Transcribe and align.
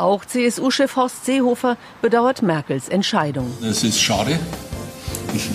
Auch 0.00 0.24
CSU-Chef 0.24 0.96
Horst 0.96 1.26
Seehofer 1.26 1.76
bedauert 2.00 2.40
Merkels 2.40 2.88
Entscheidung. 2.88 3.52
Es 3.62 3.84
ist 3.84 4.00
schade. 4.00 4.38
Ich, 5.34 5.50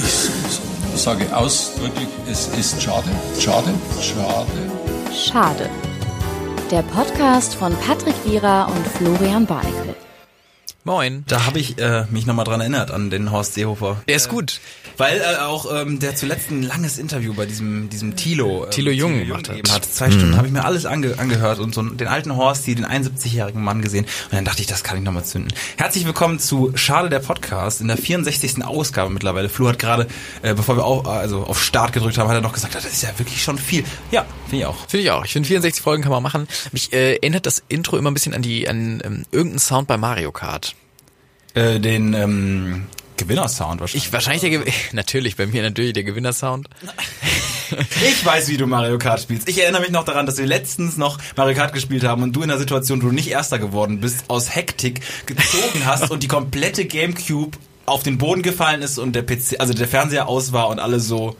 ich, 0.00 1.00
sage 1.00 1.24
ausdrücklich, 1.34 2.08
es 2.28 2.48
ist 2.58 2.82
schade, 2.82 3.08
schade, 3.38 3.72
schade. 4.00 4.50
Schade. 5.14 5.70
Der 6.72 6.82
Podcast 6.82 7.54
von 7.54 7.72
Patrick 7.86 8.16
Wierer 8.24 8.68
und 8.68 8.86
Florian 8.86 9.46
Barnikel. 9.46 9.94
Moin. 10.84 11.22
Da 11.28 11.46
habe 11.46 11.60
ich 11.60 11.78
äh, 11.78 12.06
mich 12.10 12.26
nochmal 12.26 12.44
dran 12.44 12.60
erinnert 12.60 12.90
an 12.90 13.08
den 13.08 13.30
Horst 13.30 13.54
Seehofer. 13.54 14.02
Der 14.08 14.16
ist 14.16 14.28
gut. 14.28 14.60
Weil 14.96 15.20
äh, 15.20 15.36
auch 15.36 15.72
ähm, 15.72 16.00
der 16.00 16.16
zuletzt 16.16 16.50
ein 16.50 16.64
langes 16.64 16.98
Interview 16.98 17.34
bei 17.34 17.46
diesem 17.46 17.88
diesem 17.88 18.16
Tilo 18.16 18.64
äh, 18.64 18.70
Tilo 18.70 18.90
Jung 18.90 19.16
gemacht 19.20 19.48
hat. 19.48 19.70
hat. 19.70 19.84
Zwei 19.84 20.08
mhm. 20.08 20.12
Stunden 20.12 20.36
habe 20.36 20.48
ich 20.48 20.52
mir 20.52 20.64
alles 20.64 20.84
ange 20.84 21.16
angehört 21.20 21.60
und 21.60 21.72
so 21.72 21.82
den 21.82 22.08
alten 22.08 22.34
Horst, 22.34 22.66
den 22.66 22.84
71-jährigen 22.84 23.62
Mann 23.62 23.80
gesehen 23.80 24.06
und 24.06 24.32
dann 24.32 24.44
dachte 24.44 24.60
ich, 24.60 24.66
das 24.66 24.82
kann 24.82 24.98
ich 24.98 25.04
nochmal 25.04 25.24
zünden. 25.24 25.52
Herzlich 25.76 26.04
willkommen 26.04 26.40
zu 26.40 26.72
Schade 26.74 27.08
der 27.08 27.20
Podcast 27.20 27.80
in 27.80 27.86
der 27.86 27.96
64. 27.96 28.64
Ausgabe 28.64 29.10
mittlerweile. 29.10 29.48
Flo 29.48 29.68
hat 29.68 29.78
gerade, 29.78 30.08
äh, 30.42 30.52
bevor 30.54 30.76
wir 30.76 30.84
auch, 30.84 31.06
also 31.06 31.44
auf 31.44 31.62
Start 31.62 31.92
gedrückt 31.92 32.18
haben, 32.18 32.28
hat 32.28 32.34
er 32.34 32.40
noch 32.40 32.54
gesagt, 32.54 32.74
das 32.74 32.86
ist 32.86 33.04
ja 33.04 33.10
wirklich 33.18 33.40
schon 33.40 33.56
viel. 33.56 33.84
Ja, 34.10 34.26
finde 34.46 34.56
ich 34.56 34.66
auch. 34.66 34.88
Finde 34.88 35.04
ich 35.04 35.10
auch. 35.12 35.24
Ich 35.24 35.32
finde 35.32 35.46
64 35.46 35.80
Folgen 35.80 36.02
kann 36.02 36.10
man 36.10 36.24
machen. 36.24 36.48
Mich 36.72 36.92
äh, 36.92 37.14
erinnert 37.14 37.46
das 37.46 37.62
Intro 37.68 37.96
immer 37.98 38.10
ein 38.10 38.14
bisschen 38.14 38.34
an 38.34 38.42
die 38.42 38.68
an 38.68 39.00
ähm, 39.04 39.24
irgendeinen 39.30 39.60
Sound 39.60 39.86
bei 39.86 39.96
Mario 39.96 40.32
Kart. 40.32 40.71
Äh, 41.54 41.80
den 41.80 42.14
ähm, 42.14 42.86
Gewinnersound 43.16 43.80
wahrscheinlich. 43.80 44.06
Ich 44.06 44.12
wahrscheinlich 44.12 44.40
der 44.40 44.50
Ge 44.50 44.72
natürlich 44.92 45.36
bei 45.36 45.46
mir 45.46 45.62
natürlich 45.62 45.92
der 45.92 46.04
Gewinnersound. 46.04 46.68
ich 47.70 48.24
weiß, 48.24 48.48
wie 48.48 48.56
du 48.56 48.66
Mario 48.66 48.98
Kart 48.98 49.20
spielst. 49.20 49.48
Ich 49.48 49.60
erinnere 49.60 49.82
mich 49.82 49.90
noch 49.90 50.04
daran, 50.04 50.26
dass 50.26 50.38
wir 50.38 50.46
letztens 50.46 50.96
noch 50.96 51.18
Mario 51.36 51.54
Kart 51.54 51.72
gespielt 51.72 52.04
haben 52.04 52.22
und 52.22 52.32
du 52.34 52.42
in 52.42 52.48
der 52.48 52.58
Situation, 52.58 53.02
wo 53.02 53.08
du 53.08 53.12
nicht 53.12 53.28
erster 53.28 53.58
geworden 53.58 54.00
bist, 54.00 54.24
aus 54.28 54.54
Hektik 54.54 55.00
gezogen 55.26 55.84
hast 55.84 56.10
und 56.10 56.22
die 56.22 56.28
komplette 56.28 56.84
GameCube 56.84 57.56
auf 57.86 58.02
den 58.02 58.18
Boden 58.18 58.42
gefallen 58.42 58.82
ist 58.82 58.98
und 58.98 59.14
der 59.14 59.22
PC, 59.22 59.58
also 59.58 59.74
der 59.74 59.88
Fernseher 59.88 60.28
aus 60.28 60.52
war 60.52 60.68
und 60.68 60.78
alle 60.78 61.00
so 61.00 61.36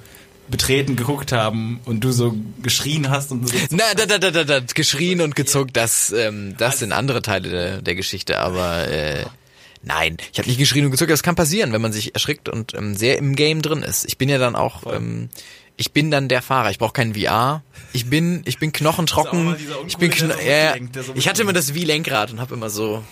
betreten 0.48 0.96
geguckt 0.96 1.32
haben 1.32 1.80
und 1.84 2.04
du 2.04 2.12
so 2.12 2.34
geschrien 2.62 3.08
hast 3.10 3.30
und 3.32 3.48
so. 3.48 3.54
Na, 3.70 3.84
da, 3.96 4.06
da, 4.06 4.18
da, 4.18 4.30
da, 4.30 4.44
da 4.44 4.60
geschrien 4.60 5.20
und 5.20 5.34
gezuckt, 5.36 5.76
das, 5.76 6.12
ähm, 6.12 6.56
das 6.58 6.80
sind 6.80 6.92
andere 6.92 7.22
Teile 7.22 7.48
der, 7.48 7.82
der 7.82 7.94
Geschichte, 7.94 8.38
aber 8.38 8.88
äh, 8.88 9.24
Nein, 9.82 10.16
ich 10.32 10.38
habe 10.38 10.48
nicht 10.48 10.58
geschrien 10.58 10.84
und 10.84 10.92
gezuckt. 10.92 11.10
Das 11.10 11.22
kann 11.22 11.34
passieren, 11.34 11.72
wenn 11.72 11.80
man 11.80 11.92
sich 11.92 12.14
erschrickt 12.14 12.48
und 12.48 12.74
ähm, 12.74 12.94
sehr 12.94 13.18
im 13.18 13.34
Game 13.34 13.62
drin 13.62 13.82
ist. 13.82 14.04
Ich 14.06 14.16
bin 14.16 14.28
ja 14.28 14.38
dann 14.38 14.54
auch, 14.54 14.92
ähm, 14.92 15.28
ich 15.76 15.92
bin 15.92 16.10
dann 16.10 16.28
der 16.28 16.42
Fahrer. 16.42 16.70
Ich 16.70 16.78
brauche 16.78 16.92
keinen 16.92 17.14
VR. 17.14 17.62
Ich 17.92 18.08
bin, 18.08 18.42
ich 18.44 18.58
bin 18.58 18.72
knochentrocken. 18.72 19.56
Ich 19.88 19.96
bin, 19.96 20.10
kn 20.10 20.30
äh, 20.30 20.78
ich 21.14 21.28
hatte 21.28 21.42
immer 21.42 21.52
das 21.52 21.74
Wii-Lenkrad 21.74 22.32
und 22.32 22.40
habe 22.40 22.54
immer 22.54 22.70
so 22.70 23.02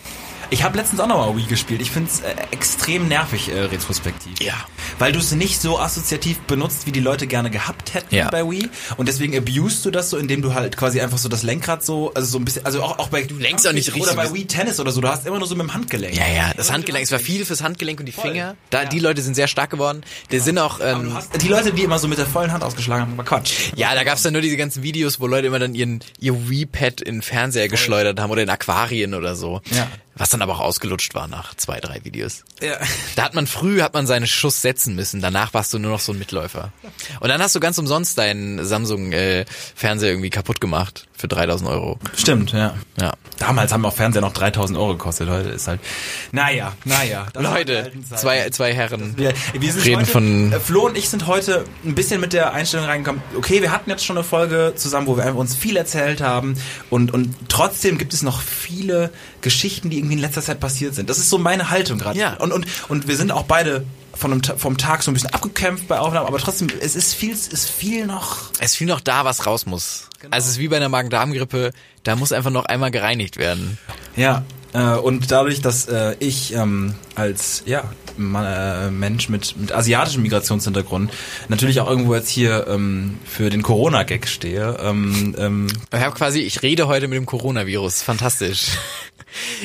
ich 0.50 0.64
habe 0.64 0.76
letztens 0.78 1.00
auch 1.00 1.06
nochmal 1.06 1.36
Wii 1.36 1.44
gespielt. 1.44 1.82
Ich 1.82 1.90
find's 1.90 2.20
äh, 2.20 2.34
extrem 2.50 3.08
nervig 3.08 3.50
äh, 3.50 3.60
retrospektiv. 3.60 4.40
Ja. 4.40 4.54
Weil 4.98 5.12
du 5.12 5.18
es 5.18 5.32
nicht 5.32 5.60
so 5.60 5.78
assoziativ 5.78 6.38
benutzt, 6.40 6.86
wie 6.86 6.92
die 6.92 7.00
Leute 7.00 7.26
gerne 7.26 7.50
gehabt 7.50 7.94
hätten 7.94 8.14
ja. 8.14 8.30
bei 8.30 8.48
Wii. 8.48 8.68
Und 8.96 9.08
deswegen 9.08 9.36
abusest 9.36 9.84
du 9.84 9.90
das 9.90 10.10
so, 10.10 10.16
indem 10.16 10.42
du 10.42 10.54
halt 10.54 10.76
quasi 10.76 11.00
einfach 11.00 11.18
so 11.18 11.28
das 11.28 11.42
Lenkrad 11.42 11.84
so, 11.84 12.12
also 12.14 12.30
so 12.30 12.38
ein 12.38 12.44
bisschen, 12.44 12.64
also 12.64 12.82
auch, 12.82 12.98
auch 12.98 13.08
bei 13.08 13.22
du 13.22 13.36
lenkst 13.36 13.66
auch 13.66 13.72
nicht 13.72 13.88
richtig. 13.88 14.02
Oder 14.02 14.14
bei 14.14 14.32
Wii 14.32 14.46
Tennis 14.46 14.80
oder 14.80 14.92
so, 14.92 15.00
du 15.00 15.08
hast 15.08 15.26
immer 15.26 15.38
nur 15.38 15.46
so 15.46 15.54
mit 15.54 15.66
dem 15.66 15.74
Handgelenk. 15.74 16.16
Ja, 16.16 16.26
ja, 16.28 16.52
das 16.56 16.72
Handgelenk, 16.72 17.04
es 17.04 17.12
war 17.12 17.18
viel 17.18 17.44
fürs 17.44 17.62
Handgelenk 17.62 18.00
und 18.00 18.06
die 18.06 18.12
Voll. 18.12 18.30
Finger. 18.30 18.56
Da, 18.70 18.82
ja. 18.82 18.88
die 18.88 18.98
Leute 18.98 19.22
sind 19.22 19.34
sehr 19.34 19.48
stark 19.48 19.70
geworden. 19.70 20.02
Die 20.30 20.36
ja. 20.36 20.42
sind 20.42 20.58
auch, 20.58 20.80
ähm, 20.82 21.16
die 21.40 21.48
Leute, 21.48 21.72
die 21.72 21.82
immer 21.82 21.98
so 21.98 22.08
mit 22.08 22.18
der 22.18 22.26
vollen 22.26 22.52
Hand 22.52 22.64
ausgeschlagen 22.64 23.02
haben, 23.02 23.16
war 23.16 23.24
Quatsch. 23.24 23.72
Ja, 23.76 23.94
da 23.94 24.04
gab's 24.04 24.22
dann 24.22 24.32
nur 24.32 24.42
diese 24.42 24.56
ganzen 24.56 24.82
Videos, 24.82 25.20
wo 25.20 25.26
Leute 25.26 25.46
immer 25.46 25.58
dann 25.58 25.74
ihren, 25.74 26.00
ihr 26.18 26.48
Wii-Pad 26.48 27.00
in 27.00 27.16
den 27.16 27.22
Fernseher 27.22 27.68
geschleudert 27.68 28.20
haben 28.20 28.30
oder 28.30 28.42
in 28.42 28.50
Aquarien 28.50 29.14
oder 29.14 29.36
so. 29.36 29.60
Ja. 29.70 29.88
Was 30.20 30.28
dann 30.28 30.42
aber 30.42 30.56
auch 30.56 30.60
ausgelutscht 30.60 31.14
war 31.14 31.28
nach 31.28 31.54
zwei, 31.54 31.80
drei 31.80 32.04
Videos. 32.04 32.44
Ja. 32.60 32.76
Da 33.16 33.22
hat 33.22 33.34
man 33.34 33.46
früh, 33.46 33.80
hat 33.80 33.94
man 33.94 34.06
seinen 34.06 34.26
Schuss 34.26 34.60
setzen 34.60 34.94
müssen. 34.94 35.22
Danach 35.22 35.54
warst 35.54 35.72
du 35.72 35.78
nur 35.78 35.92
noch 35.92 36.00
so 36.00 36.12
ein 36.12 36.18
Mitläufer. 36.18 36.74
Und 37.20 37.30
dann 37.30 37.40
hast 37.40 37.54
du 37.54 37.60
ganz 37.60 37.78
umsonst 37.78 38.18
deinen 38.18 38.62
Samsung-Fernseher 38.62 40.10
äh, 40.10 40.12
irgendwie 40.12 40.28
kaputt 40.28 40.60
gemacht 40.60 41.06
für 41.20 41.28
3000 41.28 41.70
Euro. 41.70 41.98
Stimmt, 42.14 42.52
ja. 42.52 42.74
Ja. 43.00 43.14
Damals 43.38 43.72
haben 43.72 43.86
auch 43.86 43.94
Fernseher 43.94 44.20
noch 44.20 44.34
3000 44.34 44.78
Euro 44.78 44.92
gekostet. 44.92 45.30
Heute 45.30 45.48
ist 45.48 45.66
halt, 45.66 45.80
naja, 46.32 46.72
naja. 46.84 47.26
Leute, 47.38 47.90
zwei, 48.14 48.50
zwei 48.50 48.74
Herren 48.74 49.14
wir, 49.16 49.32
wir 49.58 49.72
sind 49.72 49.84
reden 49.84 50.00
heute, 50.00 50.10
von... 50.10 50.52
Äh, 50.52 50.60
Flo 50.60 50.86
und 50.86 50.98
ich 50.98 51.08
sind 51.08 51.26
heute 51.26 51.64
ein 51.84 51.94
bisschen 51.94 52.20
mit 52.20 52.34
der 52.34 52.52
Einstellung 52.52 52.86
reingekommen, 52.86 53.22
okay, 53.36 53.62
wir 53.62 53.72
hatten 53.72 53.88
jetzt 53.88 54.04
schon 54.04 54.18
eine 54.18 54.24
Folge 54.24 54.74
zusammen, 54.76 55.06
wo 55.06 55.16
wir 55.16 55.34
uns 55.34 55.54
viel 55.54 55.76
erzählt 55.76 56.20
haben 56.20 56.56
und, 56.90 57.12
und 57.14 57.34
trotzdem 57.48 57.96
gibt 57.96 58.12
es 58.12 58.22
noch 58.22 58.42
viele 58.42 59.10
Geschichten, 59.40 59.88
die 59.88 59.98
irgendwie 59.98 60.10
irgendwie 60.10 60.14
in 60.14 60.20
letzter 60.20 60.42
Zeit 60.42 60.60
passiert 60.60 60.94
sind. 60.94 61.08
Das 61.08 61.18
ist 61.18 61.30
so 61.30 61.38
meine 61.38 61.70
Haltung 61.70 61.98
gerade. 61.98 62.18
Ja. 62.18 62.34
Und, 62.34 62.52
und, 62.52 62.66
und 62.88 63.08
wir 63.08 63.16
sind 63.16 63.32
auch 63.32 63.44
beide 63.44 63.84
von 64.20 64.32
einem, 64.32 64.42
vom 64.42 64.76
Tag 64.76 65.02
so 65.02 65.10
ein 65.10 65.14
bisschen 65.14 65.32
abgekämpft 65.32 65.88
bei 65.88 65.98
Aufnahmen, 65.98 66.26
aber 66.26 66.38
trotzdem, 66.38 66.68
es 66.80 66.94
ist 66.94 67.14
viel, 67.14 67.32
es 67.32 67.48
ist 67.48 67.68
viel 67.68 68.06
noch. 68.06 68.50
Es 68.58 68.72
ist 68.72 68.76
viel 68.76 68.86
noch 68.86 69.00
da, 69.00 69.24
was 69.24 69.46
raus 69.46 69.66
muss. 69.66 70.08
Genau. 70.20 70.34
Also 70.34 70.46
es 70.46 70.52
ist 70.52 70.58
wie 70.58 70.68
bei 70.68 70.76
einer 70.76 70.90
Magen-Darm-Grippe, 70.90 71.72
da 72.02 72.16
muss 72.16 72.32
einfach 72.32 72.50
noch 72.50 72.66
einmal 72.66 72.90
gereinigt 72.90 73.38
werden. 73.38 73.78
Ja, 74.16 74.44
äh, 74.72 74.96
und 74.96 75.30
dadurch, 75.30 75.60
dass 75.60 75.88
äh, 75.88 76.14
ich 76.20 76.54
ähm, 76.54 76.94
als 77.14 77.62
ja 77.66 77.90
äh, 78.18 78.90
Mensch 78.90 79.28
mit 79.28 79.56
mit 79.56 79.72
asiatischem 79.72 80.22
Migrationshintergrund 80.22 81.10
natürlich 81.48 81.80
auch 81.80 81.88
irgendwo 81.88 82.14
jetzt 82.14 82.28
hier 82.28 82.66
ähm, 82.68 83.18
für 83.24 83.50
den 83.50 83.62
Corona-Gag 83.62 84.28
stehe. 84.28 84.76
Ähm, 84.80 85.34
ähm, 85.38 85.66
ich 85.92 86.00
habe 86.00 86.14
quasi, 86.14 86.40
ich 86.40 86.62
rede 86.62 86.86
heute 86.86 87.08
mit 87.08 87.16
dem 87.16 87.26
Coronavirus. 87.26 88.02
Fantastisch. 88.02 88.66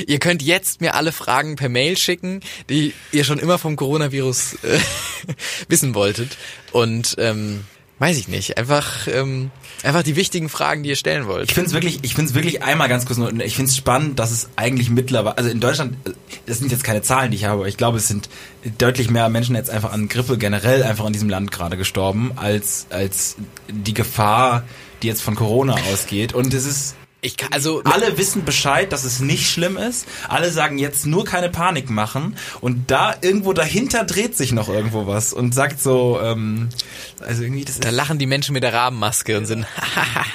Ihr 0.08 0.20
könnt 0.20 0.42
jetzt 0.42 0.82
mir 0.82 0.96
alle 0.96 1.12
Fragen 1.12 1.56
per 1.56 1.70
Mail 1.70 1.98
schicken, 1.98 2.42
die 2.70 2.94
ihr 3.12 3.24
schon 3.24 3.40
immer 3.40 3.58
vom 3.58 3.76
Coronavirus 3.76 4.56
äh, 4.64 4.80
wissen 5.68 5.96
wolltet. 5.96 6.38
Und 6.72 7.16
ähm, 7.18 7.66
weiß 8.00 8.18
ich 8.18 8.28
nicht, 8.28 8.58
einfach 8.58 9.08
ähm, 9.08 9.52
einfach 9.84 10.04
die 10.04 10.16
wichtigen 10.16 10.50
Fragen, 10.50 10.84
die 10.84 10.90
ihr 10.90 10.96
stellen 10.96 11.28
wollt. 11.28 11.50
Ich 11.50 11.54
finde 11.54 11.70
es 11.70 11.74
wirklich, 11.74 12.00
ich 12.02 12.14
finde 12.14 12.34
wirklich 12.34 12.62
einmal 12.62 12.90
ganz 12.90 13.06
kurz, 13.06 13.20
ich 13.20 13.56
finde 13.56 13.70
es 13.70 13.78
spannend, 13.78 14.20
dass 14.20 14.32
es 14.32 14.50
eigentlich 14.58 14.90
mittlerweile, 14.90 15.38
also 15.38 15.50
in 15.50 15.62
Deutschland, 15.62 15.96
das 16.46 16.60
sind 16.60 16.72
jetzt 16.72 16.84
keine 16.84 17.02
Zahlen, 17.02 17.32
die 17.32 17.38
ich 17.38 17.46
habe, 17.46 17.60
aber 17.60 17.68
ich 17.68 17.78
glaube, 17.78 17.98
es 17.98 18.08
sind 18.08 18.30
deutlich 18.78 19.10
mehr 19.10 19.30
Menschen 19.30 19.56
jetzt 19.56 19.70
einfach 19.70 19.94
an 19.94 20.10
Grippe 20.10 20.38
generell 20.38 20.84
einfach 20.84 21.06
in 21.06 21.14
diesem 21.14 21.30
Land 21.30 21.52
gerade 21.52 21.78
gestorben, 21.78 22.34
als 22.36 22.88
als 22.90 23.38
die 23.70 23.94
Gefahr, 23.94 24.64
die 25.02 25.08
jetzt 25.08 25.22
von 25.22 25.36
Corona 25.36 25.76
ausgeht. 25.92 26.34
Und 26.34 26.54
es 26.54 26.66
ist 26.66 26.96
ich 27.26 27.38
kann, 27.38 27.52
also 27.52 27.82
alle 27.84 28.18
wissen 28.18 28.46
Bescheid, 28.46 28.92
dass 28.92 29.04
es 29.04 29.20
nicht 29.20 29.50
schlimm 29.50 29.78
ist. 29.78 30.08
Alle 30.30 30.52
sagen 30.52 30.78
jetzt 30.78 31.08
nur 31.08 31.26
keine 31.26 31.50
Panik 31.50 31.90
machen. 31.90 32.38
Und 32.62 32.92
da 32.92 33.16
irgendwo 33.20 33.54
dahinter 33.54 34.04
dreht 34.04 34.38
sich 34.38 34.52
noch 34.52 34.70
irgendwo 34.70 35.08
was 35.08 35.34
und 35.34 35.54
sagt 35.54 35.82
so, 35.82 36.20
ähm, 36.22 36.70
also 37.20 37.42
irgendwie 37.42 37.66
das. 37.66 37.80
Da 37.80 37.90
lachen 37.90 38.20
die 38.20 38.28
Menschen 38.28 38.54
mit 38.54 38.62
der 38.62 38.74
Rabenmaske 38.74 39.38
und 39.38 39.48
sind, 39.48 39.66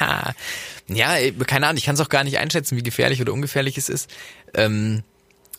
ja, 0.88 1.14
keine 1.46 1.68
Ahnung. 1.68 1.78
Ich 1.78 1.84
kann 1.84 1.94
es 1.94 2.00
auch 2.00 2.08
gar 2.08 2.24
nicht 2.24 2.38
einschätzen, 2.38 2.76
wie 2.76 2.82
gefährlich 2.82 3.20
oder 3.20 3.32
ungefährlich 3.32 3.78
es 3.78 3.88
ist. 3.88 4.10
Ähm, 4.52 5.04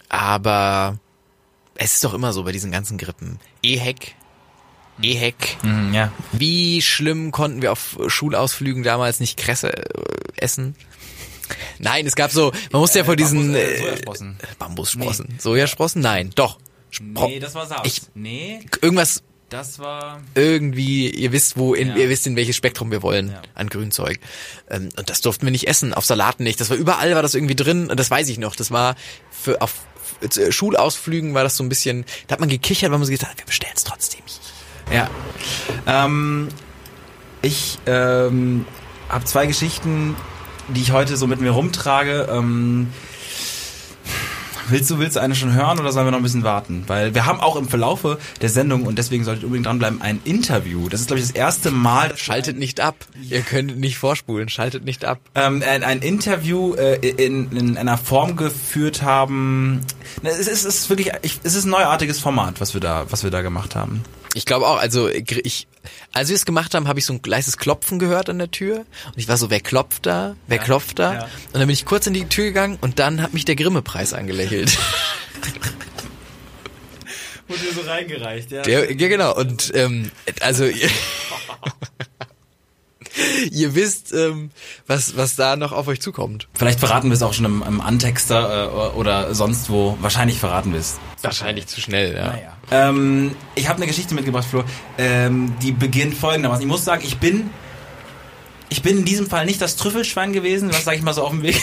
aber 0.09 0.99
es 1.75 1.93
ist 1.93 2.03
doch 2.03 2.13
immer 2.13 2.33
so 2.33 2.43
bei 2.43 2.51
diesen 2.51 2.71
ganzen 2.71 2.97
Grippen. 2.97 3.39
EHEC, 3.63 4.15
EHEC. 5.01 5.63
Mhm, 5.63 5.93
ja. 5.93 6.11
Wie 6.33 6.81
schlimm 6.81 7.31
konnten 7.31 7.61
wir 7.61 7.71
auf 7.71 7.97
Schulausflügen 8.07 8.83
damals 8.83 9.21
nicht 9.21 9.37
Kresse 9.37 9.71
äh, 9.73 10.03
essen? 10.35 10.75
Nein, 11.79 12.05
es 12.05 12.15
gab 12.15 12.31
so, 12.31 12.51
man 12.71 12.81
musste 12.81 12.99
ja 12.99 13.05
vor 13.05 13.15
diesen 13.15 13.55
äh, 13.55 13.77
Sojasprossen. 13.79 14.37
Äh, 14.41 14.45
Bambussprossen. 14.59 15.27
Nee. 15.29 15.35
Sojasprossen? 15.39 16.01
Nein, 16.01 16.31
doch. 16.35 16.57
Spro 16.89 17.27
nee, 17.27 17.39
das 17.39 17.55
war 17.55 17.65
Saft. 17.65 17.85
Ich, 17.85 18.01
nee. 18.13 18.59
Irgendwas 18.81 19.23
das 19.51 19.79
war 19.79 20.21
irgendwie, 20.33 21.09
ihr 21.09 21.33
wisst 21.33 21.57
wo, 21.57 21.73
in, 21.73 21.89
ja. 21.89 21.95
ihr 21.97 22.09
wisst 22.09 22.25
in 22.25 22.37
welches 22.37 22.55
Spektrum 22.55 22.89
wir 22.89 23.03
wollen 23.03 23.31
ja. 23.31 23.41
an 23.53 23.67
Grünzeug. 23.67 24.17
Ähm, 24.69 24.89
und 24.95 25.09
das 25.09 25.19
durften 25.19 25.45
wir 25.45 25.51
nicht 25.51 25.67
essen, 25.67 25.93
auf 25.93 26.05
Salaten 26.05 26.43
nicht. 26.43 26.61
Das 26.61 26.69
war 26.69 26.77
überall 26.77 27.13
war 27.15 27.21
das 27.21 27.35
irgendwie 27.35 27.55
drin 27.55 27.89
und 27.89 27.99
das 27.99 28.09
weiß 28.09 28.29
ich 28.29 28.37
noch. 28.37 28.55
Das 28.55 28.71
war 28.71 28.95
für 29.29 29.61
auf 29.61 29.81
äh, 30.21 30.51
Schulausflügen 30.53 31.33
war 31.33 31.43
das 31.43 31.57
so 31.57 31.65
ein 31.65 31.69
bisschen, 31.69 32.05
da 32.27 32.33
hat 32.33 32.39
man 32.39 32.47
gekichert, 32.47 32.91
weil 32.91 32.97
man 32.97 33.05
so 33.05 33.11
gesagt 33.11 33.33
hat, 33.33 33.39
wir 33.39 33.45
bestellen 33.45 33.73
es 33.75 33.83
trotzdem. 33.83 34.21
Ja. 34.89 35.09
Ähm, 35.85 36.47
ich 37.41 37.77
ähm, 37.87 38.65
habe 39.09 39.25
zwei 39.25 39.47
Geschichten, 39.47 40.15
die 40.73 40.81
ich 40.81 40.91
heute 40.91 41.17
so 41.17 41.27
mit 41.27 41.41
mir 41.41 41.51
rumtrage. 41.51 42.27
Ähm, 42.31 42.87
Willst 44.71 44.89
du, 44.89 44.99
willst 44.99 45.17
du 45.17 45.19
eine 45.19 45.35
schon 45.35 45.53
hören 45.53 45.79
oder 45.79 45.91
sollen 45.91 46.07
wir 46.07 46.11
noch 46.11 46.19
ein 46.19 46.23
bisschen 46.23 46.43
warten? 46.43 46.85
Weil 46.87 47.13
wir 47.13 47.25
haben 47.25 47.41
auch 47.41 47.57
im 47.57 47.67
Verlaufe 47.67 48.19
der 48.39 48.47
Sendung, 48.47 48.83
und 48.83 48.97
deswegen 48.97 49.25
solltet 49.25 49.43
ihr 49.43 49.47
unbedingt 49.47 49.65
dranbleiben, 49.65 50.01
ein 50.01 50.21
Interview. 50.23 50.87
Das 50.87 51.01
ist, 51.01 51.07
glaube 51.07 51.19
ich, 51.19 51.27
das 51.27 51.35
erste 51.35 51.71
Mal. 51.71 52.15
Schaltet 52.15 52.57
nicht 52.57 52.79
ab. 52.79 52.95
Ihr 53.29 53.41
könnt 53.41 53.77
nicht 53.77 53.97
vorspulen. 53.97 54.47
Schaltet 54.47 54.85
nicht 54.85 55.03
ab. 55.03 55.19
Ähm, 55.35 55.61
ein, 55.67 55.83
ein 55.83 55.99
Interview 55.99 56.73
äh, 56.75 56.95
in, 56.95 57.51
in 57.51 57.77
einer 57.77 57.97
Form 57.97 58.37
geführt 58.37 59.01
haben. 59.01 59.81
Es 60.23 60.39
ist, 60.39 60.47
es 60.47 60.63
ist 60.63 60.89
wirklich, 60.89 61.11
ich, 61.21 61.41
es 61.43 61.55
ist 61.55 61.65
ein 61.65 61.71
neuartiges 61.71 62.21
Format, 62.21 62.61
was 62.61 62.73
wir 62.73 62.79
da, 62.79 63.05
was 63.09 63.23
wir 63.23 63.29
da 63.29 63.41
gemacht 63.41 63.75
haben. 63.75 64.03
Ich 64.33 64.45
glaube 64.45 64.65
auch, 64.67 64.77
also 64.77 65.09
ich, 65.09 65.67
als 66.13 66.29
wir 66.29 66.35
es 66.35 66.45
gemacht 66.45 66.73
haben, 66.73 66.87
habe 66.87 66.99
ich 66.99 67.05
so 67.05 67.13
ein 67.13 67.21
leises 67.25 67.57
Klopfen 67.57 67.99
gehört 67.99 68.29
an 68.29 68.37
der 68.39 68.49
Tür 68.51 68.85
und 69.07 69.17
ich 69.17 69.27
war 69.27 69.35
so, 69.37 69.49
wer 69.49 69.59
klopft 69.59 70.05
da? 70.05 70.35
Wer 70.47 70.57
Ja, 70.57 70.63
klopft 70.63 70.99
da? 70.99 71.13
ja. 71.13 71.23
Und 71.23 71.55
dann 71.55 71.61
bin 71.67 71.71
ich 71.71 71.85
kurz 71.85 72.07
in 72.07 72.13
die 72.13 72.25
Tür 72.25 72.45
gegangen 72.45 72.77
und 72.81 72.99
dann 72.99 73.21
hat 73.21 73.33
mich 73.33 73.43
der 73.45 73.55
Grimme-Preis 73.55 74.13
angelächelt. 74.13 74.77
Wurde 77.47 77.59
dir 77.61 77.73
so 77.73 77.81
reingereicht, 77.81 78.51
ja. 78.51 78.61
Der, 78.61 78.91
ja, 78.93 79.07
genau. 79.09 79.35
Und 79.35 79.71
ähm, 79.75 80.11
also 80.39 80.65
ihr, 83.51 83.75
wisst, 83.75 84.13
ähm, 84.13 84.51
was 84.87 85.17
was 85.17 85.35
da 85.35 85.55
noch 85.55 85.71
auf 85.71 85.87
euch 85.87 86.01
zukommt. 86.01 86.47
Vielleicht 86.53 86.79
verraten 86.79 87.09
wir 87.09 87.13
es 87.13 87.21
auch 87.21 87.33
schon 87.33 87.45
im, 87.45 87.63
im 87.67 87.81
Antexter 87.81 88.65
äh, 88.65 88.97
oder 88.97 89.33
sonst 89.33 89.69
wo. 89.69 89.97
Wahrscheinlich 90.01 90.39
verraten 90.39 90.73
wir 90.73 90.79
es. 90.79 90.99
Wahrscheinlich 91.21 91.67
zu 91.67 91.81
schnell, 91.81 92.15
ja. 92.15 92.37
Ähm, 92.71 93.35
ich 93.55 93.67
habe 93.67 93.77
eine 93.77 93.87
Geschichte 93.87 94.15
mitgebracht, 94.15 94.45
Flo. 94.49 94.63
Ähm, 94.97 95.53
die 95.61 95.71
beginnt 95.71 96.15
folgendermaßen. 96.15 96.63
Ich 96.63 96.69
muss 96.69 96.85
sagen, 96.85 97.03
ich 97.05 97.17
bin, 97.17 97.49
ich 98.69 98.81
bin 98.81 98.99
in 98.99 99.05
diesem 99.05 99.27
Fall 99.27 99.45
nicht 99.45 99.61
das 99.61 99.75
Trüffelschwein 99.75 100.33
gewesen, 100.33 100.69
was 100.69 100.85
sage 100.85 100.97
ich 100.97 101.03
mal 101.03 101.13
so 101.13 101.23
auf 101.23 101.31
dem 101.31 101.43
Weg 101.43 101.61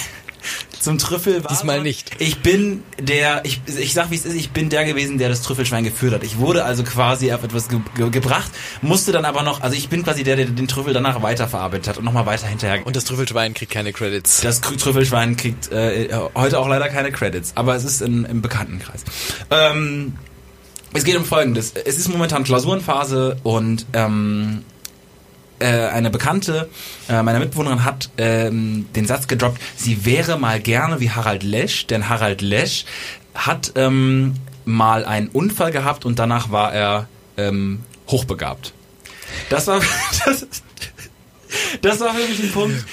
zum 0.81 0.99
Trüffel 0.99 1.45
war. 1.45 1.51
Diesmal 1.51 1.83
nicht. 1.83 2.11
Ich 2.19 2.41
bin 2.41 2.83
der, 3.01 3.45
ich, 3.45 3.61
ich 3.67 3.95
sag 3.95 4.11
wie 4.11 4.17
es 4.17 4.25
ist, 4.25 4.35
ich 4.35 4.51
bin 4.51 4.69
der 4.69 4.85
gewesen, 4.85 5.19
der 5.19 5.29
das 5.29 5.43
Trüffelschwein 5.43 5.85
geführt 5.85 6.15
hat. 6.15 6.25
Ich 6.25 6.39
wurde 6.39 6.65
also 6.65 6.85
quasi 6.85 7.33
auf 7.33 7.45
etwas 7.45 7.69
ge 7.69 7.81
ge 7.97 8.11
gebracht, 8.11 8.51
musste 8.83 9.13
dann 9.13 9.25
aber 9.25 9.43
noch, 9.43 9.61
also 9.61 9.77
ich 9.77 9.89
bin 9.89 10.03
quasi 10.03 10.25
der, 10.25 10.37
der 10.37 10.47
den 10.47 10.69
Trüffel 10.69 10.93
danach 10.93 11.23
weiterverarbeitet 11.23 11.89
hat 11.89 11.99
und 11.99 12.05
nochmal 12.05 12.27
weiter 12.27 12.47
hinterher. 12.47 12.87
Und 12.87 12.97
das 12.97 13.05
Trüffelschwein 13.05 13.55
kriegt 13.55 13.73
keine 13.73 13.93
Credits. 13.93 14.41
Das 14.41 14.61
Trüffelschwein 14.61 15.37
kriegt 15.37 15.71
äh, 15.73 16.09
heute 16.35 16.59
auch 16.59 16.69
leider 16.69 16.89
keine 16.89 17.13
Credits, 17.13 17.53
aber 17.55 17.75
es 17.75 17.85
ist 17.85 18.03
in, 18.03 18.25
im 18.25 18.43
Bekanntenkreis. 18.43 19.05
Ähm, 19.51 20.15
es 20.95 21.05
geht 21.05 21.17
um 21.17 21.25
Folgendes. 21.25 21.73
Es 21.85 21.99
ist 21.99 22.09
momentan 22.09 22.45
Klausurenphase 22.45 23.37
und 23.43 23.87
ähm, 23.93 24.65
äh, 25.61 25.89
eine 25.89 26.11
Bekannte 26.11 26.69
äh, 27.09 27.23
meiner 27.23 27.39
Mitbewohnerin 27.39 27.85
hat 27.85 28.11
ähm, 28.19 28.87
den 28.95 29.07
Satz 29.07 29.29
gedroppt, 29.29 29.61
sie 29.77 30.05
wäre 30.05 30.39
mal 30.39 30.61
gerne 30.61 31.01
wie 31.01 31.11
Harald 31.11 31.43
Lesch, 31.43 31.87
denn 31.87 32.09
Harald 32.09 32.41
Lesch 32.43 32.85
hat 33.35 33.73
ähm, 33.77 34.35
mal 34.65 35.05
einen 35.05 35.29
Unfall 35.29 35.71
gehabt 35.71 36.05
und 36.05 36.19
danach 36.19 36.51
war 36.51 36.73
er 36.73 37.09
ähm, 37.37 37.81
hochbegabt. 38.09 38.73
Das 39.51 39.67
war 39.67 39.81
das, 40.25 40.47
das 41.81 42.01
war 42.01 42.15
für 42.15 42.29
mich 42.29 42.43
ein 42.43 42.53
Punkt. 42.53 42.85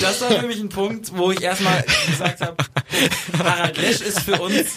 Das 0.00 0.20
war 0.20 0.30
für 0.30 0.46
mich 0.46 0.60
ein 0.60 0.68
Punkt, 0.68 1.12
wo 1.16 1.30
ich 1.30 1.42
erstmal 1.42 1.84
gesagt 2.08 2.40
habe, 2.40 2.56
Harald 3.38 3.76
Lesch 3.78 4.00
ist 4.00 4.20
für 4.20 4.40
uns 4.40 4.76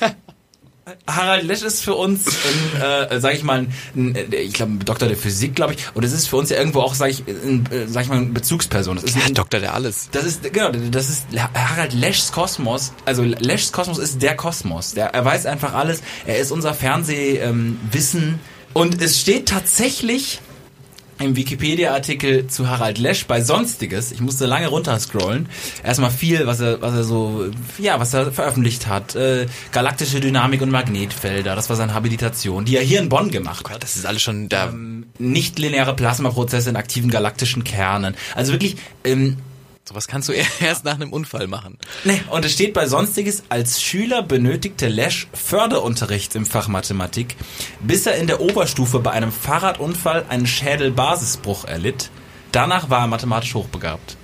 Harald 1.08 1.46
Lesch 1.46 1.62
ist 1.62 1.82
für 1.82 1.96
uns, 1.96 2.26
ein, 2.28 2.82
äh, 3.10 3.20
sag 3.22 3.34
ich 3.36 3.44
mal, 3.44 3.60
ein, 3.60 3.74
ein, 3.96 4.34
ich 4.34 4.54
glaube, 4.54 4.74
ein 4.74 4.80
Doktor 4.80 5.08
der 5.08 5.16
Physik, 5.16 5.56
glaube 5.56 5.74
ich, 5.76 5.80
und 5.94 6.04
es 6.04 6.12
ist 6.12 6.28
für 6.28 6.36
uns 6.36 6.50
ja 6.50 6.58
irgendwo 6.58 6.82
auch, 6.82 6.94
sag 6.94 7.10
ich, 7.10 7.24
ein, 7.26 7.66
äh, 7.72 7.88
sag 7.88 8.04
ich 8.04 8.10
mal, 8.10 8.18
eine 8.18 8.26
Bezugsperson. 8.28 8.98
Das 8.98 9.06
ist 9.06 9.16
Ja, 9.16 9.24
ein, 9.26 9.34
Doktor 9.34 9.62
der 9.62 9.74
alles. 9.74 10.10
das 10.12 10.26
ist, 10.26 10.44
genau, 10.52 10.72
das 10.72 11.10
ist 11.10 11.26
Harald 11.54 11.94
Leschs 11.94 12.34
Kosmos. 12.34 12.92
Also 13.06 13.24
Leschs 13.24 13.72
Kosmos 13.72 13.98
ist 13.98 14.22
der 14.22 14.36
Kosmos. 14.36 14.94
Der, 14.94 15.14
er 15.14 15.24
weiß 15.24 15.46
einfach 15.46 15.74
alles. 15.74 16.02
Er 16.26 16.40
ist 16.40 16.52
unser 16.52 16.74
Fernsehwissen. 16.74 18.22
Ähm, 18.24 18.40
und 18.74 19.02
es 19.02 19.22
steht 19.22 19.48
tatsächlich 19.48 20.42
im 21.24 21.36
Wikipedia-Artikel 21.36 22.48
zu 22.48 22.70
Harald 22.70 22.98
Lesch 22.98 23.26
bei 23.26 23.42
Sonstiges. 23.42 24.12
Ich 24.12 24.22
musste 24.22 24.46
lange 24.46 24.68
runterscrollen. 24.68 25.48
Erstmal 25.84 26.12
viel, 26.12 26.46
was 26.48 26.60
er, 26.60 26.82
was 26.82 26.94
er 26.94 27.04
so, 27.04 27.50
ja, 27.78 28.00
was 28.00 28.14
er 28.14 28.32
veröffentlicht 28.32 28.88
hat. 28.88 29.16
Äh, 29.16 29.48
galaktische 29.72 30.20
Dynamik 30.20 30.62
und 30.62 30.72
Magnetfelder. 30.72 31.56
Das 31.56 31.70
war 31.70 31.76
seine 31.76 31.94
Habilitation, 31.94 32.66
die 32.66 32.78
er 32.78 32.84
hier 32.84 33.00
in 33.00 33.10
Bonn 33.10 33.32
gemacht 33.32 33.70
hat. 33.70 33.84
Das 33.84 33.96
ist 33.96 34.06
alles 34.06 34.22
schon 34.22 34.50
da. 34.50 34.68
Ähm, 34.70 35.06
Nicht-lineare 35.18 35.96
Plasmaprozesse 35.96 36.70
in 36.70 36.76
aktiven 36.76 37.10
galaktischen 37.10 37.64
Kernen. 37.64 38.16
Also 38.36 38.52
wirklich, 38.52 38.78
ähm, 39.04 39.38
Sowas 39.86 40.08
kannst 40.08 40.30
du 40.30 40.34
erst 40.62 40.86
nach 40.86 40.96
einem 40.96 41.12
Unfall 41.12 41.48
machen. 41.48 41.78
Ne, 42.04 42.22
und 42.30 42.46
es 42.46 42.54
steht 42.54 42.74
bei 42.74 42.88
Sonstiges, 42.88 43.44
als 43.50 43.82
Schüler 43.82 44.24
benötigte 44.24 44.88
Lesch 44.88 45.28
Förderunterricht 45.34 46.36
im 46.36 46.46
Fach 46.46 46.68
Mathematik, 46.68 47.36
bis 47.82 48.06
er 48.06 48.16
in 48.16 48.28
der 48.28 48.40
Oberstufe 48.40 49.00
bei 49.00 49.12
einem 49.12 49.32
Fahrradunfall 49.32 50.26
einen 50.30 50.48
Schädelbasisbruch 50.48 51.66
erlitt. 51.66 52.12
Danach 52.52 52.90
war 52.90 53.02
er 53.02 53.08
mathematisch 53.08 53.56
hochbegabt. 53.56 54.16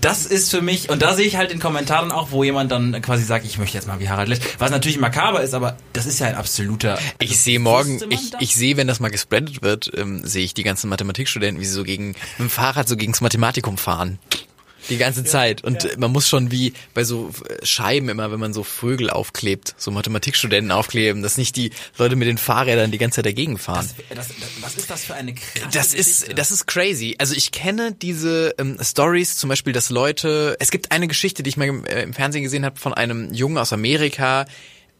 Das 0.00 0.26
ist 0.26 0.50
für 0.50 0.60
mich, 0.60 0.90
und 0.90 1.02
da 1.02 1.14
sehe 1.14 1.26
ich 1.26 1.36
halt 1.36 1.52
in 1.52 1.58
Kommentaren 1.60 2.12
auch, 2.12 2.30
wo 2.30 2.44
jemand 2.44 2.72
dann 2.72 3.00
quasi 3.02 3.24
sagt, 3.24 3.44
ich 3.44 3.58
möchte 3.58 3.76
jetzt 3.76 3.86
mal 3.86 4.00
wie 4.00 4.08
Harald 4.08 4.28
Lesch, 4.28 4.40
was 4.58 4.70
natürlich 4.70 4.98
makaber 4.98 5.42
ist, 5.42 5.54
aber 5.54 5.76
das 5.92 6.06
ist 6.06 6.18
ja 6.18 6.28
ein 6.28 6.34
absoluter... 6.34 6.98
Ich 7.20 7.40
sehe 7.40 7.58
morgen, 7.58 8.00
ich, 8.10 8.30
das? 8.30 8.42
ich 8.42 8.54
sehe, 8.54 8.76
wenn 8.76 8.86
das 8.86 9.00
mal 9.00 9.10
gespreadet 9.10 9.62
wird, 9.62 9.90
ähm, 9.96 10.26
sehe 10.26 10.44
ich 10.44 10.54
die 10.54 10.62
ganzen 10.62 10.88
Mathematikstudenten, 10.88 11.60
wie 11.60 11.66
sie 11.66 11.72
so 11.72 11.84
gegen 11.84 12.08
mit 12.08 12.38
dem 12.38 12.50
Fahrrad 12.50 12.88
so 12.88 12.96
gegens 12.96 13.20
Mathematikum 13.20 13.78
fahren. 13.78 14.18
Die 14.90 14.98
ganze 14.98 15.24
Zeit. 15.24 15.64
Und 15.64 15.84
äh, 15.84 15.96
man 15.98 16.12
muss 16.12 16.28
schon 16.28 16.50
wie 16.50 16.72
bei 16.92 17.04
so 17.04 17.30
äh, 17.48 17.64
Scheiben 17.64 18.08
immer, 18.08 18.30
wenn 18.30 18.40
man 18.40 18.52
so 18.52 18.62
Vögel 18.64 19.08
aufklebt, 19.10 19.74
so 19.78 19.90
Mathematikstudenten 19.90 20.70
aufkleben, 20.70 21.22
dass 21.22 21.36
nicht 21.38 21.56
die 21.56 21.70
Leute 21.96 22.16
mit 22.16 22.28
den 22.28 22.36
Fahrrädern 22.38 22.90
die 22.90 22.98
ganze 22.98 23.16
Zeit 23.16 23.26
dagegen 23.26 23.56
fahren. 23.58 23.88
Das, 24.10 24.28
das, 24.28 24.36
was 24.60 24.74
ist 24.76 24.90
das 24.90 25.04
für 25.04 25.14
eine 25.14 25.34
krasse 25.34 25.68
Das 25.72 25.94
ist, 25.94 26.38
das 26.38 26.50
ist 26.50 26.66
crazy. 26.66 27.14
Also 27.18 27.34
ich 27.34 27.50
kenne 27.52 27.92
diese 27.92 28.54
ähm, 28.58 28.78
Stories, 28.82 29.36
zum 29.38 29.48
Beispiel, 29.48 29.72
dass 29.72 29.90
Leute. 29.90 30.56
Es 30.60 30.70
gibt 30.70 30.92
eine 30.92 31.08
Geschichte, 31.08 31.42
die 31.42 31.48
ich 31.50 31.56
mal 31.56 31.66
im, 31.68 31.84
äh, 31.86 32.02
im 32.02 32.12
Fernsehen 32.12 32.42
gesehen 32.42 32.64
habe 32.64 32.78
von 32.78 32.92
einem 32.92 33.32
Jungen 33.32 33.58
aus 33.58 33.72
Amerika. 33.72 34.46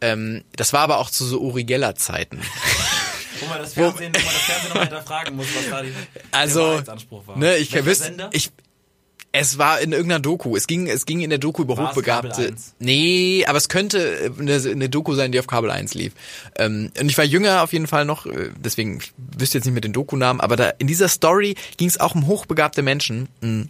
Ähm, 0.01 0.45
das 0.57 0.73
war 0.73 0.81
aber 0.81 0.99
auch 0.99 1.11
zu 1.11 1.25
so 1.27 1.41
Uri 1.41 1.65
Geller 1.65 1.95
Zeiten. 1.95 2.41
Wo 3.41 3.47
man 3.47 3.59
das 3.59 3.75
Fernsehen, 3.75 4.13
wo 4.15 4.19
man 4.19 4.33
das 4.33 4.43
Fernsehen 4.43 4.69
nochmal 4.69 4.85
hinterfragen 4.85 5.37
muss, 5.37 5.47
was 5.57 5.69
da 5.69 5.83
die, 5.83 5.91
der 5.91 6.23
Also, 6.31 6.61
Wahrheitsanspruch 6.63 7.27
war. 7.27 7.37
ne, 7.37 7.57
ich 7.57 7.73
Welcher 7.73 7.95
Sender? 7.95 8.31
ich, 8.33 8.51
es 9.37 9.59
war 9.59 9.81
in 9.81 9.91
irgendeiner 9.91 10.21
Doku. 10.21 10.57
Es 10.57 10.69
ging, 10.69 10.87
es 10.87 11.07
ging 11.07 11.21
in 11.21 11.29
der 11.29 11.41
Doku 11.41 11.63
über 11.63 11.77
War 11.77 11.91
Hochbegabte. 11.91 12.29
Kabel 12.29 12.47
1? 12.53 12.75
Nee, 12.79 13.45
aber 13.49 13.59
es 13.59 13.69
könnte 13.69 14.33
eine, 14.39 14.55
eine 14.55 14.89
Doku 14.89 15.15
sein, 15.15 15.33
die 15.33 15.41
auf 15.41 15.49
Kabel 15.49 15.73
1 15.73 15.95
lief. 15.95 16.13
Ähm, 16.57 16.93
und 17.01 17.09
ich 17.09 17.19
war 17.19 17.25
jünger 17.25 17.65
auf 17.65 17.73
jeden 17.73 17.89
Fall 17.89 18.05
noch, 18.05 18.27
äh, 18.27 18.51
deswegen 18.57 18.99
ich 18.99 19.13
wüsste 19.17 19.59
jetzt 19.59 19.65
nicht 19.65 19.75
mit 19.75 19.83
den 19.83 19.93
Doku-Namen, 19.93 20.41
aber 20.41 20.55
da 20.55 20.69
in 20.79 20.87
dieser 20.87 21.09
Story 21.09 21.57
ging 21.79 21.89
es 21.89 21.99
auch 21.99 22.15
um 22.15 22.29
hochbegabte 22.29 22.83
Menschen. 22.83 23.29
Mm. 23.41 23.63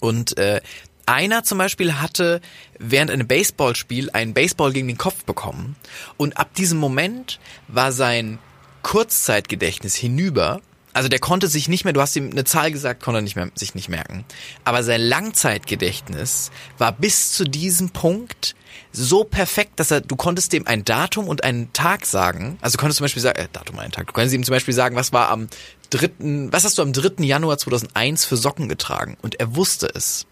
Und 0.00 0.38
äh, 0.38 0.62
einer 1.04 1.44
zum 1.44 1.58
Beispiel 1.58 2.00
hatte 2.00 2.40
während 2.78 3.10
einem 3.10 3.26
Baseballspiel 3.26 4.08
einen 4.12 4.32
Baseball 4.32 4.72
gegen 4.72 4.88
den 4.88 4.96
Kopf 4.96 5.24
bekommen. 5.24 5.76
Und 6.16 6.38
ab 6.38 6.54
diesem 6.54 6.78
Moment 6.78 7.38
war 7.68 7.92
sein 7.92 8.38
Kurzzeitgedächtnis 8.80 9.94
hinüber. 9.94 10.62
Also 10.92 11.08
der 11.08 11.18
konnte 11.18 11.48
sich 11.48 11.68
nicht 11.68 11.84
mehr, 11.84 11.92
du 11.92 12.00
hast 12.00 12.16
ihm 12.16 12.30
eine 12.30 12.44
Zahl 12.44 12.72
gesagt, 12.72 13.02
konnte 13.02 13.18
er 13.18 13.22
nicht 13.22 13.36
mehr, 13.36 13.50
sich 13.54 13.74
nicht 13.74 13.88
merken. 13.88 14.24
Aber 14.64 14.82
sein 14.82 15.00
Langzeitgedächtnis 15.00 16.50
war 16.78 16.92
bis 16.92 17.32
zu 17.32 17.44
diesem 17.44 17.90
Punkt 17.90 18.54
so 18.92 19.24
perfekt, 19.24 19.78
dass 19.78 19.90
er, 19.90 20.00
du 20.00 20.16
konntest 20.16 20.52
dem 20.52 20.66
ein 20.66 20.84
Datum 20.84 21.28
und 21.28 21.44
einen 21.44 21.72
Tag 21.72 22.06
sagen. 22.06 22.58
Also 22.60 22.76
du 22.76 22.80
konntest 22.80 22.98
zum 22.98 23.04
Beispiel 23.04 23.22
sagen, 23.22 23.38
äh, 23.38 23.48
Datum 23.52 23.76
und 23.76 23.82
einen 23.82 23.92
Tag. 23.92 24.08
Du 24.08 24.12
konntest 24.12 24.34
ihm 24.34 24.44
zum 24.44 24.54
Beispiel 24.54 24.74
sagen, 24.74 24.96
was 24.96 25.12
war 25.12 25.28
am 25.28 25.48
dritten, 25.90 26.52
was 26.52 26.64
hast 26.64 26.78
du 26.78 26.82
am 26.82 26.92
3. 26.92 27.24
Januar 27.24 27.58
2001 27.58 28.24
für 28.24 28.36
Socken 28.36 28.68
getragen? 28.68 29.16
Und 29.22 29.38
er 29.38 29.54
wusste 29.54 29.88
es. 29.94 30.26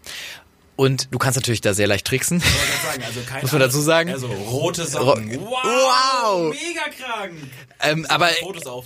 Und 0.79 1.09
du 1.11 1.17
kannst 1.17 1.35
natürlich 1.35 1.59
da 1.59 1.73
sehr 1.73 1.87
leicht 1.87 2.07
tricksen. 2.07 2.39
Sagen, 2.39 3.03
also 3.05 3.19
Muss 3.41 3.51
man 3.51 3.59
dazu 3.59 3.81
sagen? 3.81 4.11
Also 4.11 4.27
rote 4.27 4.85
Socken. 4.85 5.29
Wow, 5.41 5.57
Wow! 5.61 6.53
Mega 6.53 6.83
krank! 6.97 7.33
Ähm, 7.81 8.05
aber 8.07 8.29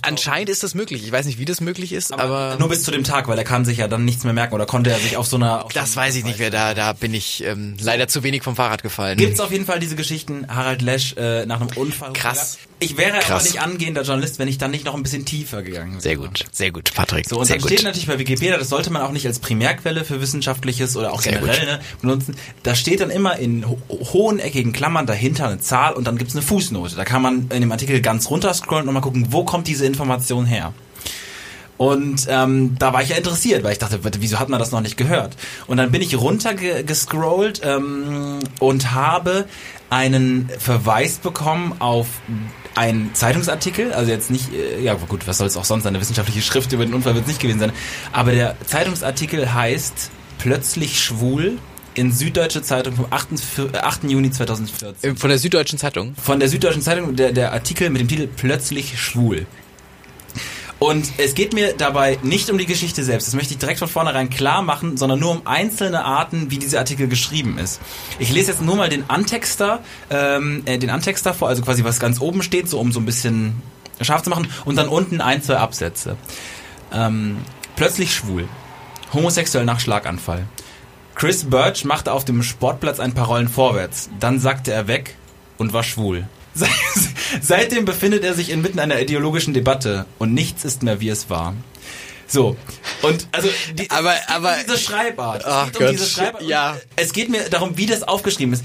anscheinend 0.02 0.48
ist 0.48 0.64
das 0.64 0.74
möglich. 0.74 1.04
Ich 1.04 1.12
weiß 1.12 1.26
nicht, 1.26 1.38
wie 1.38 1.44
das 1.44 1.60
möglich 1.60 1.92
ist, 1.92 2.12
aber, 2.12 2.56
nur 2.58 2.68
bis 2.68 2.82
zu 2.82 2.90
dem 2.90 3.04
Tag, 3.04 3.28
weil 3.28 3.38
er 3.38 3.44
kann 3.44 3.64
sich 3.64 3.78
ja 3.78 3.86
dann 3.86 4.04
nichts 4.04 4.24
mehr 4.24 4.32
merken 4.32 4.54
oder 4.54 4.66
konnte 4.66 4.90
er 4.90 4.98
sich 4.98 5.16
auf 5.16 5.28
so 5.28 5.36
einer. 5.36 5.64
Auf 5.66 5.72
das 5.72 5.92
so 5.92 6.00
einer- 6.00 6.08
weiß 6.08 6.16
ich 6.16 6.24
nicht 6.24 6.40
mehr. 6.40 6.50
Da, 6.50 6.74
da 6.74 6.94
bin 6.94 7.14
ich 7.14 7.44
ähm, 7.44 7.76
leider 7.80 8.08
zu 8.08 8.24
wenig 8.24 8.42
vom 8.42 8.56
Fahrrad 8.56 8.82
gefallen. 8.82 9.16
Gibt's 9.16 9.38
auf 9.38 9.52
jeden 9.52 9.64
Fall 9.64 9.78
diese 9.78 9.94
Geschichten, 9.94 10.46
Harald 10.48 10.82
Lesch 10.82 11.14
äh, 11.16 11.46
nach 11.46 11.60
einem 11.60 11.70
Unfall. 11.76 12.12
Krass. 12.12 12.58
Ich 12.84 12.96
wäre 12.98 13.14
aber 13.14 13.20
Krass. 13.20 13.44
nicht 13.44 13.62
angehender 13.62 14.02
Journalist, 14.02 14.38
wenn 14.38 14.48
ich 14.48 14.58
dann 14.58 14.70
nicht 14.70 14.84
noch 14.84 14.94
ein 14.94 15.02
bisschen 15.02 15.24
tiefer 15.24 15.62
gegangen 15.62 15.92
wäre. 15.92 16.02
Sehr 16.02 16.16
gut, 16.16 16.44
sehr 16.52 16.70
gut, 16.70 16.92
Patrick. 16.94 17.26
So, 17.28 17.38
und 17.38 17.46
sehr 17.46 17.56
dann 17.56 17.62
gut. 17.62 17.72
steht 17.72 17.84
natürlich 17.84 18.06
bei 18.06 18.18
Wikipedia, 18.18 18.58
das 18.58 18.68
sollte 18.68 18.90
man 18.90 19.02
auch 19.02 19.10
nicht 19.10 19.26
als 19.26 19.38
Primärquelle 19.38 20.04
für 20.04 20.20
Wissenschaftliches 20.20 20.96
oder 20.96 21.12
auch 21.12 21.22
Sehr 21.22 21.32
generell 21.32 21.64
ne, 21.64 21.80
benutzen. 22.02 22.36
Da 22.62 22.74
steht 22.74 23.00
dann 23.00 23.10
immer 23.10 23.36
in 23.38 23.66
ho 23.66 23.78
hohen 23.88 24.38
eckigen 24.38 24.72
Klammern 24.72 25.06
dahinter 25.06 25.48
eine 25.48 25.60
Zahl 25.60 25.94
und 25.94 26.06
dann 26.06 26.18
gibt's 26.18 26.34
eine 26.34 26.42
Fußnote. 26.42 26.94
Da 26.94 27.04
kann 27.04 27.22
man 27.22 27.48
in 27.50 27.60
dem 27.62 27.72
Artikel 27.72 28.00
ganz 28.02 28.28
runter 28.28 28.52
scrollen 28.52 28.86
und 28.86 28.94
mal 28.94 29.00
gucken, 29.00 29.28
wo 29.30 29.44
kommt 29.44 29.66
diese 29.66 29.86
Information 29.86 30.44
her. 30.44 30.74
Und 31.76 32.26
ähm, 32.28 32.76
da 32.78 32.92
war 32.92 33.02
ich 33.02 33.08
ja 33.08 33.16
interessiert, 33.16 33.64
weil 33.64 33.72
ich 33.72 33.78
dachte, 33.78 33.98
wieso 34.20 34.38
hat 34.38 34.48
man 34.48 34.60
das 34.60 34.70
noch 34.70 34.80
nicht 34.80 34.96
gehört? 34.96 35.36
Und 35.66 35.76
dann 35.76 35.90
bin 35.90 36.02
ich 36.02 36.16
runtergescrollt 36.16 37.62
ähm, 37.64 38.38
und 38.60 38.92
habe 38.92 39.46
einen 39.90 40.48
Verweis 40.58 41.18
bekommen 41.18 41.74
auf 41.80 42.06
einen 42.74 43.14
Zeitungsartikel, 43.14 43.92
also 43.92 44.10
jetzt 44.10 44.30
nicht, 44.30 44.52
äh, 44.52 44.80
ja 44.82 44.94
gut, 44.94 45.26
was 45.26 45.38
soll 45.38 45.46
es 45.46 45.56
auch 45.56 45.64
sonst, 45.64 45.86
eine 45.86 46.00
wissenschaftliche 46.00 46.42
Schrift 46.42 46.72
über 46.72 46.84
den 46.84 46.94
Unfall 46.94 47.14
wird 47.14 47.24
es 47.24 47.28
nicht 47.28 47.40
gewesen 47.40 47.60
sein, 47.60 47.72
aber 48.12 48.32
der 48.32 48.56
Zeitungsartikel 48.66 49.52
heißt 49.54 50.10
Plötzlich 50.38 51.00
schwul 51.02 51.58
in 51.94 52.10
Süddeutsche 52.12 52.60
Zeitung 52.62 52.96
vom 52.96 53.06
8. 53.10 53.38
Für- 53.40 53.72
äh, 53.72 53.78
8. 53.78 54.10
Juni 54.10 54.30
2014 54.30 55.12
Äh, 55.12 55.16
Von 55.16 55.30
der 55.30 55.38
Süddeutschen 55.38 55.78
Zeitung. 55.78 56.14
von 56.20 56.40
der 56.40 56.48
Süddeutschen 56.48 56.82
Zeitung 56.82 57.14
der, 57.16 57.32
der 57.32 57.52
Artikel 57.52 57.88
mit 57.88 58.00
dem 58.00 58.08
Titel 58.08 58.26
Plötzlich 58.36 59.00
schwul. 59.00 59.46
Und 60.84 61.12
es 61.16 61.34
geht 61.34 61.54
mir 61.54 61.72
dabei 61.72 62.18
nicht 62.22 62.50
um 62.50 62.58
die 62.58 62.66
Geschichte 62.66 63.04
selbst, 63.04 63.26
das 63.26 63.34
möchte 63.34 63.54
ich 63.54 63.58
direkt 63.58 63.78
von 63.78 63.88
vornherein 63.88 64.28
klar 64.28 64.60
machen, 64.60 64.98
sondern 64.98 65.18
nur 65.18 65.30
um 65.30 65.46
einzelne 65.46 66.04
Arten, 66.04 66.50
wie 66.50 66.58
dieser 66.58 66.78
Artikel 66.78 67.08
geschrieben 67.08 67.56
ist. 67.56 67.80
Ich 68.18 68.30
lese 68.30 68.50
jetzt 68.50 68.60
nur 68.60 68.76
mal 68.76 68.90
den 68.90 69.08
Antexter, 69.08 69.80
ähm, 70.10 70.60
äh, 70.66 70.76
den 70.76 70.90
Antexter 70.90 71.32
vor, 71.32 71.48
also 71.48 71.62
quasi 71.62 71.84
was 71.84 72.00
ganz 72.00 72.20
oben 72.20 72.42
steht, 72.42 72.68
so 72.68 72.78
um 72.80 72.92
so 72.92 73.00
ein 73.00 73.06
bisschen 73.06 73.62
scharf 74.02 74.24
zu 74.24 74.28
machen, 74.28 74.46
und 74.66 74.76
dann 74.76 74.88
unten 74.88 75.22
ein, 75.22 75.42
zwei 75.42 75.56
Absätze. 75.56 76.18
Ähm, 76.92 77.38
plötzlich 77.76 78.14
schwul. 78.14 78.46
Homosexuell 79.14 79.64
nach 79.64 79.80
Schlaganfall. 79.80 80.44
Chris 81.14 81.44
Birch 81.44 81.86
machte 81.86 82.12
auf 82.12 82.26
dem 82.26 82.42
Sportplatz 82.42 83.00
ein 83.00 83.14
paar 83.14 83.28
Rollen 83.28 83.48
vorwärts. 83.48 84.10
Dann 84.20 84.38
sackte 84.38 84.70
er 84.70 84.86
weg 84.86 85.16
und 85.56 85.72
war 85.72 85.82
schwul. 85.82 86.28
Se- 86.54 86.66
Seitdem 87.40 87.84
befindet 87.84 88.24
er 88.24 88.34
sich 88.34 88.50
inmitten 88.50 88.78
einer 88.78 89.00
ideologischen 89.00 89.54
Debatte 89.54 90.06
und 90.18 90.32
nichts 90.34 90.64
ist 90.64 90.82
mehr 90.82 91.00
wie 91.00 91.08
es 91.08 91.28
war. 91.30 91.54
So, 92.26 92.56
und 93.02 93.28
also 93.32 93.48
die, 93.74 93.90
Aber- 93.90 94.14
aber- 94.28 94.56
diese 94.64 94.78
Schreibart. 94.78 95.44
Ach 95.44 95.66
um 95.66 95.72
Gott, 95.72 95.90
diese 95.92 96.06
Schreibart. 96.06 96.42
ja. 96.44 96.76
Es 96.96 97.12
geht 97.12 97.28
mir 97.28 97.48
darum, 97.50 97.76
wie 97.76 97.86
das 97.86 98.02
aufgeschrieben 98.02 98.54
ist. 98.54 98.64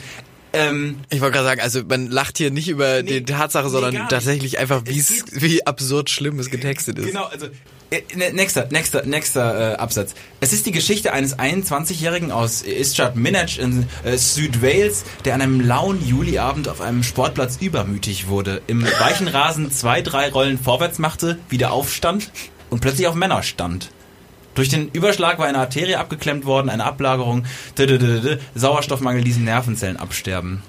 Ähm, 0.53 0.97
Ich 1.09 1.21
wollte 1.21 1.33
gerade 1.33 1.45
sagen, 1.47 1.61
also 1.61 1.83
man 1.87 2.09
lacht 2.09 2.37
hier 2.37 2.49
nicht 2.51 2.67
über 2.69 3.01
Nee, 3.03 3.21
die 3.21 3.23
Tatsache, 3.25 3.65
nee, 3.65 3.71
sondern 3.71 4.07
tatsächlich 4.09 4.57
einfach, 4.59 4.81
Es 4.85 5.23
wie 5.31 5.65
absurd 5.65 6.09
schlimm 6.09 6.39
es 6.39 6.49
getextet 6.49 6.97
ist. 6.97 7.05
Genau, 7.05 7.25
also 7.25 7.47
äh, 7.91 8.01
ne- 8.15 8.33
nächster, 8.33 8.67
nächster, 8.71 9.05
nächster 9.05 9.73
äh, 9.73 9.75
Absatz. 9.75 10.15
Es 10.39 10.51
ist 10.53 10.65
die 10.65 10.71
Geschichte 10.71 11.13
eines 11.13 11.37
21-Jährigen 11.37 12.31
aus 12.31 12.61
Istrad 12.63 13.15
Minaj 13.15 13.59
in 13.59 13.85
äh, 14.03 14.17
Südwales, 14.17 15.03
der 15.25 15.35
an 15.35 15.41
einem 15.41 15.59
lauen 15.61 16.03
Juliabend 16.05 16.67
auf 16.67 16.81
einem 16.81 17.03
Sportplatz 17.03 17.57
übermütig 17.61 18.27
wurde, 18.27 18.61
im 18.67 18.83
weichen 18.83 19.27
Rasen 19.27 19.71
zwei, 19.71 20.01
drei 20.01 20.29
Rollen 20.29 20.57
vorwärts 20.59 20.97
machte, 20.99 21.37
wieder 21.49 21.71
aufstand 21.71 22.31
und 22.69 22.79
plötzlich 22.81 23.07
auf 23.07 23.15
Männer 23.15 23.43
stand. 23.43 23.89
Durch 24.59 24.67
den 24.67 24.89
Überschlag 24.89 25.39
war 25.39 25.45
eine 25.45 25.59
Arterie 25.59 25.95
abgeklemmt 25.95 26.43
worden, 26.43 26.69
eine 26.69 26.83
Ablagerung, 26.83 27.45
Sauerstoffmangel 28.55 29.23
ließen 29.23 29.41
Nervenzellen 29.41 29.95
absterben. 29.95 30.61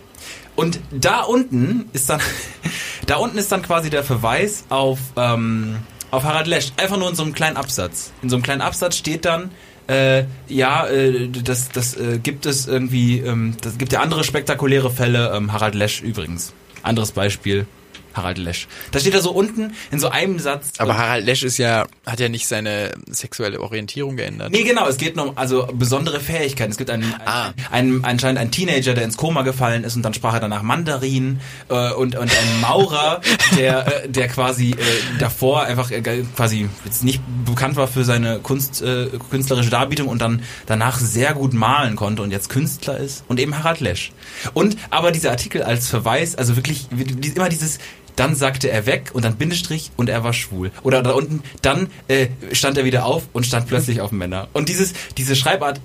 Und 0.54 0.78
da 0.92 1.22
unten 1.22 1.86
ist 1.92 2.08
dann, 2.08 2.20
da 3.08 3.16
unten 3.16 3.36
ist 3.36 3.50
dann 3.50 3.62
quasi 3.62 3.90
der 3.90 4.04
Verweis 4.04 4.62
auf, 4.68 5.00
ähm, 5.16 5.78
auf 6.12 6.22
Harald 6.22 6.46
Lesch. 6.46 6.70
Einfach 6.76 6.98
nur 6.98 7.08
in 7.08 7.16
so 7.16 7.24
einem 7.24 7.32
kleinen 7.32 7.56
Absatz. 7.56 8.12
In 8.22 8.30
so 8.30 8.36
einem 8.36 8.44
kleinen 8.44 8.60
Absatz 8.60 8.96
steht 8.96 9.24
dann, 9.24 9.50
äh, 9.88 10.22
ja, 10.46 10.86
äh, 10.86 11.28
das, 11.28 11.70
das 11.70 11.96
äh, 11.96 12.20
gibt 12.22 12.46
es 12.46 12.68
irgendwie, 12.68 13.18
ähm, 13.18 13.56
das 13.60 13.76
gibt 13.76 13.92
ja 13.92 14.02
andere 14.02 14.22
spektakuläre 14.22 14.92
Fälle, 14.92 15.32
ähm, 15.34 15.52
Harald 15.52 15.74
Lesch 15.74 16.00
übrigens. 16.00 16.52
Anderes 16.84 17.10
Beispiel, 17.10 17.66
Harald 18.14 18.38
Lesch. 18.38 18.68
Da 18.92 18.98
steht 19.00 19.14
er 19.14 19.22
so 19.22 19.30
unten 19.32 19.74
in 19.90 19.98
so 20.00 20.08
einem 20.08 20.38
Satz. 20.38 20.72
Aber 20.78 20.96
Harald 20.96 21.24
Lesch 21.26 21.42
ist 21.42 21.58
ja, 21.58 21.86
hat 22.06 22.20
ja 22.20 22.28
nicht 22.28 22.46
seine 22.46 22.92
sexuelle 23.08 23.60
Orientierung 23.60 24.16
geändert. 24.16 24.50
Nee, 24.52 24.62
genau, 24.62 24.86
es 24.88 24.96
geht 24.96 25.16
nur 25.16 25.30
um 25.30 25.38
also 25.38 25.68
besondere 25.72 26.20
Fähigkeiten. 26.20 26.70
Es 26.70 26.78
gibt 26.78 26.90
einen, 26.90 27.14
Ah. 27.24 27.52
einen, 27.70 28.04
einen 28.04 28.20
anscheinend 28.20 28.38
einen 28.40 28.50
Teenager, 28.50 28.94
der 28.94 29.04
ins 29.04 29.16
Koma 29.16 29.42
gefallen 29.42 29.84
ist 29.84 29.96
und 29.96 30.02
dann 30.02 30.12
sprach 30.14 30.34
er 30.34 30.40
danach 30.40 30.62
Mandarin 30.62 31.40
äh, 31.68 31.92
und, 31.92 32.16
und 32.16 32.30
einen 32.30 32.60
Maurer, 32.60 33.20
der, 33.56 34.04
äh, 34.04 34.08
der 34.08 34.28
quasi 34.28 34.70
äh, 34.72 34.74
davor 35.18 35.62
einfach 35.62 35.90
äh, 35.90 36.02
quasi 36.36 36.68
jetzt 36.84 37.02
nicht 37.02 37.20
bekannt 37.46 37.76
war 37.76 37.88
für 37.88 38.04
seine 38.04 38.40
Kunst, 38.40 38.82
äh, 38.82 39.06
künstlerische 39.30 39.70
Darbietung 39.70 40.08
und 40.08 40.20
dann 40.20 40.42
danach 40.66 40.98
sehr 40.98 41.32
gut 41.34 41.54
malen 41.54 41.96
konnte 41.96 42.22
und 42.22 42.30
jetzt 42.30 42.48
Künstler 42.50 42.98
ist 42.98 43.24
und 43.28 43.40
eben 43.40 43.56
Harald 43.58 43.80
Lesch. 43.80 44.12
Und 44.52 44.76
aber 44.90 45.12
dieser 45.12 45.30
Artikel 45.30 45.62
als 45.62 45.88
Verweis, 45.88 46.34
also 46.34 46.56
wirklich 46.56 46.88
immer 47.36 47.48
dieses 47.48 47.78
dann 48.20 48.34
sagte 48.36 48.70
er 48.70 48.86
weg 48.86 49.10
und 49.14 49.24
dann 49.24 49.36
Bindestrich 49.36 49.90
und 49.96 50.08
er 50.08 50.22
war 50.22 50.32
schwul. 50.32 50.70
Oder 50.82 51.02
da 51.02 51.12
unten, 51.12 51.42
dann 51.62 51.88
äh, 52.08 52.28
stand 52.52 52.76
er 52.78 52.84
wieder 52.84 53.06
auf 53.06 53.24
und 53.32 53.46
stand 53.46 53.66
plötzlich 53.66 54.00
auf 54.00 54.12
Männer. 54.12 54.48
Und 54.52 54.68
dieses, 54.68 54.92
diese 55.16 55.34
Schreibart, 55.34 55.80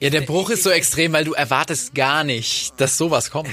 Ja, 0.00 0.10
der 0.10 0.22
Bruch 0.22 0.50
ist 0.50 0.64
so 0.64 0.70
extrem, 0.70 1.12
weil 1.12 1.24
du 1.24 1.32
erwartest 1.34 1.94
gar 1.94 2.24
nicht, 2.24 2.72
dass 2.78 2.98
sowas 2.98 3.30
kommt. 3.30 3.48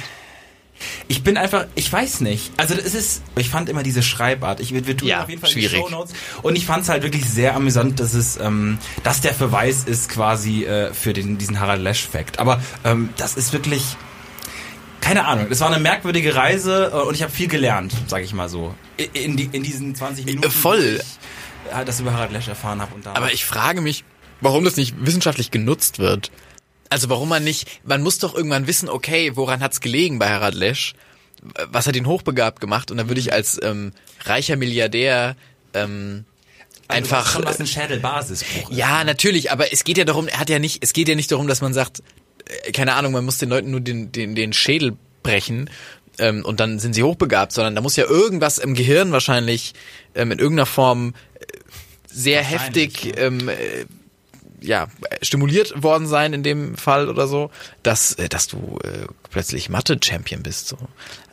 ich 1.08 1.24
bin 1.24 1.38
einfach, 1.38 1.68
ich 1.76 1.92
weiß 1.92 2.22
nicht. 2.22 2.52
Also 2.58 2.74
es 2.74 2.94
ist, 2.96 3.22
ich 3.38 3.50
fand 3.50 3.70
immer 3.70 3.84
diese 3.84 4.02
Schreibart. 4.04 4.60
Ich, 4.60 4.74
wir 4.74 4.86
wir 4.88 4.98
tun 4.98 5.08
Ja, 5.08 5.24
auf 5.24 5.30
jeden 5.30 5.40
Fall 5.40 5.50
schwierig. 5.52 5.72
die 5.72 5.78
Shownotes. 5.78 6.14
Und 6.42 6.58
ich 6.58 6.66
fand 6.66 6.84
es 6.84 6.90
halt 6.90 7.04
wirklich 7.04 7.26
sehr 7.30 7.56
amüsant, 7.56 8.00
dass 8.00 8.14
es, 8.14 8.38
ähm, 8.38 8.78
dass 9.04 9.22
der 9.22 9.34
Verweis 9.34 9.84
ist 9.86 10.10
quasi 10.10 10.66
äh, 10.66 10.94
für 10.94 11.14
den, 11.14 11.38
diesen 11.38 11.60
Harald 11.60 11.82
Lesch-Fact. 11.82 12.40
Aber 12.40 12.60
ähm, 12.84 13.10
das 13.18 13.36
ist 13.38 13.54
wirklich, 13.54 13.96
keine 15.06 15.26
Ahnung. 15.26 15.50
Das 15.50 15.60
war 15.60 15.72
eine 15.72 15.80
merkwürdige 15.80 16.36
Reise 16.36 16.92
äh, 16.92 16.98
und 16.98 17.14
ich 17.14 17.22
habe 17.22 17.32
viel 17.32 17.48
gelernt, 17.48 17.94
sage 18.08 18.26
ich 18.26 18.34
mal 18.34 18.50
so. 18.50 18.74
In, 19.14 19.38
die, 19.38 19.50
in 19.52 19.62
diesen 19.62 19.94
20 19.94 20.26
Minuten. 20.26 20.48
Äh, 20.48 20.50
voll. 20.50 21.00
wo 21.00 21.70
Ich, 21.70 21.78
äh, 21.78 21.86
das 21.86 22.00
über 22.00 22.14
Harald 22.14 22.32
Lesch 22.32 22.48
erfahren 22.48 22.82
habe. 22.82 22.96
Und 22.96 23.06
da 23.06 23.14
Aber 23.14 23.32
ich 23.32 23.46
frage 23.46 23.82
mich, 23.82 24.04
warum 24.42 24.64
das 24.64 24.78
nicht 24.78 24.96
wissenschaftlich 25.06 25.52
genutzt 25.52 26.00
wird. 26.00 26.32
Also 26.90 27.10
warum 27.10 27.30
man 27.30 27.44
nicht, 27.44 27.82
man 27.84 28.02
muss 28.02 28.18
doch 28.18 28.34
irgendwann 28.34 28.66
wissen, 28.66 28.90
okay, 28.90 29.36
woran 29.36 29.62
hat's 29.62 29.80
gelegen 29.80 30.18
bei 30.18 30.30
Harald 30.30 30.56
Lesch? 30.56 30.94
Was 31.70 31.86
hat 31.86 31.96
ihn 31.96 32.08
hochbegabt 32.08 32.60
gemacht? 32.60 32.90
Und 32.90 32.98
dann 32.98 33.08
würde 33.08 33.22
ich 33.22 33.32
als 33.32 33.60
ähm, 33.62 33.94
reicher 34.24 34.56
Milliardär 34.56 35.36
ähm, 35.76 36.26
Also 36.88 36.98
einfach 36.98 37.34
schon 37.34 37.46
was 37.46 37.60
ein 37.60 37.68
Schädelbasisbruch 37.68 38.72
ist. 38.72 38.78
Ja, 38.78 39.04
natürlich, 39.04 39.52
aber 39.52 39.72
es 39.72 39.84
geht 39.84 40.00
ja 40.00 40.06
darum, 40.06 40.28
er 40.28 40.40
hat 40.40 40.50
ja 40.50 40.58
nicht, 40.58 40.84
es 40.84 40.94
geht 40.94 41.08
ja 41.08 41.14
nicht 41.14 41.32
darum, 41.32 41.48
dass 41.48 41.62
man 41.62 41.74
sagt, 41.74 42.00
äh, 42.00 42.04
keine 42.74 42.94
Ahnung, 42.94 43.12
man 43.14 43.26
muss 43.26 43.38
den 43.38 43.50
Leuten 43.50 43.72
nur 43.72 43.82
den, 43.82 44.12
den, 44.12 44.36
den 44.36 44.54
Schädel 44.54 44.98
brechen 45.24 45.70
ähm, 46.20 46.46
und 46.46 46.60
dann 46.60 46.80
sind 46.80 46.94
sie 46.94 47.04
hochbegabt, 47.04 47.52
sondern 47.52 47.76
da 47.76 47.82
muss 47.82 47.96
ja 47.96 48.06
irgendwas 48.06 48.58
im 48.58 48.74
Gehirn 48.74 49.12
wahrscheinlich 49.12 49.74
ähm, 50.14 50.32
in 50.32 50.40
irgendeiner 50.40 50.66
Form 50.66 51.14
äh, 51.40 51.46
sehr 52.08 52.44
heftig 52.44 53.18
ähm, 53.18 53.50
äh, 53.50 53.86
ja, 54.62 54.88
stimuliert 55.22 55.84
worden 55.84 56.08
sein 56.08 56.34
in 56.34 56.44
dem 56.44 56.76
Fall 56.76 57.10
oder 57.10 57.28
so, 57.28 57.52
dass, 57.84 58.14
äh, 58.14 58.30
dass 58.30 58.48
du 58.48 58.80
äh, 58.84 59.08
plötzlich 59.30 59.70
Mathe-Champion 59.70 60.44
bist. 60.44 60.68
So. 60.68 60.78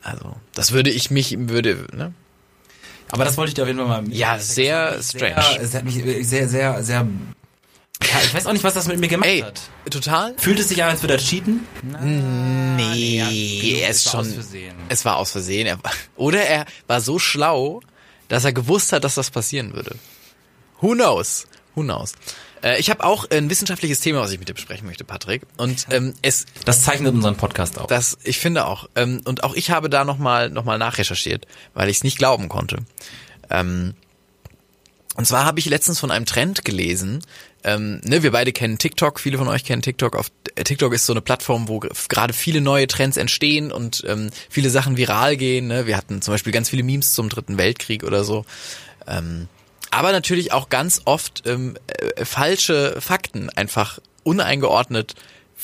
Also, 0.03 0.37
das 0.55 0.73
würde 0.73 0.91
ich 0.91 1.11
mich, 1.11 1.37
würde, 1.39 1.87
ne? 1.93 2.13
Aber 3.11 3.25
das 3.25 3.37
wollte 3.37 3.51
ich 3.51 3.55
dir 3.55 3.63
auf 3.63 3.69
jeden 3.69 3.79
Fall 3.79 4.03
mal. 4.03 4.13
Ja, 4.13 4.39
sehr 4.39 5.03
Sehr, 5.03 5.33
strange. 5.33 5.61
es 5.61 5.75
hat 5.75 5.85
mich 5.85 6.03
sehr, 6.27 6.49
sehr, 6.49 6.83
sehr. 6.83 7.07
Ja, 8.03 8.21
ich 8.25 8.35
weiß 8.35 8.47
auch 8.47 8.53
nicht, 8.53 8.65
was 8.65 8.75
das 8.75 8.87
mit 8.89 8.99
mir 8.99 9.09
gemacht 9.09 9.29
Ey, 9.29 9.41
hat. 9.41 9.61
total? 9.91 10.35
Fühlt 10.39 10.59
es 10.59 10.69
sich 10.69 10.83
an, 10.83 10.91
als 10.91 11.03
würde 11.03 11.15
er 11.15 11.21
cheaten? 11.21 11.61
Nee, 12.77 13.81
er 13.81 13.91
ist 13.91 14.07
es 14.07 14.07
war 14.07 14.13
schon. 14.13 14.21
aus 14.29 14.35
Versehen. 14.35 14.75
Es 14.89 15.05
war 15.05 15.17
aus 15.17 15.31
Versehen. 15.33 15.67
Er, 15.67 15.79
oder 16.17 16.41
er 16.43 16.67
war 16.87 17.01
so 17.01 17.19
schlau, 17.19 17.81
dass 18.29 18.45
er 18.45 18.53
gewusst 18.53 18.93
hat, 18.93 19.05
dass 19.05 19.15
das 19.15 19.31
passieren 19.31 19.73
würde. 19.75 19.97
Who 20.81 20.93
knows? 20.93 21.47
Who 21.75 21.83
knows? 21.83 22.13
Äh, 22.63 22.79
ich 22.81 22.91
habe 22.91 23.05
auch 23.05 23.29
ein 23.31 23.49
wissenschaftliches 23.51 24.01
Thema, 24.01 24.21
was 24.21 24.33
ich 24.33 24.39
mit 24.39 24.49
dir 24.49 24.55
besprechen 24.55 24.87
möchte, 24.87 25.05
Patrick. 25.05 25.43
Und 25.57 25.87
ähm, 25.91 26.15
es, 26.23 26.47
Das 26.65 26.83
zeichnet 26.83 27.15
unseren 27.15 27.37
Podcast 27.37 27.79
auf. 27.79 27.87
das, 27.87 28.19
ich 28.25 28.39
finde 28.39 28.67
auch. 28.67 28.89
Ähm, 28.97 29.21
und 29.25 29.45
auch 29.45 29.55
ich 29.55 29.71
habe 29.71 29.89
da 29.91 30.05
nochmal 30.05 30.51
noch 30.51 30.65
mal 30.65 30.79
nachrecherchiert, 30.79 31.47
weil 31.75 31.89
ich 31.89 31.99
es 31.99 32.05
nicht 32.05 32.19
glauben 32.19 32.49
konnte. 32.49 32.79
Ähm, 33.51 33.95
und 35.15 35.27
zwar 35.27 35.45
habe 35.45 35.59
ich 35.59 35.67
letztens 35.67 36.01
von 36.01 36.11
einem 36.11 36.25
Trend 36.27 36.65
gelesen. 36.65 37.23
Ähm, 37.65 38.01
ne, 38.05 38.23
wir 38.23 38.33
beide 38.33 38.53
kennen 38.53 38.79
TikTok, 38.79 39.21
viele 39.21 39.39
von 39.39 39.49
euch 39.49 39.65
kennen 39.65 39.83
TikTok. 39.83 40.17
Auf 40.17 40.31
äh, 40.55 40.65
TikTok 40.65 40.93
ist 40.93 41.07
so 41.07 41.13
eine 41.13 41.21
Plattform, 41.21 41.69
wo 41.69 41.79
gerade 41.79 42.33
viele 42.33 42.61
neue 42.61 42.87
Trends 42.87 43.17
entstehen 43.17 43.71
und 43.71 44.05
ähm, 44.07 44.31
viele 44.49 44.71
Sachen 44.71 44.97
viral 44.97 45.37
gehen. 45.37 45.69
Ne? 45.69 45.87
Wir 45.87 45.97
hatten 45.97 46.23
zum 46.23 46.35
Beispiel 46.35 46.53
ganz 46.53 46.69
viele 46.69 46.83
Memes 46.83 47.13
zum 47.13 47.29
Dritten 47.29 47.59
Weltkrieg 47.59 48.05
oder 48.05 48.25
so. 48.25 48.45
Ähm, 49.07 49.49
aber 49.91 50.13
natürlich 50.13 50.53
auch 50.53 50.71
ganz 50.71 51.03
oft 51.05 51.43
ähm, 51.47 51.77
äh, 51.87 52.25
falsche 52.25 53.01
Fakten 53.01 53.51
einfach 53.51 53.99
uneingeordnet 54.25 55.15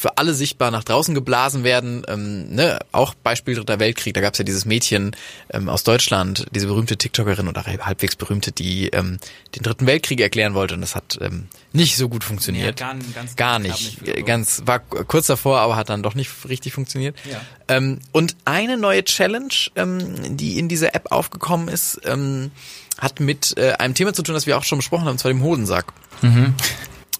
für 0.00 0.17
alle 0.17 0.33
sichtbar 0.33 0.71
nach 0.71 0.85
draußen 0.85 1.12
geblasen 1.12 1.64
werden. 1.64 2.05
Ähm, 2.07 2.55
ne? 2.55 2.78
Auch 2.93 3.14
Beispiel 3.14 3.57
Dritter 3.57 3.81
Weltkrieg, 3.81 4.14
da 4.14 4.21
gab 4.21 4.35
es 4.35 4.38
ja 4.38 4.45
dieses 4.45 4.64
Mädchen 4.64 5.17
ähm, 5.50 5.69
aus 5.69 5.83
Deutschland, 5.83 6.47
diese 6.52 6.69
berühmte 6.69 6.97
TikTokerin 6.97 7.49
oder 7.49 7.64
halbwegs 7.64 8.14
berühmte, 8.14 8.52
die 8.52 8.90
ähm, 8.90 9.19
den 9.57 9.64
Dritten 9.64 9.87
Weltkrieg 9.87 10.21
erklären 10.21 10.55
wollte 10.55 10.75
und 10.75 10.83
das 10.83 10.95
hat 10.95 11.19
ähm, 11.21 11.49
nicht 11.73 11.97
so 11.97 12.09
gut 12.09 12.23
funktioniert. 12.23 12.81
Hat 12.81 12.95
gar- 12.95 12.95
ganz- 13.12 13.35
gar 13.35 13.59
nicht. 13.59 14.00
nicht 14.07 14.25
ganz 14.25 14.62
war 14.67 14.78
kurz 14.78 15.26
davor, 15.26 15.59
aber 15.59 15.75
hat 15.75 15.88
dann 15.88 16.05
doch 16.05 16.14
nicht 16.14 16.31
richtig 16.49 16.75
funktioniert. 16.75 17.17
Ja. 17.28 17.40
Ähm, 17.67 17.99
und 18.12 18.37
eine 18.45 18.76
neue 18.76 19.02
Challenge, 19.02 19.49
ähm, 19.75 20.37
die 20.37 20.61
in 20.61 20.69
dieser 20.69 20.95
App 20.95 21.11
aufgekommen 21.11 21.67
ist, 21.67 22.00
ähm, 22.05 22.52
hat 22.99 23.19
mit 23.19 23.57
äh, 23.59 23.73
einem 23.73 23.95
Thema 23.95 24.12
zu 24.14 24.23
tun, 24.23 24.35
das 24.37 24.47
wir 24.47 24.57
auch 24.59 24.64
schon 24.64 24.78
besprochen 24.78 25.07
haben, 25.07 25.12
und 25.12 25.19
zwar 25.19 25.33
dem 25.33 25.43
Hodensack. 25.43 25.93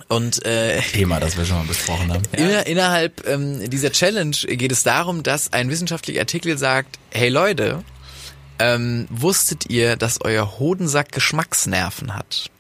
Und 0.09 0.45
äh, 0.47 0.81
Thema, 0.81 1.21
das 1.21 1.37
wir 1.37 1.45
schon 1.45 1.59
mal 1.59 1.67
besprochen 1.67 2.13
haben. 2.13 2.23
inner, 2.33 2.67
innerhalb 2.67 3.27
ähm, 3.27 3.69
dieser 3.69 3.93
Challenge 3.93 4.37
geht 4.47 4.73
es 4.73 4.83
darum, 4.83 5.23
dass 5.23 5.53
ein 5.53 5.71
wissenschaftlicher 5.71 6.21
Artikel 6.21 6.57
sagt, 6.57 6.99
hey 7.11 7.29
Leute, 7.29 7.85
ähm, 8.59 9.07
wusstet 9.11 9.69
ihr, 9.69 9.97
dass 9.97 10.21
euer 10.23 10.59
Hodensack 10.59 11.13
Geschmacksnerven 11.13 12.15
hat? 12.15 12.51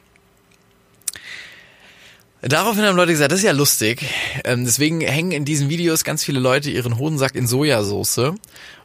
Daraufhin 2.42 2.84
haben 2.84 2.96
Leute 2.96 3.12
gesagt, 3.12 3.32
das 3.32 3.40
ist 3.40 3.46
ja 3.46 3.52
lustig. 3.52 4.04
Ähm, 4.44 4.64
deswegen 4.64 5.00
hängen 5.00 5.32
in 5.32 5.44
diesen 5.44 5.70
Videos 5.70 6.04
ganz 6.04 6.22
viele 6.22 6.38
Leute 6.40 6.70
ihren 6.70 6.98
Hodensack 6.98 7.34
in 7.34 7.46
Sojasauce, 7.46 8.34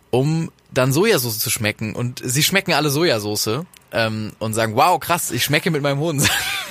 um 0.10 0.52
dann 0.72 0.92
Sojasauce 0.92 1.38
zu 1.38 1.50
schmecken. 1.52 1.94
Und 1.94 2.22
sie 2.24 2.44
schmecken 2.44 2.74
alle 2.74 2.90
Sojasauce. 2.90 3.66
ähm, 3.94 4.32
und 4.40 4.54
sagen, 4.54 4.76
wow, 4.76 5.00
krass, 5.00 5.32
ich 5.32 5.44
schmecke 5.44 5.72
mit 5.72 5.82
meinem 5.82 6.00
Hodensack. 6.00 6.32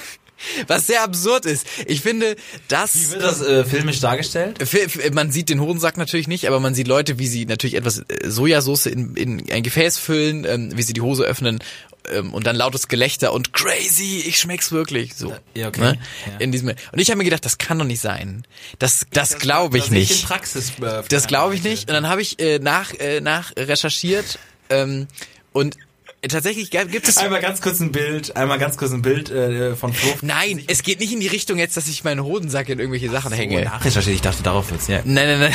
Was 0.66 0.86
sehr 0.86 1.02
absurd 1.02 1.46
ist. 1.46 1.66
Ich 1.86 2.00
finde, 2.00 2.36
das... 2.68 2.94
Wie 2.94 3.12
wird 3.12 3.22
das 3.22 3.40
äh, 3.42 3.64
filmisch 3.64 4.00
dargestellt? 4.00 4.58
Man 5.12 5.30
sieht 5.30 5.48
den 5.48 5.60
Hodensack 5.60 5.96
natürlich 5.96 6.28
nicht, 6.28 6.46
aber 6.46 6.60
man 6.60 6.74
sieht 6.74 6.88
Leute, 6.88 7.18
wie 7.18 7.26
sie 7.26 7.46
natürlich 7.46 7.74
etwas 7.74 7.98
äh, 7.98 8.30
Sojasauce 8.30 8.86
in, 8.86 9.16
in 9.16 9.50
ein 9.50 9.62
Gefäß 9.62 9.98
füllen, 9.98 10.44
ähm, 10.44 10.76
wie 10.76 10.82
sie 10.82 10.92
die 10.92 11.00
Hose 11.00 11.24
öffnen 11.24 11.60
ähm, 12.10 12.34
und 12.34 12.46
dann 12.46 12.56
lautes 12.56 12.88
Gelächter 12.88 13.32
und 13.32 13.52
crazy, 13.52 14.24
ich 14.26 14.38
schmeck's 14.38 14.72
wirklich. 14.72 15.14
So. 15.14 15.34
Ja, 15.54 15.68
okay. 15.68 15.80
Ne? 15.80 15.98
Ja. 16.26 16.38
In 16.38 16.52
diesem, 16.52 16.68
und 16.68 16.98
ich 16.98 17.10
habe 17.10 17.18
mir 17.18 17.24
gedacht, 17.24 17.44
das 17.44 17.58
kann 17.58 17.78
doch 17.78 17.84
nicht 17.84 18.00
sein. 18.00 18.44
Das, 18.78 19.06
das, 19.12 19.38
glaube 19.38 19.78
ich 19.78 19.84
Das 19.84 19.92
nicht. 19.92 20.22
in 20.22 20.28
Praxis, 20.28 20.72
äh, 20.80 21.02
Das 21.08 21.26
glaube 21.26 21.54
ich 21.54 21.62
nicht. 21.62 21.88
Und 21.88 21.94
dann 21.94 22.08
habe 22.08 22.22
ich 22.22 22.38
äh, 22.38 22.58
nach, 22.58 22.92
äh, 22.94 23.20
nach 23.20 23.52
recherchiert 23.56 24.38
ähm, 24.70 25.06
und 25.52 25.76
äh, 25.76 25.78
tatsächlich 26.28 26.70
gibt 26.70 27.08
es. 27.08 27.18
Einmal 27.18 27.40
ganz 27.40 27.60
kurz 27.60 27.80
ein 27.80 27.92
Bild, 27.92 28.36
einmal 28.36 28.58
ganz 28.58 28.76
kurz 28.76 28.92
ein 28.92 29.02
Bild 29.02 29.30
äh, 29.30 29.74
von 29.76 29.92
Flo. 29.92 30.12
Nein, 30.22 30.62
es 30.68 30.82
geht 30.82 31.00
nicht 31.00 31.12
in 31.12 31.20
die 31.20 31.26
Richtung 31.26 31.58
jetzt, 31.58 31.76
dass 31.76 31.88
ich 31.88 32.04
meinen 32.04 32.22
Hodensack 32.22 32.68
in 32.68 32.78
irgendwelche 32.78 33.10
Sachen 33.10 33.32
hänge. 33.32 33.64
Nachrecherchiert, 33.64 34.14
ich 34.16 34.22
dachte, 34.22 34.42
darauf 34.42 34.70
wird's, 34.70 34.88
ja. 34.88 35.00
Nein, 35.04 35.26
nein, 35.26 35.40
nein. 35.40 35.54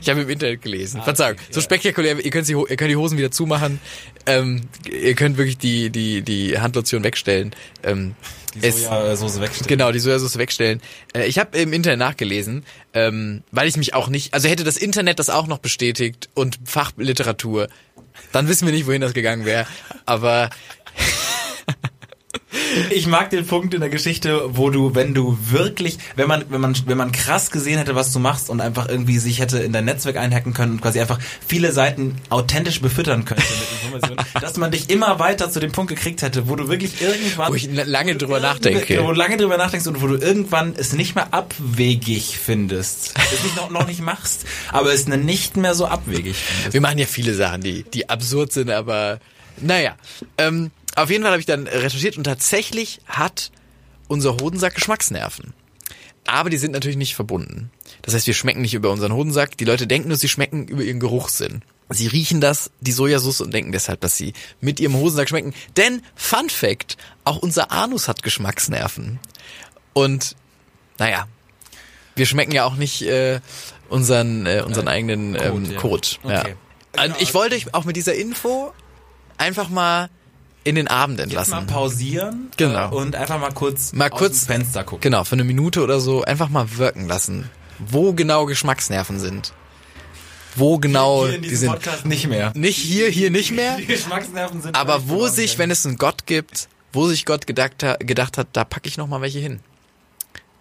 Ich 0.00 0.08
habe 0.08 0.22
im 0.22 0.28
Internet 0.30 0.62
gelesen. 0.62 1.02
Verzeihung. 1.02 1.36
So 1.50 1.60
spektakulär. 1.60 2.18
Ihr 2.24 2.30
könnt, 2.30 2.46
sie, 2.46 2.52
ihr 2.54 2.76
könnt 2.76 2.90
die 2.90 2.96
Hosen 2.96 3.18
wieder 3.18 3.30
zumachen. 3.30 3.80
Ähm, 4.26 4.62
ihr 4.90 5.14
könnt 5.14 5.36
wirklich 5.36 5.58
die 5.58 5.90
die 5.90 6.22
die 6.22 6.58
Handlotion 6.58 7.04
wegstellen. 7.04 7.54
Ähm, 7.82 8.14
Die 8.54 8.70
Sojasauce 8.70 9.40
wegstellen. 9.40 9.68
Genau, 9.68 9.92
die 9.92 10.00
Sojasauce 10.00 10.36
wegstellen. 10.38 10.80
Äh, 11.14 11.26
ich 11.26 11.38
habe 11.38 11.56
im 11.56 11.72
Internet 11.72 11.98
nachgelesen, 11.98 12.64
ähm, 12.94 13.42
weil 13.52 13.68
ich 13.68 13.76
mich 13.76 13.94
auch 13.94 14.08
nicht, 14.08 14.34
also 14.34 14.48
hätte 14.48 14.64
das 14.64 14.76
Internet 14.76 15.18
das 15.18 15.30
auch 15.30 15.46
noch 15.46 15.58
bestätigt 15.58 16.28
und 16.34 16.58
Fachliteratur, 16.64 17.68
dann 18.32 18.48
wissen 18.48 18.66
wir 18.66 18.72
nicht, 18.72 18.86
wohin 18.86 19.00
das 19.00 19.14
gegangen 19.14 19.44
wäre. 19.44 19.66
Aber 20.06 20.50
Ich 22.90 23.06
mag 23.06 23.30
den 23.30 23.46
Punkt 23.46 23.74
in 23.74 23.80
der 23.80 23.90
Geschichte, 23.90 24.42
wo 24.56 24.70
du, 24.70 24.94
wenn 24.94 25.14
du 25.14 25.36
wirklich, 25.40 25.98
wenn 26.14 26.28
man, 26.28 26.44
wenn 26.50 26.60
man, 26.60 26.76
wenn 26.86 26.96
man 26.96 27.10
krass 27.10 27.50
gesehen 27.50 27.78
hätte, 27.78 27.94
was 27.94 28.12
du 28.12 28.18
machst 28.18 28.50
und 28.50 28.60
einfach 28.60 28.88
irgendwie 28.88 29.18
sich 29.18 29.40
hätte 29.40 29.58
in 29.58 29.72
dein 29.72 29.84
Netzwerk 29.84 30.16
einhacken 30.16 30.54
können 30.54 30.72
und 30.72 30.82
quasi 30.82 31.00
einfach 31.00 31.18
viele 31.46 31.72
Seiten 31.72 32.16
authentisch 32.28 32.80
befüttern 32.80 33.24
könnte 33.24 33.42
mit 33.42 33.82
Informationen, 33.82 34.26
dass 34.40 34.56
man 34.56 34.70
dich 34.70 34.90
immer 34.90 35.18
weiter 35.18 35.50
zu 35.50 35.58
dem 35.58 35.72
Punkt 35.72 35.90
gekriegt 35.90 36.22
hätte, 36.22 36.48
wo 36.48 36.56
du 36.56 36.68
wirklich 36.68 37.00
irgendwann, 37.00 37.50
wo 37.50 37.54
ich 37.54 37.68
lange 37.72 38.16
drüber 38.16 38.36
Wo 38.36 38.42
nachdenke. 38.42 38.96
du 38.96 39.12
lange 39.12 39.36
drüber 39.36 39.56
nachdenkst 39.56 39.86
und 39.88 40.00
wo 40.02 40.06
du 40.06 40.16
irgendwann 40.16 40.74
es 40.76 40.92
nicht 40.92 41.14
mehr 41.14 41.32
abwegig 41.34 42.38
findest. 42.38 43.14
Es 43.32 43.42
nicht 43.42 43.56
noch, 43.56 43.70
noch 43.70 43.86
nicht 43.86 44.00
machst, 44.00 44.44
aber 44.70 44.92
es 44.92 45.08
nicht 45.08 45.56
mehr 45.56 45.74
so 45.74 45.86
abwegig 45.86 46.36
findest. 46.36 46.74
Wir 46.74 46.80
machen 46.80 46.98
ja 46.98 47.06
viele 47.06 47.34
Sachen, 47.34 47.62
die, 47.62 47.82
die 47.82 48.08
absurd 48.08 48.52
sind, 48.52 48.70
aber 48.70 49.18
naja. 49.60 49.96
Ähm, 50.38 50.70
auf 51.02 51.10
jeden 51.10 51.22
Fall 51.22 51.32
habe 51.32 51.40
ich 51.40 51.46
dann 51.46 51.66
recherchiert 51.66 52.16
und 52.16 52.24
tatsächlich 52.24 53.00
hat 53.06 53.50
unser 54.08 54.36
Hodensack 54.36 54.74
Geschmacksnerven. 54.74 55.54
Aber 56.26 56.50
die 56.50 56.58
sind 56.58 56.72
natürlich 56.72 56.96
nicht 56.96 57.14
verbunden. 57.14 57.70
Das 58.02 58.14
heißt, 58.14 58.26
wir 58.26 58.34
schmecken 58.34 58.62
nicht 58.62 58.74
über 58.74 58.90
unseren 58.90 59.12
Hodensack. 59.12 59.56
Die 59.56 59.64
Leute 59.64 59.86
denken 59.86 60.08
nur, 60.08 60.16
sie 60.16 60.28
schmecken 60.28 60.68
über 60.68 60.82
ihren 60.82 61.00
Geruchssinn. 61.00 61.62
Sie 61.88 62.06
riechen 62.06 62.40
das, 62.40 62.70
die 62.80 62.92
Sojasauce 62.92 63.40
und 63.40 63.52
denken 63.52 63.72
deshalb, 63.72 64.00
dass 64.00 64.16
sie 64.16 64.32
mit 64.60 64.78
ihrem 64.78 64.94
Hodensack 64.94 65.28
schmecken. 65.28 65.54
Denn, 65.76 66.02
Fun 66.14 66.48
Fact, 66.48 66.96
auch 67.24 67.38
unser 67.38 67.72
Anus 67.72 68.06
hat 68.06 68.22
Geschmacksnerven. 68.22 69.18
Und, 69.92 70.36
naja, 70.98 71.26
wir 72.14 72.26
schmecken 72.26 72.52
ja 72.52 72.64
auch 72.64 72.76
nicht 72.76 73.02
äh, 73.02 73.40
unseren, 73.88 74.46
äh, 74.46 74.62
unseren 74.64 74.86
eigenen 74.86 75.34
ähm, 75.34 75.40
Kot, 75.40 75.70
ja. 75.72 75.80
Kot. 75.80 76.20
Ja. 76.24 76.40
Okay. 76.40 77.12
Ich 77.18 77.34
wollte 77.34 77.56
euch 77.56 77.74
auch 77.74 77.84
mit 77.84 77.96
dieser 77.96 78.14
Info 78.14 78.72
einfach 79.36 79.68
mal 79.68 80.10
in 80.64 80.74
den 80.74 80.88
Abend 80.88 81.18
Lass 81.18 81.24
entlassen. 81.24 81.52
mal 81.52 81.62
pausieren 81.66 82.50
Genau. 82.56 82.90
äh, 82.90 82.94
und 82.94 83.16
einfach 83.16 83.40
mal 83.40 83.52
kurz 83.52 83.92
Mal 83.92 84.10
aus 84.10 84.18
kurz- 84.18 84.40
dem 84.42 84.46
Fenster 84.56 84.84
gucken. 84.84 85.00
Genau, 85.00 85.24
für 85.24 85.32
eine 85.34 85.44
Minute 85.44 85.82
oder 85.82 86.00
so 86.00 86.22
einfach 86.22 86.48
mal 86.50 86.76
wirken 86.76 87.06
lassen. 87.08 87.48
Wo 87.78 88.12
genau 88.12 88.44
Geschmacksnerven 88.46 89.18
sind. 89.18 89.52
Wo 90.56 90.78
genau 90.78 91.26
Hier 91.26 91.36
in 91.36 91.42
die 91.42 91.54
sind. 91.56 91.70
Podcast 91.70 92.04
nicht 92.04 92.26
mehr. 92.28 92.52
Nicht 92.54 92.76
hier, 92.76 93.08
hier 93.08 93.30
nicht 93.30 93.52
mehr. 93.52 93.76
Die 93.76 93.86
Geschmacksnerven 93.86 94.60
sind 94.60 94.76
Aber 94.76 95.08
wo 95.08 95.28
sich, 95.28 95.56
wenn 95.58 95.70
es 95.70 95.86
einen 95.86 95.96
Gott 95.96 96.26
gibt, 96.26 96.68
wo 96.92 97.06
sich 97.06 97.24
Gott 97.24 97.46
gedacht, 97.46 97.84
gedacht 98.00 98.36
hat, 98.36 98.48
da 98.52 98.64
packe 98.64 98.88
ich 98.88 98.96
noch 98.98 99.06
mal 99.06 99.20
welche 99.22 99.38
hin. 99.38 99.60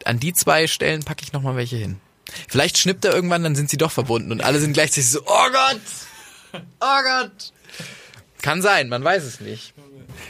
An 0.05 0.19
die 0.19 0.31
zwei 0.31 0.67
Stellen 0.67 1.03
packe 1.03 1.23
ich 1.23 1.33
noch 1.33 1.41
mal 1.41 1.55
welche 1.57 1.75
hin. 1.75 1.99
Vielleicht 2.47 2.77
schnippt 2.77 3.03
er 3.03 3.13
irgendwann, 3.13 3.43
dann 3.43 3.55
sind 3.55 3.69
sie 3.69 3.77
doch 3.77 3.91
verbunden 3.91 4.31
und 4.31 4.41
alle 4.41 4.59
sind 4.59 4.73
gleichzeitig 4.73 5.09
so, 5.09 5.21
oh 5.25 5.47
Gott, 5.51 5.81
oh 6.79 6.99
Gott. 7.03 7.51
Kann 8.41 8.61
sein, 8.61 8.87
man 8.87 9.03
weiß 9.03 9.23
es 9.23 9.41
nicht. 9.41 9.73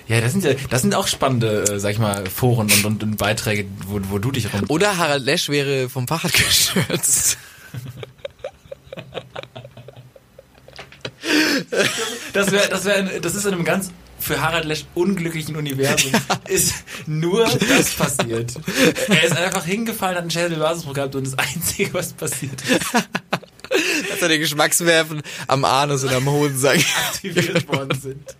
Ja, 0.07 0.21
das 0.21 0.31
sind 0.31 0.43
ja, 0.43 0.53
das 0.69 0.81
sind 0.81 0.95
auch 0.95 1.07
spannende, 1.07 1.63
äh, 1.63 1.79
sag 1.79 1.91
ich 1.91 1.99
mal, 1.99 2.25
Foren 2.27 2.71
und, 2.71 2.85
und, 2.85 3.03
und 3.03 3.17
Beiträge, 3.17 3.65
wo, 3.87 3.99
wo 4.09 4.17
du 4.19 4.31
dich 4.31 4.53
rum. 4.53 4.63
Oder 4.67 4.97
Harald 4.97 5.23
Lesch 5.23 5.49
wäre 5.49 5.89
vom 5.89 6.07
Fahrrad 6.07 6.33
gestürzt. 6.33 7.37
Das 12.33 12.51
wäre, 12.51 12.69
das 12.69 12.85
wäre, 12.85 13.19
das 13.21 13.35
ist 13.35 13.45
in 13.45 13.53
einem 13.53 13.65
ganz 13.65 13.91
für 14.19 14.41
Harald 14.41 14.65
Lesch 14.65 14.85
unglücklichen 14.95 15.55
Universum 15.55 16.11
ist 16.47 16.73
nur 17.07 17.45
das 17.45 17.91
passiert. 17.91 18.53
Er 19.07 19.23
ist 19.23 19.37
einfach 19.37 19.65
hingefallen, 19.65 20.15
hat 20.15 20.21
einen 20.21 20.31
Schädelbasisbruch 20.31 20.93
gehabt 20.93 21.15
und 21.15 21.25
das 21.25 21.37
Einzige, 21.37 21.93
was 21.93 22.13
passiert 22.13 22.61
ist, 22.61 22.93
dass 24.09 24.19
seine 24.19 24.39
Geschmackswerfen 24.39 25.21
am 25.47 25.65
Anus 25.65 26.03
und 26.03 26.13
am 26.13 26.29
Hodensack. 26.29 26.79
aktiviert 27.07 27.67
worden 27.69 27.99
sind. 27.99 28.35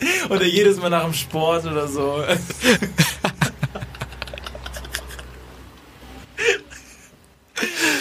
Oder 0.28 0.44
jedes 0.44 0.76
Mal 0.78 0.90
nach 0.90 1.04
dem 1.04 1.14
Sport 1.14 1.64
oder 1.66 1.88
so. 1.88 2.22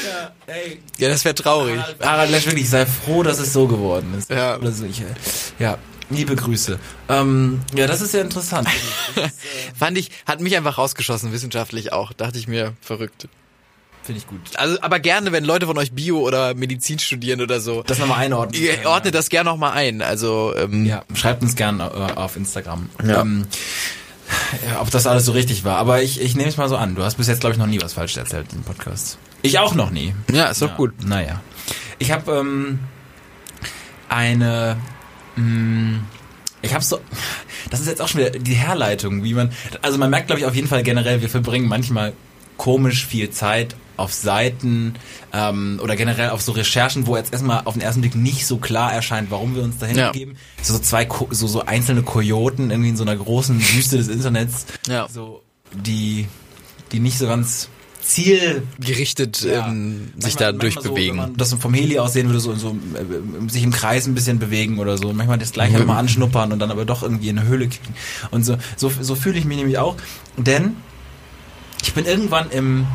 ja, 0.06 0.32
ey, 0.48 0.82
Ja, 0.98 1.10
das 1.10 1.26
wäre 1.26 1.36
traurig. 1.36 1.80
Harald, 1.80 2.06
Harald 2.06 2.32
Lesch, 2.32 2.46
wirklich, 2.46 2.70
sei 2.70 2.86
froh, 2.86 3.24
dass 3.24 3.40
es 3.40 3.54
so 3.54 3.68
geworden 3.68 4.14
ist. 4.18 4.30
Ja. 4.30 4.58
Oder 4.58 4.72
so, 4.72 4.86
ich, 4.86 5.02
äh, 5.02 5.06
ja, 5.60 5.78
liebe 6.10 6.36
Grüße. 6.36 6.80
Ähm, 7.10 7.62
ja, 7.76 7.88
das 7.88 8.02
ist 8.02 8.14
ja 8.14 8.22
interessant. 8.22 8.68
Fand 9.76 9.98
ich, 9.98 10.12
hat 10.26 10.40
mich 10.40 10.56
einfach 10.56 10.78
rausgeschossen, 10.78 11.32
wissenschaftlich 11.32 11.92
auch. 11.94 12.14
Dachte 12.14 12.38
ich 12.38 12.48
mir, 12.48 12.74
verrückt. 12.82 13.28
Finde 14.08 14.22
ich 14.22 14.28
gut. 14.28 14.40
Also, 14.56 14.82
aber 14.82 15.02
gerne, 15.02 15.34
wenn 15.34 15.44
Leute 15.44 15.66
von 15.66 15.78
euch 15.78 15.92
Bio 15.92 16.20
oder 16.20 16.54
Medizin 16.54 16.98
studieren 16.98 17.42
oder 17.42 17.60
so. 17.60 17.84
Das 17.84 18.00
nochmal 18.00 18.20
einordnen. 18.20 18.64
Ihr 18.64 18.86
ordnet 18.86 19.14
das 19.14 19.28
gerne 19.28 19.50
noch 19.50 19.58
mal 19.58 19.74
ein. 19.74 20.02
Also, 20.02 20.54
ähm, 20.56 20.86
Ja, 20.86 21.04
schreibt 21.14 21.42
uns 21.42 21.58
gern 21.58 21.82
äh, 21.82 21.84
auf 21.84 22.38
Instagram. 22.38 22.88
Ja. 23.06 23.20
Ähm, 23.20 23.48
ja, 24.66 24.80
ob 24.80 24.90
das 24.92 25.08
alles 25.08 25.26
so 25.26 25.34
richtig 25.34 25.66
war. 25.66 25.76
Aber 25.76 26.02
ich, 26.02 26.22
ich 26.22 26.38
nehme 26.38 26.48
es 26.48 26.56
mal 26.56 26.70
so 26.70 26.78
an. 26.78 26.96
Du 26.96 27.04
hast 27.04 27.16
bis 27.16 27.28
jetzt, 27.28 27.42
glaube 27.42 27.52
ich, 27.52 27.60
noch 27.60 27.68
nie 27.68 27.82
was 27.82 27.92
falsch 27.92 28.16
erzählt 28.16 28.48
im 28.54 28.64
Podcast. 28.64 29.18
Ich 29.42 29.60
auch 29.60 29.76
noch 29.76 29.90
nie. 29.90 30.16
ja 30.32 30.46
ist 30.46 30.62
doch 30.62 30.70
ja. 30.70 30.76
gut. 30.78 30.94
Naja. 31.06 31.42
Ich 32.00 32.10
habe 32.14 32.32
ähm, 32.32 32.80
eine... 34.08 34.78
Mh, 35.36 36.00
ich 36.62 36.74
habe 36.74 36.82
so... 36.86 37.02
Das 37.70 37.82
ist 37.82 37.88
jetzt 37.88 38.02
auch 38.02 38.08
schon 38.08 38.22
wieder 38.22 38.30
die 38.30 38.54
Herleitung, 38.54 39.26
wie 39.26 39.34
man... 39.34 39.52
Also 39.82 39.98
man 39.98 40.10
merkt, 40.10 40.28
glaube 40.28 40.40
ich, 40.40 40.46
auf 40.46 40.56
jeden 40.56 40.70
Fall 40.70 40.84
generell, 40.84 41.20
wir 41.22 41.28
verbringen 41.28 41.68
manchmal 41.68 42.14
komisch 42.56 43.06
viel 43.06 43.32
Zeit 43.32 43.76
auf 43.98 44.14
Seiten 44.14 44.94
ähm, 45.34 45.80
oder 45.84 45.96
generell 45.96 46.30
auf 46.30 46.42
so 46.42 46.52
Recherchen, 46.54 47.08
wo 47.08 47.18
jetzt 47.18 47.34
erstmal 47.34 47.62
auf 47.66 47.74
den 47.74 47.82
ersten 47.82 48.02
Blick 48.02 48.16
nicht 48.16 48.46
so 48.46 48.58
klar 48.58 48.94
erscheint, 48.94 49.30
warum 49.32 49.56
wir 49.56 49.64
uns 49.64 49.78
dahin 49.80 49.98
Ja. 49.98 50.12
begeben. 50.12 50.36
So, 50.62 50.78
zwei, 50.80 51.08
so, 51.32 51.48
so 51.48 51.66
einzelne 51.66 52.04
Kojoten 52.04 52.72
irgendwie 52.72 52.90
in 52.90 52.98
so 52.98 53.04
einer 53.04 53.16
großen 53.16 53.60
Wüste 53.60 53.98
des 53.98 54.08
Internets, 54.08 54.68
Ja. 54.88 55.08
so 55.10 55.42
die, 55.74 56.28
die 56.92 57.00
nicht 57.00 57.18
so 57.18 57.28
ganz 57.28 57.70
Ziel 58.02 58.64
Gerichtet 58.80 59.42
ja. 59.42 59.68
ähm, 59.68 60.14
sich 60.16 60.36
Manchmal- 60.36 60.54
da 60.54 60.58
durchbewegen. 60.60 61.18
So, 61.18 61.24
wenn 61.24 61.30
man 61.32 61.38
das 61.38 61.54
vom 61.56 61.74
Heli 61.74 62.00
aus 62.00 62.14
sehen 62.14 62.28
würde, 62.28 62.40
so, 62.40 62.56
so 62.56 62.70
äh, 62.94 63.50
sich 63.50 63.64
im 63.64 63.72
Kreis 63.72 64.08
ein 64.08 64.14
bisschen 64.16 64.40
bewegen 64.40 64.80
oder 64.80 64.98
so. 64.98 65.12
Manchmal 65.12 65.38
das 65.40 65.52
gleiche 65.52 65.80
Mhm. 65.80 65.88
mal 65.88 65.98
anschnuppern 66.00 66.54
und 66.54 66.60
dann 66.60 66.72
aber 66.72 66.86
doch 66.86 67.04
irgendwie 67.04 67.28
in 67.28 67.38
eine 67.38 67.48
Höhle 67.50 67.68
kriegen. 67.68 67.94
Und 68.32 68.46
so, 68.46 68.58
so, 68.78 68.90
so 69.02 69.16
fühle 69.16 69.38
ich 69.38 69.44
mich 69.44 69.58
nämlich 69.58 69.78
auch. 69.78 69.98
Denn 70.38 70.78
ich 71.82 71.94
bin 71.94 72.06
irgendwann 72.06 72.50
im 72.52 72.88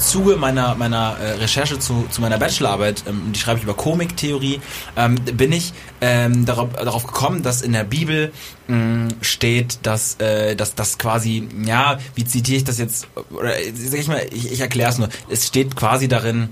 Zuge 0.00 0.36
meiner 0.36 0.74
meiner 0.74 1.16
äh, 1.18 1.32
Recherche 1.32 1.78
zu, 1.78 2.06
zu 2.10 2.20
meiner 2.20 2.38
Bachelorarbeit, 2.38 3.04
ähm, 3.06 3.32
die 3.32 3.38
schreibe 3.38 3.58
ich 3.58 3.64
über 3.64 3.74
Komiktheorie, 3.74 4.60
ähm, 4.96 5.14
bin 5.14 5.52
ich 5.52 5.72
ähm, 6.00 6.44
darauf, 6.46 6.72
darauf 6.72 7.06
gekommen, 7.06 7.42
dass 7.42 7.62
in 7.62 7.72
der 7.72 7.84
Bibel 7.84 8.32
mh, 8.66 9.08
steht, 9.20 9.78
dass 9.82 10.16
äh, 10.20 10.56
dass 10.56 10.74
das 10.74 10.98
quasi, 10.98 11.48
ja, 11.64 11.98
wie 12.14 12.24
zitiere 12.24 12.58
ich 12.58 12.64
das 12.64 12.78
jetzt, 12.78 13.08
oder 13.30 13.58
äh, 13.58 13.72
sag 13.74 14.00
ich 14.00 14.08
mal, 14.08 14.26
ich, 14.32 14.50
ich 14.52 14.60
erkläre 14.60 14.90
es 14.90 14.98
nur. 14.98 15.08
Es 15.28 15.46
steht 15.46 15.76
quasi 15.76 16.08
darin, 16.08 16.50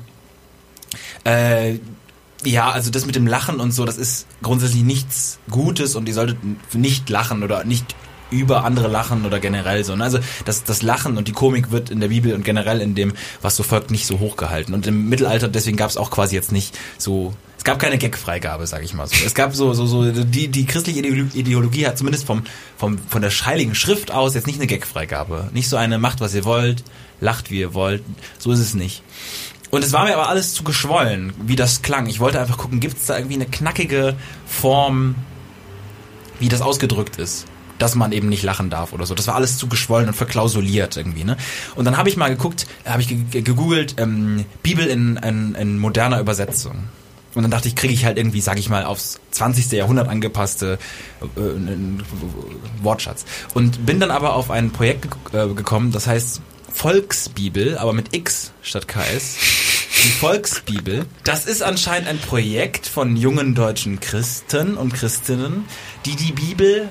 äh, 1.24 1.78
ja, 2.44 2.70
also 2.70 2.90
das 2.90 3.06
mit 3.06 3.16
dem 3.16 3.26
Lachen 3.26 3.60
und 3.60 3.72
so, 3.72 3.84
das 3.84 3.96
ist 3.96 4.26
grundsätzlich 4.42 4.82
nichts 4.82 5.38
Gutes 5.50 5.96
und 5.96 6.08
ihr 6.08 6.14
solltet 6.14 6.38
nicht 6.74 7.10
lachen 7.10 7.42
oder 7.42 7.64
nicht 7.64 7.96
über 8.30 8.64
andere 8.64 8.88
lachen 8.88 9.24
oder 9.24 9.40
generell 9.40 9.84
so. 9.84 9.96
ne? 9.96 10.04
Also 10.04 10.18
das, 10.44 10.64
das 10.64 10.82
Lachen 10.82 11.16
und 11.16 11.28
die 11.28 11.32
Komik 11.32 11.70
wird 11.70 11.90
in 11.90 12.00
der 12.00 12.08
Bibel 12.08 12.34
und 12.34 12.44
generell 12.44 12.80
in 12.80 12.94
dem, 12.94 13.14
was 13.42 13.56
so 13.56 13.62
folgt, 13.62 13.90
nicht 13.90 14.06
so 14.06 14.18
hochgehalten. 14.18 14.74
Und 14.74 14.86
im 14.86 15.08
Mittelalter, 15.08 15.48
deswegen 15.48 15.76
gab 15.76 15.90
es 15.90 15.96
auch 15.96 16.10
quasi 16.10 16.34
jetzt 16.34 16.52
nicht 16.52 16.78
so, 16.98 17.34
es 17.56 17.64
gab 17.64 17.78
keine 17.78 17.98
Gag-Freigabe, 17.98 18.66
sag 18.66 18.84
ich 18.84 18.94
mal 18.94 19.06
so. 19.06 19.16
Es 19.24 19.34
gab 19.34 19.54
so, 19.54 19.72
so, 19.74 19.86
so, 19.86 20.10
die, 20.12 20.48
die 20.48 20.66
christliche 20.66 21.00
Ideolo- 21.00 21.34
Ideologie 21.34 21.86
hat 21.86 21.98
zumindest 21.98 22.24
vom, 22.24 22.42
vom, 22.76 22.98
von 22.98 23.20
der 23.22 23.30
scheiligen 23.30 23.74
Schrift 23.74 24.10
aus 24.10 24.34
jetzt 24.34 24.46
nicht 24.46 24.56
eine 24.58 24.66
Gag-Freigabe. 24.66 25.50
Nicht 25.52 25.68
so 25.68 25.76
eine, 25.76 25.98
macht 25.98 26.20
was 26.20 26.34
ihr 26.34 26.44
wollt, 26.44 26.84
lacht 27.20 27.50
wie 27.50 27.58
ihr 27.60 27.74
wollt. 27.74 28.04
So 28.38 28.52
ist 28.52 28.60
es 28.60 28.74
nicht. 28.74 29.02
Und 29.70 29.84
es 29.84 29.92
war 29.92 30.04
mir 30.04 30.14
aber 30.14 30.28
alles 30.28 30.54
zu 30.54 30.62
geschwollen, 30.64 31.32
wie 31.44 31.56
das 31.56 31.82
klang. 31.82 32.06
Ich 32.06 32.20
wollte 32.20 32.40
einfach 32.40 32.56
gucken, 32.58 32.80
gibt 32.80 32.96
es 32.96 33.06
da 33.06 33.16
irgendwie 33.16 33.34
eine 33.34 33.46
knackige 33.46 34.14
Form, 34.46 35.14
wie 36.40 36.48
das 36.48 36.62
ausgedrückt 36.62 37.16
ist. 37.16 37.44
Dass 37.78 37.94
man 37.94 38.12
eben 38.12 38.28
nicht 38.28 38.42
lachen 38.42 38.70
darf 38.70 38.92
oder 38.92 39.06
so. 39.06 39.14
Das 39.14 39.26
war 39.28 39.34
alles 39.36 39.56
zu 39.56 39.68
geschwollen 39.68 40.08
und 40.08 40.14
verklausuliert 40.14 40.96
irgendwie, 40.96 41.24
ne? 41.24 41.36
Und 41.76 41.84
dann 41.84 41.96
habe 41.96 42.08
ich 42.08 42.16
mal 42.16 42.28
geguckt, 42.28 42.66
habe 42.84 43.00
ich 43.02 43.08
ge- 43.08 43.22
ge- 43.30 43.42
gegoogelt, 43.42 43.94
ähm, 43.98 44.44
Bibel 44.62 44.86
in, 44.86 45.16
in, 45.18 45.54
in 45.54 45.78
moderner 45.78 46.18
Übersetzung. 46.20 46.84
Und 47.34 47.42
dann 47.42 47.50
dachte 47.50 47.68
ich, 47.68 47.76
kriege 47.76 47.92
ich 47.94 48.04
halt 48.04 48.16
irgendwie, 48.18 48.40
sag 48.40 48.58
ich 48.58 48.68
mal, 48.68 48.84
aufs 48.84 49.20
20. 49.30 49.70
Jahrhundert 49.72 50.08
angepasste 50.08 50.78
äh, 51.22 51.26
Wortschatz. 52.82 53.24
Und 53.54 53.84
bin 53.86 54.00
dann 54.00 54.10
aber 54.10 54.34
auf 54.34 54.50
ein 54.50 54.70
Projekt 54.70 55.06
äh, 55.32 55.46
gekommen, 55.48 55.92
das 55.92 56.06
heißt 56.06 56.40
Volksbibel, 56.72 57.78
aber 57.78 57.92
mit 57.92 58.14
X 58.14 58.52
statt 58.62 58.88
KS. 58.88 59.36
Die 60.04 60.10
Volksbibel. 60.10 61.06
Das 61.24 61.44
ist 61.46 61.62
anscheinend 61.62 62.08
ein 62.08 62.18
Projekt 62.18 62.86
von 62.86 63.16
jungen 63.16 63.54
deutschen 63.54 63.98
Christen 64.00 64.76
und 64.76 64.94
Christinnen, 64.94 65.64
die 66.06 66.14
die 66.14 66.32
Bibel 66.32 66.88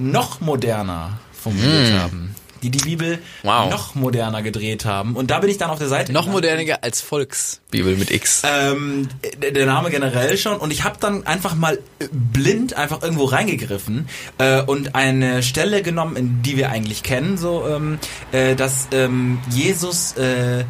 noch 0.00 0.40
moderner 0.40 1.18
formuliert 1.32 1.92
haben. 2.00 2.34
Die 2.62 2.70
die 2.70 2.78
Bibel 2.80 3.18
Wow. 3.42 3.70
noch 3.70 3.94
moderner 3.94 4.42
gedreht 4.42 4.84
haben. 4.84 5.16
Und 5.16 5.30
da 5.30 5.38
bin 5.38 5.48
ich 5.48 5.56
dann 5.56 5.70
auf 5.70 5.78
der 5.78 5.88
Seite. 5.88 6.12
Noch 6.12 6.26
moderner 6.26 6.78
als 6.82 7.00
Volksbibel 7.00 7.96
mit 7.96 8.10
X. 8.10 8.42
Ähm, 8.44 9.08
der 9.40 9.64
Name 9.64 9.88
generell 9.90 10.36
schon 10.36 10.58
und 10.58 10.70
ich 10.70 10.84
habe 10.84 10.98
dann 11.00 11.26
einfach 11.26 11.54
mal 11.54 11.78
blind 12.12 12.74
einfach 12.74 13.02
irgendwo 13.02 13.24
reingegriffen 13.24 14.08
äh, 14.36 14.60
und 14.60 14.94
eine 14.94 15.42
Stelle 15.42 15.80
genommen, 15.82 16.16
in 16.16 16.42
die 16.42 16.58
wir 16.58 16.68
eigentlich 16.70 17.02
kennen, 17.02 17.38
so 17.38 17.66
ähm, 17.66 17.98
äh, 18.32 18.54
dass 18.56 18.88
ähm, 18.92 19.38
Jesus 19.48 20.12
äh, 20.18 20.64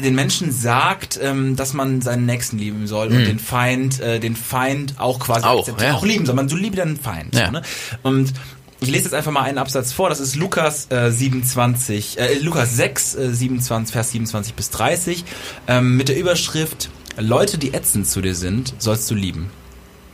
den 0.00 0.14
Menschen 0.14 0.52
sagt, 0.52 1.18
ähm, 1.22 1.56
dass 1.56 1.72
man 1.74 2.00
seinen 2.00 2.26
Nächsten 2.26 2.58
lieben 2.58 2.86
soll 2.86 3.08
und 3.08 3.24
den 3.24 3.38
Feind, 3.38 4.00
äh, 4.00 4.20
den 4.20 4.36
Feind 4.36 4.94
auch 4.98 5.18
quasi 5.18 5.44
Auch, 5.44 5.60
akzeptieren, 5.60 5.90
ja. 5.90 5.96
auch 5.96 6.04
lieben 6.04 6.26
soll. 6.26 6.34
Man 6.34 6.48
so 6.48 6.56
liebe 6.56 6.76
deinen 6.76 6.96
Feind. 6.96 7.34
Ja. 7.34 7.46
So, 7.46 7.52
ne? 7.52 7.62
Und 8.02 8.32
ich 8.80 8.90
lese 8.90 9.04
jetzt 9.04 9.14
einfach 9.14 9.32
mal 9.32 9.42
einen 9.42 9.58
Absatz 9.58 9.92
vor. 9.92 10.08
Das 10.08 10.20
ist 10.20 10.36
Lukas 10.36 10.90
äh, 10.90 11.10
27, 11.10 12.18
äh, 12.18 12.38
Lukas 12.38 12.76
6, 12.76 13.14
äh, 13.16 13.34
27, 13.34 13.92
Vers 13.92 14.12
27 14.12 14.54
bis 14.54 14.70
30 14.70 15.24
ähm, 15.66 15.96
mit 15.96 16.08
der 16.08 16.16
Überschrift 16.16 16.90
Leute, 17.16 17.58
die 17.58 17.74
ätzend 17.74 18.06
zu 18.06 18.20
dir 18.20 18.36
sind, 18.36 18.74
sollst 18.78 19.10
du 19.10 19.16
lieben. 19.16 19.50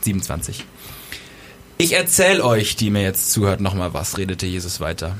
27. 0.01 0.65
Ich 1.77 1.93
erzähl 1.93 2.41
euch, 2.41 2.75
die 2.75 2.89
mir 2.89 3.03
jetzt 3.03 3.31
zuhört, 3.31 3.61
nochmal 3.61 3.93
was, 3.93 4.17
redete 4.17 4.47
Jesus 4.47 4.79
weiter. 4.79 5.17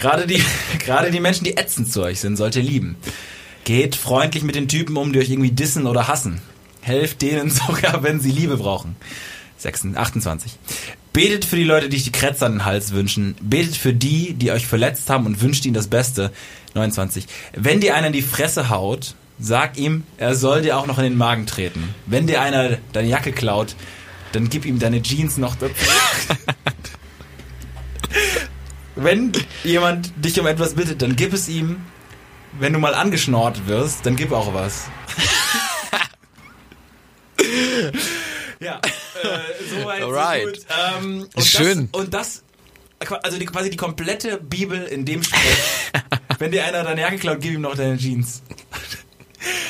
Gerade 0.00 0.26
die, 0.26 0.42
gerade 0.78 1.10
die 1.10 1.20
Menschen, 1.20 1.44
die 1.44 1.56
ätzend 1.56 1.92
zu 1.92 2.02
euch 2.02 2.20
sind, 2.20 2.36
sollt 2.36 2.54
ihr 2.54 2.62
lieben. 2.62 2.96
Geht 3.66 3.94
freundlich 3.96 4.44
mit 4.44 4.54
den 4.54 4.68
Typen 4.68 4.96
um, 4.96 5.12
die 5.12 5.18
euch 5.18 5.28
irgendwie 5.28 5.50
dissen 5.50 5.88
oder 5.88 6.06
hassen. 6.06 6.40
Helft 6.82 7.20
denen 7.20 7.50
sogar, 7.50 8.04
wenn 8.04 8.20
sie 8.20 8.30
Liebe 8.30 8.58
brauchen. 8.58 8.94
26, 9.56 9.98
28. 9.98 10.52
Betet 11.12 11.44
für 11.44 11.56
die 11.56 11.64
Leute, 11.64 11.88
die 11.88 11.96
euch 11.96 12.04
die 12.04 12.12
Krätze 12.12 12.46
an 12.46 12.52
den 12.52 12.64
Hals 12.64 12.92
wünschen. 12.92 13.34
Betet 13.40 13.74
für 13.74 13.92
die, 13.92 14.34
die 14.34 14.52
euch 14.52 14.68
verletzt 14.68 15.10
haben 15.10 15.26
und 15.26 15.40
wünscht 15.40 15.64
ihnen 15.64 15.74
das 15.74 15.88
Beste. 15.88 16.30
29. 16.74 17.26
Wenn 17.54 17.80
dir 17.80 17.96
einer 17.96 18.06
in 18.06 18.12
die 18.12 18.22
Fresse 18.22 18.70
haut, 18.70 19.16
sag 19.40 19.78
ihm, 19.78 20.04
er 20.16 20.36
soll 20.36 20.62
dir 20.62 20.78
auch 20.78 20.86
noch 20.86 20.98
in 20.98 21.04
den 21.04 21.16
Magen 21.16 21.46
treten. 21.46 21.92
Wenn 22.06 22.28
dir 22.28 22.42
einer 22.42 22.78
deine 22.92 23.08
Jacke 23.08 23.32
klaut, 23.32 23.74
dann 24.30 24.48
gib 24.48 24.64
ihm 24.64 24.78
deine 24.78 25.02
Jeans 25.02 25.38
noch 25.38 25.56
dazu. 25.56 25.74
Wenn 28.94 29.32
jemand 29.64 30.12
dich 30.24 30.38
um 30.38 30.46
etwas 30.46 30.74
bittet, 30.74 31.02
dann 31.02 31.16
gib 31.16 31.32
es 31.32 31.48
ihm. 31.48 31.78
Wenn 32.58 32.72
du 32.72 32.78
mal 32.78 32.94
angeschnort 32.94 33.66
wirst, 33.66 34.06
dann 34.06 34.16
gib 34.16 34.32
auch 34.32 34.54
was. 34.54 34.84
ja, 38.60 38.76
äh, 39.22 39.38
soweit 39.80 40.00
so 40.00 40.06
Alright. 40.06 40.44
gut. 40.44 40.66
Ähm, 40.98 41.20
und 41.22 41.36
Ist 41.36 41.48
schön. 41.50 41.88
Das, 41.92 42.00
und 42.00 42.14
das, 42.14 42.42
also 43.22 43.38
die, 43.38 43.46
quasi 43.46 43.70
die 43.70 43.76
komplette 43.76 44.38
Bibel 44.38 44.82
in 44.84 45.04
dem 45.04 45.22
Sprech. 45.22 45.40
Wenn 46.38 46.50
dir 46.50 46.64
einer 46.64 46.82
deine 46.84 47.00
Jacke 47.02 47.18
klaut, 47.18 47.40
gib 47.40 47.54
ihm 47.54 47.60
noch 47.62 47.74
deine 47.76 47.96
Jeans. 47.96 48.42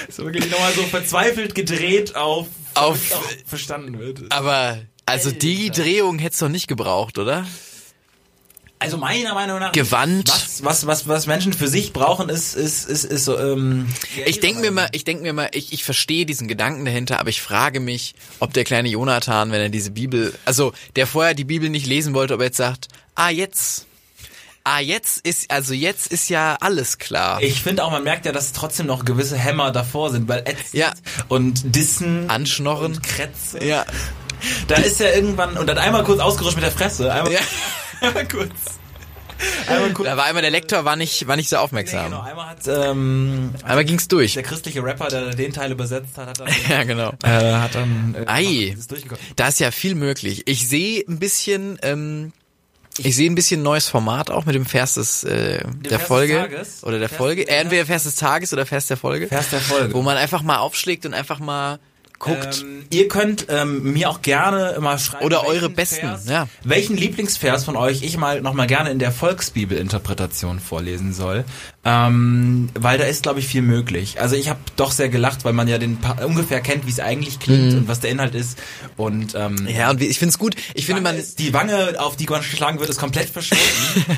So 0.08 0.24
wirklich 0.24 0.48
nochmal 0.50 0.72
so 0.72 0.82
verzweifelt 0.84 1.54
gedreht 1.54 2.16
auf, 2.16 2.46
Auf- 2.74 3.20
verstanden 3.44 3.98
wird. 3.98 4.22
Aber, 4.32 4.78
also 5.04 5.30
die 5.32 5.68
Drehung 5.70 6.18
hättest 6.18 6.40
du 6.40 6.46
doch 6.46 6.52
nicht 6.52 6.68
gebraucht, 6.68 7.18
oder? 7.18 7.44
Also 8.78 8.98
meiner 8.98 9.32
Meinung 9.32 9.58
nach 9.58 9.72
Gewandt. 9.72 10.28
Was, 10.28 10.62
was, 10.62 10.86
was, 10.86 11.08
was 11.08 11.26
Menschen 11.26 11.54
für 11.54 11.66
sich 11.66 11.94
brauchen, 11.94 12.28
ist, 12.28 12.54
ist, 12.54 12.84
ist, 12.88 13.04
ist 13.04 13.24
so, 13.24 13.38
ähm, 13.38 13.86
Ich 14.26 14.40
denke 14.40 14.60
mir 14.60 14.70
mal, 14.70 14.88
ich 14.92 15.04
denke 15.04 15.22
mir 15.22 15.32
mal, 15.32 15.48
ich, 15.52 15.72
ich 15.72 15.82
verstehe 15.82 16.26
diesen 16.26 16.46
Gedanken 16.46 16.84
dahinter, 16.84 17.18
aber 17.18 17.30
ich 17.30 17.40
frage 17.40 17.80
mich, 17.80 18.14
ob 18.38 18.52
der 18.52 18.64
kleine 18.64 18.90
Jonathan, 18.90 19.50
wenn 19.50 19.62
er 19.62 19.68
diese 19.70 19.92
Bibel, 19.92 20.34
also 20.44 20.74
der 20.94 21.06
vorher 21.06 21.32
die 21.32 21.44
Bibel 21.44 21.70
nicht 21.70 21.86
lesen 21.86 22.12
wollte, 22.12 22.34
ob 22.34 22.40
er 22.40 22.46
jetzt 22.46 22.58
sagt, 22.58 22.88
ah 23.14 23.30
jetzt, 23.30 23.86
ah 24.64 24.80
jetzt 24.80 25.26
ist, 25.26 25.50
also 25.50 25.72
jetzt 25.72 26.08
ist 26.08 26.28
ja 26.28 26.58
alles 26.60 26.98
klar. 26.98 27.40
Ich 27.42 27.62
finde 27.62 27.82
auch, 27.82 27.90
man 27.90 28.04
merkt 28.04 28.26
ja, 28.26 28.32
dass 28.32 28.52
trotzdem 28.52 28.84
noch 28.86 29.06
gewisse 29.06 29.38
Hämmer 29.38 29.70
davor 29.72 30.10
sind, 30.10 30.28
weil 30.28 30.40
ätzend 30.40 30.74
Ja. 30.74 30.92
und 31.28 31.74
Dissen 31.74 32.28
Anschnorren. 32.28 32.96
und 32.96 33.02
Krätze. 33.02 33.64
Ja. 33.64 33.86
Da 34.68 34.74
ist 34.74 35.00
ja 35.00 35.08
irgendwann, 35.14 35.56
und 35.56 35.66
dann 35.66 35.78
einmal 35.78 36.04
kurz 36.04 36.20
ausgerutscht 36.20 36.56
mit 36.56 36.64
der 36.64 36.72
Fresse, 36.72 37.10
einmal, 37.10 37.32
Ja. 37.32 37.40
kurz. 38.30 38.50
Einmal 39.66 39.92
kurz. 39.92 40.08
Da 40.08 40.16
war 40.16 40.24
einmal 40.24 40.40
der 40.42 40.50
Lektor 40.50 40.84
war 40.86 40.96
nicht, 40.96 41.26
war 41.26 41.36
nicht 41.36 41.50
so 41.50 41.56
Nee, 41.56 41.62
aufmerksam. 41.62 42.04
genau, 42.06 42.22
einmal 42.22 42.48
hat 42.48 42.66
ähm, 42.68 43.52
Einmal 43.64 43.84
ging's 43.84 44.08
durch. 44.08 44.32
der 44.34 44.42
christliche 44.42 44.82
Rapper, 44.82 45.08
der 45.08 45.34
den 45.34 45.52
Teil 45.52 45.72
übersetzt 45.72 46.16
hat, 46.16 46.28
hat 46.28 46.40
dann, 46.40 46.48
Ja, 46.70 46.84
genau. 46.84 47.12
äh, 47.22 47.28
hat 47.28 47.74
dann 47.74 48.14
äh, 48.18 48.24
Ei. 48.26 48.74
ist. 48.78 48.94
Da 49.36 49.48
ist 49.48 49.60
ja 49.60 49.70
viel 49.70 49.94
möglich. 49.94 50.44
Ich 50.46 50.66
sehe 50.66 51.04
ein 51.06 51.18
bisschen, 51.18 51.78
ähm, 51.82 52.32
ich 52.96 53.14
sehe 53.14 53.28
ein 53.28 53.34
bisschen 53.34 53.62
neues 53.62 53.88
Format 53.88 54.30
auch 54.30 54.46
mit 54.46 54.54
dem 54.54 54.64
Vers 54.64 54.94
des, 54.94 55.22
äh, 55.24 55.58
der 55.58 55.90
Vers 55.90 56.00
des 56.00 56.02
Folge 56.08 56.34
Tages? 56.36 56.82
oder 56.84 56.98
der 56.98 57.10
Vers- 57.10 57.18
Folge. 57.18 57.42
Äh, 57.46 57.56
entweder 57.56 57.84
Vers 57.84 58.04
des 58.04 58.14
Tages 58.14 58.54
oder 58.54 58.64
Vers 58.64 58.86
der 58.86 58.96
Folge. 58.96 59.26
Vers 59.28 59.50
der 59.50 59.60
Folge. 59.60 59.92
Wo 59.92 60.00
man 60.00 60.16
einfach 60.16 60.40
mal 60.40 60.56
aufschlägt 60.58 61.04
und 61.04 61.12
einfach 61.12 61.40
mal 61.40 61.78
guckt. 62.18 62.62
Ähm, 62.62 62.84
ihr 62.90 63.08
könnt 63.08 63.46
ähm, 63.48 63.92
mir 63.92 64.08
auch 64.10 64.22
gerne 64.22 64.76
mal 64.80 64.98
schreiben. 64.98 65.24
Oder 65.24 65.46
eure 65.46 65.68
besten, 65.68 66.00
Vers, 66.00 66.26
ja. 66.28 66.48
Welchen 66.64 66.96
Lieblingsvers 66.96 67.64
von 67.64 67.76
euch 67.76 68.02
ich 68.02 68.16
mal 68.16 68.40
noch 68.40 68.54
mal 68.54 68.66
gerne 68.66 68.90
in 68.90 68.98
der 68.98 69.12
Volksbibel-Interpretation 69.12 70.60
vorlesen 70.60 71.12
soll. 71.12 71.44
Ähm, 71.84 72.68
weil 72.74 72.98
da 72.98 73.04
ist, 73.04 73.22
glaube 73.22 73.38
ich, 73.38 73.46
viel 73.46 73.62
möglich. 73.62 74.20
Also 74.20 74.34
ich 74.34 74.48
habe 74.48 74.58
doch 74.74 74.90
sehr 74.90 75.08
gelacht, 75.08 75.44
weil 75.44 75.52
man 75.52 75.68
ja 75.68 75.78
den 75.78 75.98
pa 75.98 76.24
ungefähr 76.24 76.60
kennt, 76.60 76.84
wie 76.86 76.90
es 76.90 76.98
eigentlich 76.98 77.38
klingt 77.38 77.74
und 77.74 77.88
was 77.88 78.00
der 78.00 78.10
Inhalt 78.10 78.34
ist. 78.34 78.58
Und 78.96 79.34
ähm, 79.36 79.54
Mhm. 79.54 79.68
ja, 79.68 79.90
und 79.90 80.00
wie- 80.00 80.06
ich 80.06 80.18
finde 80.18 80.30
es 80.30 80.38
gut. 80.38 80.56
Ich 80.74 80.84
finde 80.86 81.00
man, 81.02 81.16
ist, 81.16 81.38
die 81.38 81.52
Wange, 81.54 81.94
auf 81.98 82.16
die 82.16 82.26
man 82.26 82.40
geschlagen 82.40 82.80
wird, 82.80 82.90
ist 82.90 82.98
komplett 82.98 83.28
verschwunden. 83.30 83.64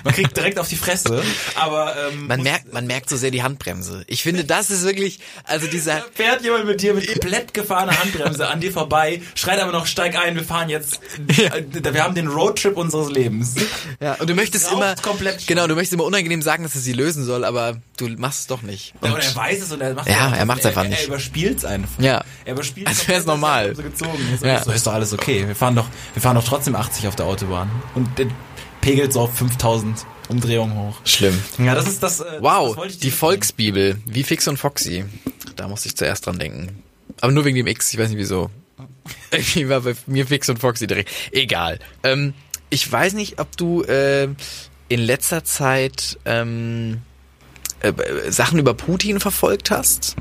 man 0.05 0.15
kriegt 0.15 0.35
direkt 0.37 0.59
auf 0.59 0.69
die 0.69 0.77
Fresse. 0.77 1.23
Aber 1.57 1.95
ähm, 2.11 2.27
man 2.27 2.43
merkt, 2.43 2.73
man 2.73 2.87
merkt 2.87 3.11
so 3.11 3.17
sehr 3.19 3.31
die 3.31 3.43
Handbremse. 3.43 4.03
Ich 4.07 4.23
finde, 4.23 4.45
das 4.45 4.71
ist 4.71 4.85
wirklich, 4.85 5.21
also 5.45 5.67
dieser, 5.67 6.03
fährt 6.15 6.43
jemand 6.43 6.65
mit 6.67 6.81
dir 6.81 6.95
mit 6.95 7.07
komplett 7.13 7.53
gefahrener 7.89 8.03
Handbremse 8.03 8.49
an 8.49 8.61
dir 8.61 8.73
vorbei, 8.73 9.23
schreit 9.35 9.61
aber 9.61 9.73
noch, 9.73 9.87
steig 9.87 10.17
ein, 10.19 10.35
wir 10.37 10.45
fahren 10.45 10.69
jetzt, 10.69 11.01
äh, 11.29 11.63
wir 11.93 12.03
haben 12.05 12.15
den 12.15 12.29
Roadtrip 12.29 12.77
unseres 12.77 13.11
Lebens. 13.11 13.55
ja, 14.01 14.15
und 14.15 14.29
du 14.29 14.35
möchtest 14.35 14.71
immer, 14.73 14.95
genau, 15.47 15.67
du 15.67 15.75
möchtest 15.75 15.93
immer 15.95 16.05
unangenehm 16.05 16.43
sagen, 16.43 16.63
dass 16.63 16.75
er 16.75 16.81
sie 16.81 16.93
lösen 16.93 17.25
soll, 17.25 17.45
aber 17.45 17.79
du 17.97 18.09
machst 18.09 18.41
es 18.41 18.47
doch 18.47 18.63
nicht. 18.63 18.95
Ja, 19.03 19.09
Und- 19.09 19.15
und 19.17 19.25
er 19.25 19.35
weiß 19.37 19.63
es 19.63 19.73
und 19.73 19.81
er 19.81 19.95
macht 19.95 20.09
Ja, 20.09 20.35
er 20.35 20.45
macht's 20.47 20.67
einfach 20.67 20.85
er, 20.85 20.91
nicht. 20.91 21.01
Er 21.03 21.07
überspielt 21.09 21.59
es 21.59 21.65
einfach. 21.65 22.03
Ja. 22.03 22.25
Er 22.45 22.53
überspielt 22.53 22.87
Als 22.87 22.99
komplett, 22.99 23.17
wär's 23.17 23.27
normal. 23.27 23.69
dass 23.71 23.79
er 23.79 23.85
So 23.85 23.91
gezogen 23.91 24.35
ist. 24.35 24.45
Ja. 24.45 24.63
So 24.63 24.71
ist 24.73 24.87
doch 24.87 24.93
alles 24.95 25.13
okay. 25.13 25.47
Wir 25.47 25.57
fahren 25.57 25.77
doch, 25.77 25.87
wir 26.15 26.23
fahren 26.23 26.35
doch 26.37 26.45
trotzdem 26.45 26.75
80 26.77 27.07
auf 27.09 27.17
der 27.17 27.27
Autobahn. 27.27 27.71
Und 27.95 28.19
der 28.19 28.27
pegelt 28.81 29.13
so 29.13 29.21
auf 29.23 29.35
5000 29.37 30.07
Umdrehungen 30.29 30.77
hoch. 30.77 30.97
Schlimm. 31.05 31.43
Ja, 31.59 31.75
das 31.75 31.89
ist 31.89 32.03
das. 32.03 32.21
Äh, 32.21 32.25
Wow, 32.41 32.77
das 32.77 32.99
die 32.99 33.11
Volksbibel, 33.11 33.97
wie 34.07 34.23
Fix 34.23 34.47
und 34.47 34.57
Foxy. 34.59 35.05
Da 35.57 35.69
musste 35.69 35.89
ich 35.89 35.97
zuerst 35.97 36.27
dran 36.27 36.39
denken. 36.39 36.83
Aber 37.21 37.33
nur 37.33 37.45
wegen 37.45 37.57
dem 37.57 37.67
X, 37.67 37.93
ich 37.93 37.99
weiß 37.99 38.09
nicht 38.09 38.19
wieso. 38.19 38.51
Irgendwie 39.31 39.69
war 39.69 39.81
bei 39.83 39.95
mir 40.07 40.27
Fix 40.27 40.49
und 40.49 40.59
Foxy 40.59 40.87
direkt. 40.87 41.11
Egal. 41.33 41.79
Ähm, 42.03 42.35
ich 42.71 42.91
weiß 42.91 43.15
nicht, 43.15 43.41
ob 43.41 43.57
du 43.57 43.83
äh, 43.83 44.29
in 44.89 45.01
letzter 45.01 45.45
Zeit 45.45 46.19
ähm, 46.25 47.03
äh, 47.81 47.93
Sachen 48.31 48.59
über 48.59 48.75
Putin 48.75 49.21
verfolgt 49.21 49.71
hast. 49.71 50.17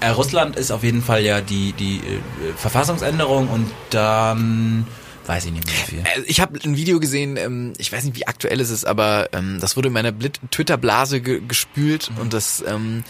Äh, 0.00 0.08
Russland 0.08 0.56
ist 0.56 0.70
auf 0.70 0.84
jeden 0.84 1.02
Fall 1.02 1.24
ja 1.24 1.40
die, 1.40 1.72
die 1.72 1.96
äh, 1.96 2.20
Verfassungsänderung 2.56 3.48
und 3.48 3.70
dann 3.90 4.86
weiß 5.26 5.46
ich 5.46 5.52
nicht 5.52 5.66
mehr 5.66 5.74
viel. 5.74 5.98
Äh, 6.00 6.22
Ich 6.26 6.40
habe 6.40 6.58
ein 6.62 6.76
Video 6.76 7.00
gesehen, 7.00 7.36
ähm, 7.36 7.72
ich 7.78 7.90
weiß 7.92 8.04
nicht, 8.04 8.16
wie 8.16 8.26
aktuell 8.26 8.60
es 8.60 8.70
ist, 8.70 8.84
aber 8.86 9.28
ähm, 9.32 9.58
das 9.60 9.76
wurde 9.76 9.88
in 9.88 9.94
meiner 9.94 10.12
Twitter-Blase 10.50 11.20
ge 11.20 11.40
gespült 11.46 12.10
und 12.20 12.32
das 12.32 12.62
ähm, 12.66 13.04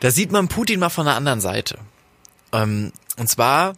Da 0.00 0.10
sieht 0.10 0.30
man 0.30 0.48
Putin 0.48 0.80
mal 0.80 0.90
von 0.90 1.06
der 1.06 1.14
anderen 1.14 1.40
Seite. 1.40 1.78
Ähm, 2.52 2.92
und 3.16 3.28
zwar 3.28 3.74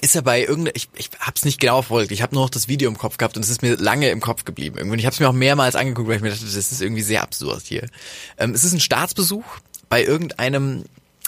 ist 0.00 0.14
er 0.14 0.22
bei 0.22 0.40
irgendeiner, 0.40 0.76
ich, 0.76 0.88
ich 0.94 1.10
hab's 1.18 1.44
nicht 1.44 1.60
genau 1.60 1.82
verfolgt, 1.82 2.12
ich 2.12 2.22
habe 2.22 2.34
nur 2.34 2.44
noch 2.44 2.50
das 2.50 2.68
Video 2.68 2.88
im 2.88 2.96
Kopf 2.96 3.18
gehabt 3.18 3.36
und 3.36 3.42
es 3.42 3.50
ist 3.50 3.62
mir 3.62 3.76
lange 3.76 4.10
im 4.10 4.20
Kopf 4.20 4.44
geblieben. 4.44 4.78
Irgendwie. 4.78 4.98
Ich 4.98 5.06
habe 5.06 5.14
es 5.14 5.20
mir 5.20 5.28
auch 5.28 5.34
mehrmals 5.34 5.74
angeguckt, 5.74 6.08
weil 6.08 6.16
ich 6.16 6.22
mir 6.22 6.30
dachte, 6.30 6.44
das 6.44 6.54
ist 6.54 6.80
irgendwie 6.80 7.02
sehr 7.02 7.22
absurd 7.22 7.62
hier. 7.64 7.88
Ähm, 8.38 8.52
es 8.54 8.64
ist 8.64 8.72
ein 8.72 8.80
Staatsbesuch 8.80 9.44
bei 9.88 10.04
irgendeinem, 10.04 10.84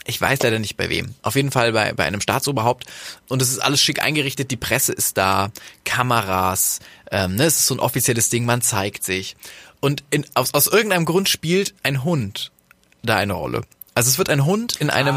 ich 0.06 0.20
weiß 0.20 0.42
leider 0.42 0.58
nicht 0.58 0.76
bei 0.76 0.88
wem, 0.88 1.14
auf 1.22 1.34
jeden 1.34 1.50
Fall 1.50 1.72
bei, 1.72 1.92
bei 1.92 2.04
einem 2.04 2.20
Staatsoberhaupt 2.20 2.86
und 3.28 3.42
es 3.42 3.50
ist 3.50 3.58
alles 3.58 3.82
schick 3.82 4.02
eingerichtet, 4.02 4.50
die 4.50 4.56
Presse 4.56 4.92
ist 4.92 5.18
da, 5.18 5.50
Kameras, 5.84 6.78
ähm, 7.10 7.34
ne, 7.34 7.44
es 7.44 7.56
ist 7.56 7.66
so 7.66 7.74
ein 7.74 7.80
offizielles 7.80 8.30
Ding, 8.30 8.44
man 8.44 8.62
zeigt 8.62 9.04
sich. 9.04 9.36
Und 9.80 10.04
in, 10.10 10.24
aus, 10.34 10.54
aus 10.54 10.68
irgendeinem 10.68 11.04
Grund 11.04 11.28
spielt 11.28 11.74
ein 11.82 12.04
Hund 12.04 12.52
da 13.02 13.16
eine 13.16 13.32
Rolle. 13.32 13.62
Also 13.94 14.08
es 14.08 14.16
wird 14.16 14.30
ein 14.30 14.46
Hund 14.46 14.76
in 14.80 14.88
einem 14.88 15.14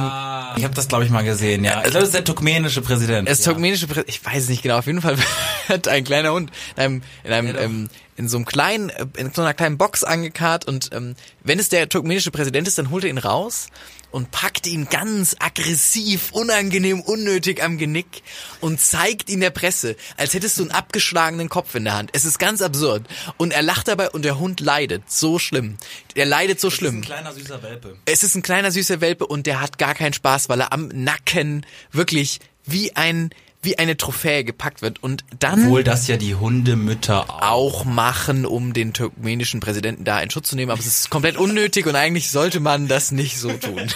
Ich 0.58 0.64
habe 0.66 0.74
das, 0.74 0.90
glaube 0.90 1.06
ich, 1.06 1.10
mal 1.10 1.24
gesehen, 1.24 1.64
ja. 1.64 1.78
Ich 1.78 1.84
glaube, 1.84 2.00
das 2.00 2.04
ist 2.06 2.14
der 2.14 2.26
turkmenische 2.26 2.82
Präsident. 2.82 3.30
Es 3.30 3.40
ist 3.40 3.46
ja. 3.46 3.52
turkmenische 3.54 3.88
Prä 3.88 4.04
ich 4.06 4.24
weiß 4.26 4.44
es 4.44 4.50
nicht 4.50 4.64
genau, 4.64 4.78
auf 4.78 4.86
jeden 4.86 5.02
Fall 5.02 5.18
wird 5.68 5.88
ein 5.88 6.04
kleiner 6.04 6.34
Hund 6.34 6.52
in 6.76 6.84
einem, 6.84 7.02
in 7.24 7.32
einem, 7.32 7.48
Ja, 7.48 7.62
ähm, 7.62 7.90
in 8.16 8.30
so 8.30 8.38
einem 8.38 8.46
kleinen, 8.46 8.90
äh, 8.90 9.06
in 9.18 9.34
so 9.34 9.42
einer 9.42 9.54
kleinen 9.54 9.78
Box 9.78 10.04
angekarrt 10.04 10.66
und 10.66 10.90
ähm, 10.94 11.16
wenn 11.44 11.60
es 11.60 11.70
der 11.70 11.90
turkmenische 11.90 12.32
Präsident 12.32 12.68
ist, 12.68 12.78
dann 12.78 12.90
holt 12.90 13.04
er 13.04 13.10
ihn 13.10 13.18
raus 13.18 13.68
und 14.16 14.32
packt 14.32 14.66
ihn 14.66 14.88
ganz 14.90 15.36
aggressiv, 15.40 16.32
unangenehm, 16.32 17.02
unnötig 17.02 17.62
am 17.62 17.78
Genick 17.78 18.24
und 18.62 18.80
zeigt 18.80 19.30
ihn 19.30 19.42
der 19.42 19.50
Presse, 19.50 19.98
als 20.16 20.34
hättest 20.34 20.58
du 20.58 20.62
einen 20.62 20.72
abgeschlagenen 20.72 21.50
Kopf 21.50 21.76
in 21.76 21.84
der 21.84 21.98
Hand. 21.98 22.12
Es 22.14 22.24
ist 22.24 22.40
ganz 22.40 22.62
absurd. 22.62 23.08
Und 23.36 23.52
er 23.52 23.62
lacht 23.62 23.90
dabei 23.90 24.10
und 24.10 24.24
der 24.24 24.40
Hund 24.40 24.62
leidet. 24.62 25.04
So 25.12 25.38
schlimm. 25.38 25.78
Er 26.14 26.26
leidet 26.26 26.62
so 26.62 26.70
ist 26.70 26.76
schlimm. 26.76 27.00
ein 27.00 27.02
kleiner 27.02 27.34
süßer 27.34 27.62
Welpe. 27.62 27.98
Es 28.06 28.24
ist 28.24 28.36
ein 28.36 28.42
kleiner 28.42 28.72
süßer 28.72 29.02
Welpe 29.02 29.28
und 29.28 29.48
der 29.48 29.60
hat 29.60 29.78
gar 29.78 29.94
keinen 29.94 30.14
Spaß, 30.14 30.48
weil 30.48 30.62
er 30.62 30.72
am 30.72 30.88
Nacken 30.88 31.66
wirklich 31.92 32.40
wie 32.64 32.96
ein 32.96 33.32
wie 33.66 33.78
eine 33.78 33.98
Trophäe 33.98 34.44
gepackt 34.44 34.82
wird 34.82 35.02
und 35.04 35.26
dann 35.40 35.66
Obwohl 35.66 35.84
das 35.84 36.08
ja 36.08 36.18
die 36.18 36.36
Hundemütter 36.36 37.30
auch. 37.30 37.42
auch 37.42 37.86
machen, 37.86 38.46
um 38.46 38.74
den 38.74 38.94
turkmenischen 38.94 39.60
Präsidenten 39.60 40.04
da 40.04 40.20
in 40.22 40.30
Schutz 40.30 40.50
zu 40.50 40.56
nehmen, 40.56 40.72
aber 40.72 40.80
es 40.80 40.88
ist 40.88 41.10
komplett 41.10 41.38
unnötig 41.38 41.86
und 41.88 41.96
eigentlich 41.96 42.32
sollte 42.32 42.60
man 42.60 42.88
das 42.88 43.12
nicht 43.12 43.38
so 43.40 43.52
tun. 43.52 43.82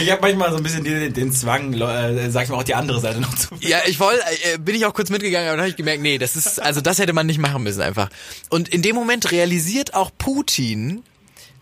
Ich 0.00 0.10
habe 0.10 0.20
manchmal 0.20 0.50
so 0.50 0.58
ein 0.58 0.62
bisschen 0.62 0.84
den, 0.84 1.12
den 1.12 1.32
Zwang, 1.32 1.72
äh, 1.72 2.30
sag 2.30 2.44
ich 2.44 2.50
mal, 2.50 2.56
auch 2.58 2.62
die 2.62 2.74
andere 2.74 3.00
Seite 3.00 3.20
noch 3.20 3.34
zu. 3.34 3.54
Ja, 3.60 3.78
ich 3.86 3.98
wollte, 3.98 4.22
äh, 4.52 4.58
bin 4.58 4.74
ich 4.74 4.84
auch 4.86 4.92
kurz 4.92 5.08
mitgegangen, 5.10 5.48
aber 5.48 5.56
dann 5.56 5.62
habe 5.62 5.70
ich 5.70 5.76
gemerkt, 5.76 6.02
nee, 6.02 6.18
das 6.18 6.36
ist, 6.36 6.60
also 6.60 6.80
das 6.80 6.98
hätte 6.98 7.14
man 7.14 7.26
nicht 7.26 7.38
machen 7.38 7.62
müssen 7.62 7.80
einfach. 7.80 8.10
Und 8.50 8.68
in 8.68 8.82
dem 8.82 8.94
Moment 8.94 9.32
realisiert 9.32 9.94
auch 9.94 10.10
Putin, 10.16 11.02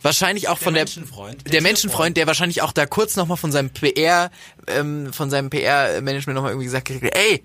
wahrscheinlich 0.03 0.49
auch 0.49 0.59
von 0.59 0.75
der, 0.75 0.85
Menschenfreund. 0.85 1.45
der, 1.45 1.53
Der 1.53 1.63
Menschenfreund, 1.63 2.17
der 2.17 2.27
wahrscheinlich 2.27 2.63
auch 2.63 2.73
da 2.73 2.87
kurz 2.87 3.17
nochmal 3.17 3.37
von 3.37 3.53
seinem 3.53 3.71
PR, 3.71 4.31
ähm, 4.67 5.13
von 5.13 5.31
seinem 5.31 5.51
PR-Management 5.51 6.35
nochmal 6.35 6.53
irgendwie 6.53 6.67
gesagt 6.67 6.91
hat, 6.91 7.03
ey, 7.03 7.43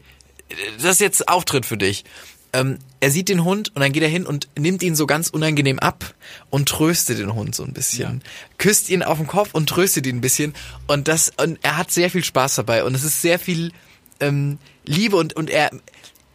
das 0.77 0.93
ist 0.93 1.01
jetzt 1.01 1.27
Auftritt 1.27 1.65
für 1.65 1.77
dich. 1.77 2.03
Ähm, 2.53 2.79
er 2.99 3.11
sieht 3.11 3.29
den 3.29 3.45
Hund 3.45 3.73
und 3.75 3.81
dann 3.81 3.93
geht 3.93 4.03
er 4.03 4.09
hin 4.09 4.25
und 4.25 4.49
nimmt 4.59 4.83
ihn 4.83 4.95
so 4.95 5.07
ganz 5.07 5.29
unangenehm 5.29 5.79
ab 5.79 6.13
und 6.49 6.67
tröstet 6.67 7.17
den 7.17 7.33
Hund 7.33 7.55
so 7.55 7.63
ein 7.63 7.71
bisschen. 7.73 8.21
Küsst 8.57 8.89
ihn 8.89 9.03
auf 9.03 9.17
den 9.17 9.27
Kopf 9.27 9.49
und 9.53 9.69
tröstet 9.69 10.05
ihn 10.05 10.17
ein 10.17 10.21
bisschen. 10.21 10.53
Und 10.87 11.07
das, 11.07 11.31
und 11.41 11.59
er 11.61 11.77
hat 11.77 11.91
sehr 11.91 12.09
viel 12.09 12.23
Spaß 12.23 12.55
dabei 12.55 12.83
und 12.83 12.93
es 12.93 13.03
ist 13.03 13.21
sehr 13.21 13.39
viel 13.39 13.71
ähm, 14.19 14.57
Liebe 14.85 15.15
und, 15.15 15.33
und 15.33 15.49
er, 15.49 15.71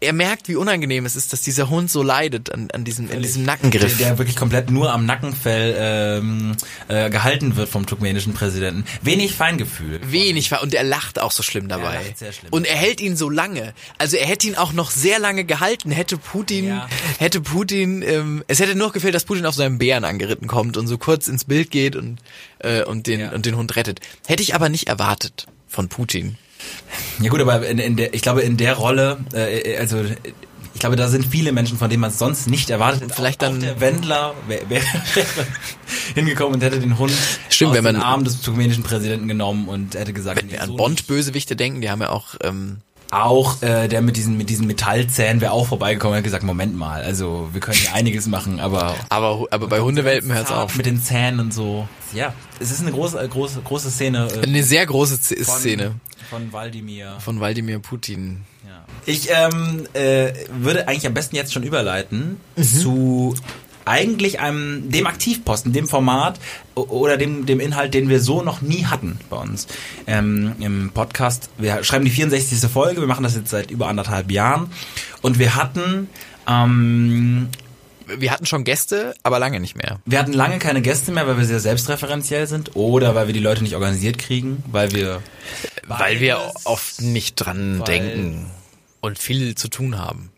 er 0.01 0.13
merkt, 0.13 0.49
wie 0.49 0.57
unangenehm 0.57 1.07
es 1.07 1.17
ist, 1.17 1.33
dass 1.33 1.41
dieser 1.41 1.71
Hund 1.71 1.91
so 1.91 2.03
leidet 2.03 2.53
an, 2.53 2.69
an 2.73 2.85
diesem, 2.85 3.11
in 3.11 3.23
diesem 3.23 3.45
Nackengriff. 3.45 3.97
Der, 3.97 4.09
der 4.09 4.19
wirklich 4.19 4.37
komplett 4.37 4.71
nur 4.71 4.93
am 4.93 5.07
Nackenfell 5.07 5.75
ähm, 5.79 6.57
äh, 6.89 7.09
gehalten 7.09 7.57
wird 7.57 7.69
vom 7.71 7.87
turkmenischen 7.87 8.35
Präsidenten. 8.35 8.85
Wenig 9.03 9.33
Feingefühl. 9.35 10.01
Wenig 10.11 10.51
war 10.51 10.63
und 10.63 10.75
er 10.75 10.85
lacht 10.85 11.19
auch 11.19 11.31
so 11.33 11.43
schlimm 11.43 11.69
dabei. 11.69 11.95
Er 11.95 12.03
lacht 12.05 12.19
sehr 12.19 12.33
schlimm. 12.33 12.53
Und 12.53 12.67
er 12.67 12.77
hält 12.77 13.01
ihn 13.01 13.17
so 13.17 13.31
lange. 13.31 13.73
Also 13.97 14.17
er 14.19 14.27
hätte 14.27 14.47
ihn 14.47 14.57
auch 14.57 14.73
noch 14.75 14.91
sehr 14.91 15.19
lange 15.19 15.45
gehalten. 15.45 15.91
Hätte 15.91 16.19
Putin, 16.19 16.67
Ja. 16.69 16.89
hätte 17.19 17.41
Putin, 17.41 18.03
ähm, 18.03 18.45
es 18.49 18.61
hätte 18.61 18.75
nur 18.75 18.93
gefehlt, 18.93 19.15
dass 19.15 19.25
Putin 19.25 19.47
auf 19.47 19.55
seinem 19.55 19.79
Bären 19.79 20.05
angeritten 20.05 20.47
kommt 20.47 20.77
und 20.77 20.89
so 20.89 20.99
kurz 20.99 21.27
ins 21.27 21.45
Bild 21.45 21.71
geht 21.71 21.97
und 21.97 22.19
äh, 22.59 22.83
und 22.85 23.07
den 23.07 23.21
Ja. 23.21 23.33
und 23.33 23.47
den 23.47 23.57
Hund 23.57 23.77
rettet. 23.77 24.01
Hätte 24.27 24.43
ich 24.43 24.55
aber 24.55 24.69
nicht 24.69 24.89
erwartet 24.89 25.47
von 25.69 25.89
Putin. 25.89 26.37
Ja 27.21 27.31
gut, 27.31 27.41
aber 27.41 27.67
in, 27.67 27.79
in 27.79 27.97
der, 27.97 28.15
ich 28.15 28.23
glaube 28.23 28.43
in 28.43 28.57
der 28.57 28.75
Rolle, 28.75 29.19
äh, 29.33 29.77
also 29.79 30.05
ich 30.75 30.81
glaube, 30.81 30.97
da 30.97 31.09
sind 31.09 31.25
viele 31.27 31.53
Menschen, 31.53 31.79
von 31.79 31.89
denen 31.89 32.03
man 32.03 32.11
es 32.11 32.19
sonst 32.19 32.49
nicht 32.49 32.69
erwartet. 32.69 33.03
hätte. 33.03 33.15
Vielleicht 33.15 33.43
auch, 33.43 33.49
dann- 33.49 33.57
auch 33.57 33.61
der 33.63 33.81
Wendler 33.81 34.35
wäre 34.49 34.69
wär, 34.69 34.83
hingekommen 36.15 36.55
und 36.55 36.63
hätte 36.63 36.79
den 36.81 36.99
Hund 36.99 37.13
Stimmt, 37.49 37.71
aus 37.71 37.77
wenn 37.77 37.85
man- 37.85 37.95
den 37.95 38.03
Arm 38.03 38.25
des 38.25 38.41
turkmenischen 38.43 38.83
Präsidenten 38.83 39.27
genommen 39.29 39.69
und 39.69 39.95
hätte 39.95 40.13
gesagt, 40.13 40.39
Wenn 40.43 40.51
wir 40.51 40.57
nee, 40.59 40.63
an 40.63 40.69
so 40.69 40.77
Bond-Bösewichte 40.77 41.57
denken, 41.57 41.81
die 41.81 41.91
haben 41.91 42.03
ja 42.03 42.11
auch 42.11 42.35
ähm, 42.43 42.79
Auch 43.13 43.63
äh, 43.63 43.87
der 43.89 44.03
mit 44.03 44.17
diesen 44.17 44.37
mit 44.37 44.51
diesen 44.51 44.67
Metallzähnen 44.67 45.41
wäre 45.41 45.53
auch 45.53 45.69
vorbeigekommen 45.69 46.15
und 46.15 46.19
hat 46.19 46.25
gesagt, 46.25 46.43
Moment 46.43 46.77
mal, 46.77 47.03
also 47.03 47.49
wir 47.53 47.61
können 47.61 47.79
hier 47.79 47.95
einiges 47.95 48.27
machen, 48.27 48.59
aber 48.59 48.95
aber 49.09 49.47
aber 49.51 49.69
bei 49.69 49.81
Hundewelpen 49.81 50.33
hört's 50.35 50.51
auf. 50.51 50.75
mit 50.77 50.87
den 50.87 51.01
Zähnen 51.03 51.39
und 51.39 51.55
so. 51.55 51.87
Ja, 52.13 52.35
es 52.59 52.71
ist 52.73 52.81
eine 52.81 52.91
große 52.93 53.27
große 53.29 53.61
große 53.63 53.91
Szene 53.93 54.29
äh, 54.35 54.43
Eine 54.43 54.63
sehr 54.65 54.85
große 54.87 55.21
Z- 55.21 55.39
von, 55.45 55.59
Szene 55.59 55.95
von 56.31 56.53
Waldimir. 56.53 57.15
von 57.21 57.39
Wladimir 57.39 57.79
Putin. 57.79 58.41
Ja. 58.67 58.85
Ich 59.07 59.29
ähm, 59.31 59.87
äh, 59.93 60.33
würde 60.61 60.89
eigentlich 60.89 61.07
am 61.07 61.15
besten 61.15 61.37
jetzt 61.37 61.53
schon 61.53 61.63
überleiten 61.63 62.41
Mhm. 62.57 62.63
zu 62.65 63.35
eigentlich 63.87 64.41
einem 64.41 64.91
dem 64.91 65.07
Aktivposten, 65.07 65.73
dem 65.73 65.89
Format 65.89 66.39
oder 66.75 67.17
dem 67.17 67.47
dem 67.47 67.61
Inhalt, 67.61 67.95
den 67.95 68.09
wir 68.09 68.21
so 68.21 68.43
noch 68.43 68.61
nie 68.61 68.85
hatten 68.85 69.19
bei 69.31 69.37
uns 69.39 69.67
ähm, 70.07 70.53
im 70.61 70.91
Podcast. 70.93 71.49
Wir 71.57 71.83
schreiben 71.85 72.05
die 72.05 72.11
64. 72.11 72.69
Folge, 72.71 73.01
wir 73.01 73.09
machen 73.09 73.23
das 73.23 73.35
jetzt 73.37 73.51
seit 73.51 73.71
über 73.71 73.89
anderthalb 73.89 74.31
Jahren 74.31 74.71
und 75.23 75.39
wir 75.39 75.55
hatten 75.55 76.09
ähm, 76.49 77.49
Wir 78.19 78.31
hatten 78.31 78.47
schon 78.47 78.63
Gäste, 78.65 79.15
aber 79.23 79.39
lange 79.39 79.59
nicht 79.61 79.77
mehr. 79.77 79.99
wir 80.05 80.19
hatten 80.19 80.33
lange 80.33 80.59
keine 80.59 80.81
Gäste 80.83 81.11
mehr, 81.13 81.27
weil 81.27 81.39
wir 81.39 81.45
sehr 81.45 81.61
selbstreferenziell 81.61 82.47
sind 82.47 82.77
oder 82.77 83.15
weil 83.15 83.27
wir 83.29 83.35
die 83.35 83.41
Leute 83.41 83.63
nicht 83.63 83.75
organisiert 83.75 84.19
kriegen, 84.19 84.63
weil 84.71 84.93
wir 84.93 85.23
Weil 85.89 86.21
wir 86.21 86.37
Beides. 86.37 86.67
oft 86.67 87.01
nicht 87.03 87.37
dran 87.37 87.79
Weil- 87.81 87.85
denken 87.87 88.47
und 89.01 89.19
viel 89.19 89.55
zu 89.55 89.69
tun 89.69 89.99
haben. 89.99 90.31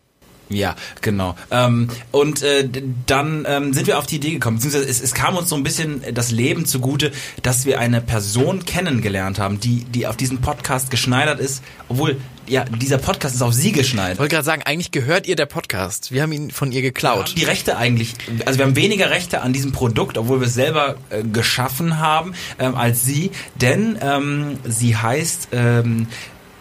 Ja, 0.49 0.75
genau. 1.01 1.35
Ähm, 1.51 1.89
und 2.11 2.41
äh, 2.41 2.67
dann 3.05 3.45
ähm, 3.47 3.73
sind 3.73 3.85
wir 3.87 3.99
auf 3.99 4.07
die 4.07 4.15
Idee 4.15 4.31
gekommen, 4.31 4.57
beziehungsweise 4.57 4.89
es, 4.89 4.99
es 5.01 5.13
kam 5.13 5.35
uns 5.37 5.49
so 5.49 5.55
ein 5.55 5.63
bisschen 5.63 6.01
das 6.13 6.31
Leben 6.31 6.65
zugute, 6.65 7.11
dass 7.43 7.65
wir 7.65 7.79
eine 7.79 8.01
Person 8.01 8.65
kennengelernt 8.65 9.37
haben, 9.39 9.59
die, 9.59 9.83
die 9.85 10.07
auf 10.07 10.17
diesen 10.17 10.41
Podcast 10.41 10.89
geschneidert 10.89 11.39
ist, 11.39 11.63
obwohl, 11.87 12.17
ja, 12.47 12.65
dieser 12.65 12.97
Podcast 12.97 13.35
ist 13.35 13.43
auf 13.43 13.53
sie 13.53 13.67
Ich 13.69 13.73
geschneidert. 13.75 14.17
wollte 14.17 14.33
gerade 14.33 14.45
sagen, 14.45 14.63
eigentlich 14.65 14.89
gehört 14.89 15.27
ihr 15.27 15.35
der 15.35 15.45
Podcast. 15.45 16.11
Wir 16.11 16.23
haben 16.23 16.31
ihn 16.31 16.49
von 16.49 16.71
ihr 16.71 16.81
geklaut. 16.81 17.35
die 17.37 17.43
Rechte 17.43 17.77
eigentlich, 17.77 18.15
also 18.45 18.57
wir 18.57 18.65
haben 18.65 18.75
weniger 18.75 19.11
Rechte 19.11 19.41
an 19.41 19.53
diesem 19.53 19.71
Produkt, 19.71 20.17
obwohl 20.17 20.39
wir 20.41 20.47
es 20.47 20.55
selber 20.55 20.95
äh, 21.11 21.21
geschaffen 21.21 21.99
haben, 21.99 22.33
ähm, 22.57 22.73
als 22.73 23.03
sie, 23.05 23.29
denn 23.61 23.99
ähm, 24.01 24.57
sie 24.67 24.95
heißt 24.97 25.49
ähm, 25.51 26.07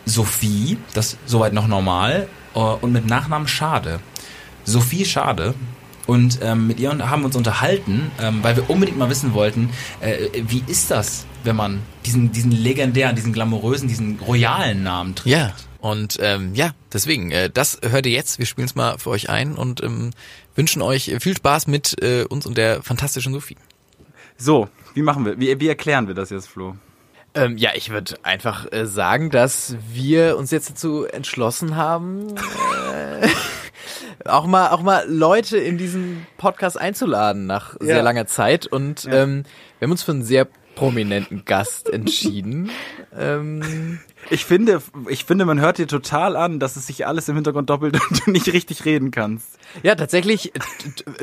Sophie, 0.05 0.77
das 0.95 1.15
ist 1.15 1.19
soweit 1.27 1.53
noch 1.53 1.69
normal, 1.69 2.29
und 2.55 2.93
mit 2.93 3.07
Nachnamen 3.07 3.49
Schade. 3.49 4.01
Sophie 4.65 5.05
Schade. 5.05 5.55
Und 6.07 6.39
ähm, 6.43 6.67
mit 6.67 6.81
ihr 6.81 6.91
haben 6.91 7.21
wir 7.21 7.27
uns 7.27 7.37
unterhalten, 7.37 8.11
ähm, 8.19 8.39
weil 8.43 8.57
wir 8.57 8.71
unbedingt 8.71 8.97
mal 8.97 9.11
wissen 9.11 9.35
wollten, 9.35 9.69
äh, 10.01 10.29
wie 10.47 10.65
ist 10.67 10.91
das, 10.91 11.27
wenn 11.45 11.55
man 11.55 11.83
diesen, 12.07 12.33
diesen 12.33 12.51
legendären, 12.51 13.15
diesen 13.15 13.35
glamourösen, 13.35 13.89
diesen 13.89 14.19
royalen 14.19 14.83
Namen 14.83 15.15
trägt? 15.15 15.37
Ja. 15.37 15.53
Und 15.81 16.19
ähm, 16.21 16.55
ja, 16.55 16.73
deswegen, 16.93 17.31
äh, 17.31 17.51
das 17.51 17.79
hört 17.83 18.07
ihr 18.07 18.13
jetzt. 18.13 18.39
Wir 18.39 18.47
spielen 18.47 18.67
es 18.67 18.75
mal 18.75 18.99
für 18.99 19.11
euch 19.11 19.29
ein 19.29 19.55
und 19.55 19.83
ähm, 19.83 20.11
wünschen 20.55 20.83
euch 20.83 21.15
viel 21.21 21.37
Spaß 21.37 21.67
mit 21.67 22.03
äh, 22.03 22.25
uns 22.25 22.47
und 22.47 22.57
der 22.57 22.83
fantastischen 22.83 23.33
Sophie. 23.33 23.57
So, 24.39 24.69
wie 24.95 25.03
machen 25.03 25.25
wir? 25.25 25.39
Wie, 25.39 25.61
wie 25.61 25.69
erklären 25.69 26.09
wir 26.09 26.15
das 26.15 26.31
jetzt, 26.31 26.49
Flo? 26.49 26.75
Ähm, 27.35 27.57
ja, 27.59 27.71
ich 27.75 27.91
würde 27.91 28.17
einfach 28.23 28.71
äh, 28.73 28.87
sagen, 28.87 29.31
dass 29.31 29.77
wir 29.93 30.37
uns 30.39 30.51
jetzt 30.51 30.71
dazu 30.71 31.05
entschlossen 31.05 31.77
haben, 31.77 32.35
äh, 32.93 33.29
auch 34.29 34.47
mal 34.47 34.71
auch 34.71 34.83
mal 34.83 35.05
Leute 35.09 35.59
in 35.59 35.79
diesen 35.79 36.27
Podcast 36.39 36.81
einzuladen 36.81 37.47
nach 37.47 37.77
sehr 37.81 38.03
langer 38.03 38.27
Zeit 38.27 38.67
und 38.67 39.07
ähm, 39.11 39.45
wir 39.79 39.87
haben 39.87 39.93
uns 39.93 40.03
für 40.03 40.13
einen 40.13 40.25
sehr 40.25 40.49
prominenten 40.75 41.45
Gast 41.45 41.91
entschieden. 41.93 42.71
ähm, 43.17 43.99
Ich 44.31 44.45
finde, 44.45 44.81
ich 45.09 45.25
finde, 45.25 45.45
man 45.45 45.61
hört 45.61 45.79
dir 45.79 45.87
total 45.89 46.37
an, 46.37 46.61
dass 46.61 46.77
es 46.77 46.87
sich 46.87 47.07
alles 47.07 47.29
im 47.29 47.35
Hintergrund 47.35 47.69
doppelt 47.69 47.99
und 48.11 48.27
du 48.27 48.31
nicht 48.31 48.53
richtig 48.53 48.85
reden 48.85 49.11
kannst. 49.11 49.59
ja, 49.83 49.95
tatsächlich 49.97 50.53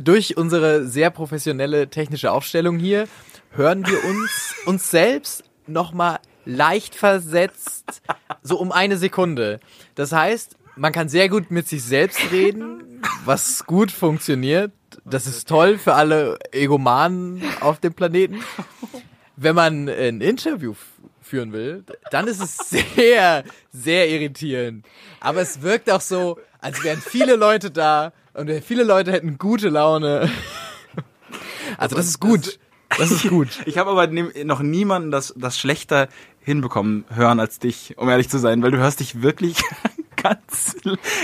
durch 0.04 0.38
unsere 0.38 0.86
sehr 0.86 1.10
professionelle 1.10 1.90
technische 1.90 2.32
Aufstellung 2.32 2.78
hier 2.78 3.08
hören 3.52 3.88
wir 3.88 4.04
uns 4.04 4.54
uns 4.66 4.92
selbst 4.92 5.45
noch 5.68 5.94
mal 5.94 6.20
leicht 6.46 6.96
versetzt 6.96 8.02
so 8.44 8.58
um 8.58 8.72
eine 8.72 8.98
Sekunde. 8.98 9.60
Das 9.96 10.12
heißt, 10.12 10.56
man 10.76 10.92
kann 10.94 11.10
sehr 11.10 11.30
gut 11.30 11.52
mit 11.52 11.68
sich 11.68 11.84
selbst 11.84 12.32
reden, 12.32 13.02
was 13.26 13.66
gut 13.66 13.92
funktioniert. 13.92 14.72
Das 15.04 15.28
ist 15.28 15.48
toll 15.48 15.78
für 15.78 15.96
alle 15.96 16.38
Egomanen 16.52 17.42
auf 17.62 17.80
dem 17.80 17.94
Planeten. 17.94 18.42
wenn 19.36 19.56
man 19.56 19.90
ein 19.90 20.22
Interview 20.22 20.74
führen 21.22 21.54
will, 21.54 21.84
dann 22.12 22.28
ist 22.28 22.42
es 22.42 22.58
sehr, 22.58 23.44
sehr 23.72 24.10
irritierend. 24.10 24.86
Aber 25.20 25.42
es 25.42 25.62
wirkt 25.62 25.90
auch 25.90 26.02
so, 26.02 26.40
als 26.60 26.84
wären 26.84 27.02
viele 27.02 27.36
Leute 27.36 27.72
da 27.72 28.14
und 28.34 28.52
viele 28.64 28.84
Leute 28.84 29.12
hätten 29.12 29.38
gute 29.38 29.70
Laune. 29.70 30.30
Also 31.78 31.96
das 31.96 32.06
ist 32.08 32.20
gut. 32.20 32.60
Das 32.98 33.12
ist 33.12 33.28
gut. 33.28 33.50
Ich 33.66 33.78
habe 33.78 33.90
aber 33.92 34.08
noch 34.08 34.62
niemanden 34.62 35.12
das, 35.12 35.34
das 35.38 35.58
schlechter 35.58 36.08
hinbekommen 36.42 37.06
hören 37.14 37.40
als 37.40 37.60
dich, 37.60 37.96
um 37.98 38.08
ehrlich 38.10 38.30
zu 38.30 38.38
sein, 38.38 38.62
weil 38.62 38.72
du 38.72 38.78
hörst 38.78 39.00
dich 39.00 39.22
wirklich 39.22 39.58
ganz, 40.16 40.76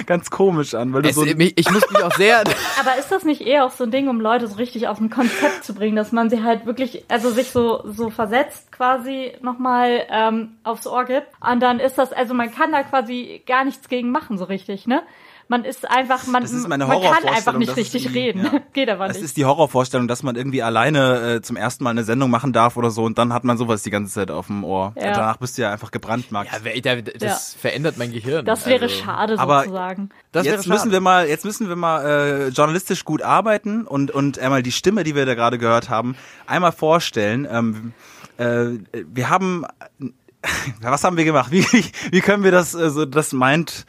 ganz 0.05 0.29
komisch 0.29 0.73
an, 0.73 0.93
weil 0.93 1.03
du 1.03 1.09
Es, 1.09 1.15
so 1.15 1.23
mich, 1.23 1.53
ich 1.55 1.69
muss 1.71 1.89
mich 1.89 2.03
auch 2.03 2.13
sehr, 2.13 2.39
Aber 2.79 2.97
ist 2.97 3.11
das 3.11 3.23
nicht 3.23 3.41
eher 3.41 3.65
auch 3.65 3.71
so 3.71 3.83
ein 3.83 3.91
Ding, 3.91 4.07
um 4.09 4.19
Leute 4.19 4.47
so 4.47 4.55
richtig 4.55 4.87
aus 4.87 4.97
dem 4.97 5.09
Konzept 5.09 5.63
zu 5.63 5.73
bringen, 5.73 5.95
dass 5.95 6.11
man 6.11 6.29
sie 6.29 6.43
halt 6.43 6.65
wirklich, 6.65 7.05
also 7.07 7.29
sich 7.29 7.51
so, 7.51 7.83
so 7.85 8.09
versetzt 8.09 8.71
quasi 8.71 9.33
nochmal 9.41 10.05
ähm, 10.09 10.55
aufs 10.63 10.87
Ohr 10.87 11.05
gibt. 11.05 11.27
Und 11.39 11.61
dann 11.61 11.79
ist 11.79 11.97
das, 11.97 12.11
also 12.13 12.33
man 12.33 12.51
kann 12.51 12.71
da 12.71 12.83
quasi 12.83 13.43
gar 13.45 13.63
nichts 13.63 13.87
gegen 13.89 14.11
machen, 14.11 14.37
so 14.37 14.45
richtig, 14.45 14.87
ne? 14.87 15.03
Man 15.51 15.65
ist 15.65 15.85
einfach, 15.91 16.25
man, 16.27 16.43
Das 16.43 16.53
ist 16.53 16.65
meine 16.69 16.85
man 16.85 17.01
kann 17.01 17.25
einfach 17.27 17.57
nicht 17.57 17.71
das 17.71 17.75
richtig 17.77 18.03
die- 18.03 18.07
reden. 18.17 18.45
ja. 18.45 18.61
Geht 18.73 18.89
aber 18.89 19.07
Das 19.09 19.17
nicht. 19.17 19.25
ist 19.25 19.35
die 19.35 19.43
Horrorvorstellung, 19.43 20.07
dass 20.07 20.23
man 20.23 20.37
irgendwie 20.37 20.63
alleine 20.63 21.35
äh, 21.35 21.41
zum 21.41 21.57
ersten 21.57 21.83
Mal 21.83 21.89
eine 21.89 22.05
Sendung 22.05 22.29
machen 22.31 22.53
darf 22.53 22.77
oder 22.77 22.89
so 22.89 23.03
und 23.03 23.17
dann 23.17 23.33
hat 23.33 23.43
man 23.43 23.57
sowas 23.57 23.83
die 23.83 23.89
ganze 23.89 24.13
Zeit 24.13 24.31
auf 24.31 24.47
dem 24.47 24.63
Ohr. 24.63 24.93
Ja. 24.95 25.11
Danach 25.11 25.35
bist 25.37 25.57
du 25.57 25.63
ja 25.63 25.73
einfach 25.73 25.91
gebrandmarkt. 25.91 26.53
ja, 26.53 26.59
wer- 26.63 26.79
da- 26.81 27.01
das 27.01 27.53
verändert 27.53 27.97
mein 27.97 28.13
Gehirn. 28.13 28.45
Das 28.45 28.65
wäre 28.65 28.83
Also, 28.83 28.95
schade 29.03 29.37
aber- 29.37 29.63
sozusagen. 29.63 30.09
Das 30.31 30.45
wäre 30.45 30.55
jetzt 30.55 30.63
schade. 30.67 30.73
müssen 30.77 30.91
wir 30.93 31.01
mal, 31.01 31.27
jetzt 31.27 31.43
müssen 31.43 31.67
wir 31.67 31.75
mal 31.75 32.05
äh, 32.05 32.47
journalistisch 32.47 33.03
gut 33.03 33.21
arbeiten 33.21 33.85
und 33.85 34.09
und 34.11 34.39
einmal 34.39 34.63
die 34.63 34.71
Stimme, 34.71 35.03
die 35.03 35.15
wir 35.15 35.25
da 35.25 35.35
gerade 35.35 35.57
gehört 35.57 35.89
haben, 35.89 36.15
einmal 36.47 36.71
vorstellen. 36.71 37.45
Ähm, 37.51 37.91
äh, 38.37 38.79
wir 39.13 39.29
haben, 39.29 39.65
was 40.81 41.03
haben 41.03 41.17
wir 41.17 41.25
gemacht? 41.25 41.51
Wie, 41.51 41.65
wie, 41.73 41.83
wie 42.09 42.21
können 42.21 42.45
wir 42.45 42.51
das 42.51 42.73
äh, 42.73 42.89
so 42.89 43.03
das 43.05 43.33
meint 43.33 43.85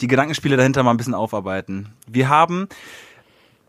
die 0.00 0.08
Gedankenspiele 0.08 0.56
dahinter 0.56 0.82
mal 0.82 0.90
ein 0.90 0.96
bisschen 0.96 1.14
aufarbeiten? 1.14 1.90
Wir 2.06 2.28
haben 2.28 2.68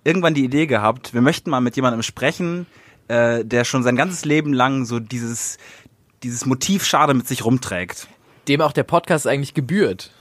irgendwann 0.03 0.33
die 0.33 0.43
Idee 0.43 0.65
gehabt, 0.65 1.13
wir 1.13 1.21
möchten 1.21 1.49
mal 1.49 1.61
mit 1.61 1.75
jemandem 1.75 2.03
sprechen, 2.03 2.67
äh, 3.07 3.43
der 3.43 3.63
schon 3.63 3.83
sein 3.83 3.95
ganzes 3.95 4.25
Leben 4.25 4.53
lang 4.53 4.85
so 4.85 4.99
dieses 4.99 5.57
dieses 6.23 6.45
Motiv 6.45 6.85
Schade 6.85 7.13
mit 7.13 7.27
sich 7.27 7.45
rumträgt. 7.45 8.07
Dem 8.47 8.61
auch 8.61 8.71
der 8.71 8.83
Podcast 8.83 9.27
eigentlich 9.27 9.53
gebührt. 9.53 10.11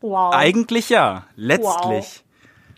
Wow. 0.00 0.34
Eigentlich 0.34 0.90
ja, 0.90 1.26
letztlich. 1.36 2.24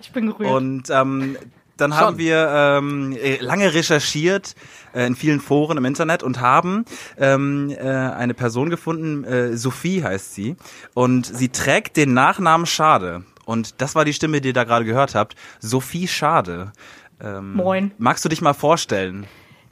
Ich 0.01 0.13
bin 0.13 0.27
gerührt. 0.27 0.51
Und 0.51 0.91
ähm, 0.91 1.37
dann 1.77 1.97
haben 1.97 2.19
wir 2.19 2.49
ähm, 2.51 3.17
äh, 3.21 3.37
lange 3.41 3.75
recherchiert 3.75 4.55
äh, 4.95 5.07
in 5.07 5.17
vielen 5.17 5.41
Foren 5.41 5.77
im 5.77 5.85
Internet 5.85 6.23
und 6.23 6.41
haben 6.41 6.85
ähm, 7.19 7.71
äh, 7.71 7.81
eine 7.81 8.35
Person 8.35 8.71
gefunden, 8.71 9.25
äh, 9.25 9.57
Sophie 9.57 10.03
heißt 10.03 10.35
sie, 10.35 10.57
und 10.95 11.27
sie 11.27 11.49
trägt 11.49 11.97
den 11.97 12.15
Nachnamen 12.15 12.67
Schade. 12.67 13.25
Und 13.45 13.81
das 13.83 13.95
war 13.95 14.05
die 14.05 14.15
Stimme, 14.15 14.41
die 14.41 14.49
ihr 14.49 14.55
da 14.55 14.65
gerade 14.65 14.85
gehört 14.85 15.15
habt. 15.15 15.35
Sophie 15.61 16.09
Schade. 16.09 16.73
Ähm, 17.21 17.55
Moin. 17.55 17.93
Magst 17.99 18.25
du 18.25 18.29
dich 18.29 18.41
mal 18.41 18.55
vorstellen? 18.55 19.27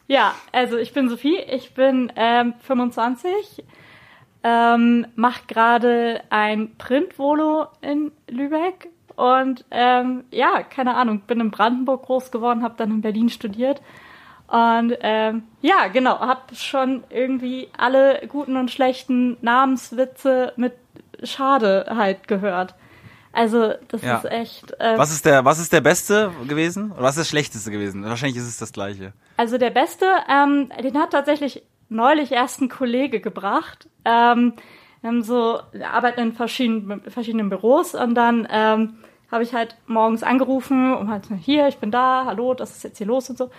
Ja, 0.08 0.34
also 0.52 0.76
ich 0.76 0.92
bin 0.92 1.08
Sophie, 1.08 1.38
ich 1.38 1.72
bin 1.74 2.12
ähm, 2.16 2.54
25, 2.66 3.64
ähm, 4.42 5.06
mache 5.14 5.42
gerade 5.46 6.20
ein 6.28 6.76
Print-Volo 6.76 7.68
in 7.80 8.12
Lübeck 8.28 8.91
und 9.16 9.64
ähm, 9.70 10.24
ja, 10.30 10.62
keine 10.62 10.94
Ahnung, 10.94 11.20
bin 11.20 11.40
in 11.40 11.50
Brandenburg 11.50 12.02
groß 12.02 12.30
geworden, 12.30 12.62
habe 12.62 12.74
dann 12.76 12.90
in 12.90 13.00
Berlin 13.02 13.28
studiert 13.28 13.80
und 14.48 14.94
ähm, 15.00 15.44
ja, 15.62 15.88
genau, 15.92 16.18
habe 16.20 16.54
schon 16.54 17.04
irgendwie 17.10 17.68
alle 17.76 18.20
guten 18.28 18.56
und 18.56 18.70
schlechten 18.70 19.36
Namenswitze 19.40 20.52
mit 20.56 20.74
Schade 21.22 21.86
halt 21.88 22.28
gehört. 22.28 22.74
Also 23.32 23.72
das 23.88 24.02
Ja. 24.02 24.16
ist 24.18 24.24
echt. 24.26 24.72
Äh, 24.78 24.98
Was 24.98 25.10
ist 25.10 25.24
der, 25.24 25.44
was 25.44 25.58
ist 25.58 25.72
der 25.72 25.80
Beste 25.80 26.30
gewesen? 26.48 26.92
Oder 26.92 27.02
was 27.02 27.12
ist 27.16 27.20
das 27.20 27.28
Schlechteste 27.28 27.70
gewesen? 27.70 28.04
Wahrscheinlich 28.04 28.36
ist 28.36 28.48
es 28.48 28.58
das 28.58 28.72
Gleiche. 28.72 29.14
Also 29.38 29.56
der 29.56 29.70
Beste, 29.70 30.04
ähm, 30.28 30.70
den 30.82 30.98
hat 30.98 31.12
tatsächlich 31.12 31.62
neulich 31.88 32.32
erst 32.32 32.60
ein 32.60 32.68
Kollege 32.68 33.20
gebracht. 33.20 33.88
Ähm, 34.04 34.52
wir 35.02 35.08
haben 35.08 35.22
so, 35.22 35.60
wir 35.72 35.90
arbeiten 35.90 36.20
in 36.20 36.32
verschiedenen, 36.32 37.02
verschiedenen 37.02 37.48
Büros 37.48 37.94
und 37.94 38.14
dann 38.14 38.46
ähm, 38.50 38.98
habe 39.30 39.42
ich 39.42 39.52
halt 39.52 39.76
morgens 39.86 40.22
angerufen 40.22 40.94
und 40.94 41.10
halt, 41.10 41.26
hier, 41.40 41.66
ich 41.66 41.78
bin 41.78 41.90
da, 41.90 42.24
hallo, 42.24 42.54
das 42.54 42.70
ist 42.70 42.84
jetzt 42.84 42.98
hier 42.98 43.08
los 43.08 43.28
und 43.28 43.36
so. 43.36 43.50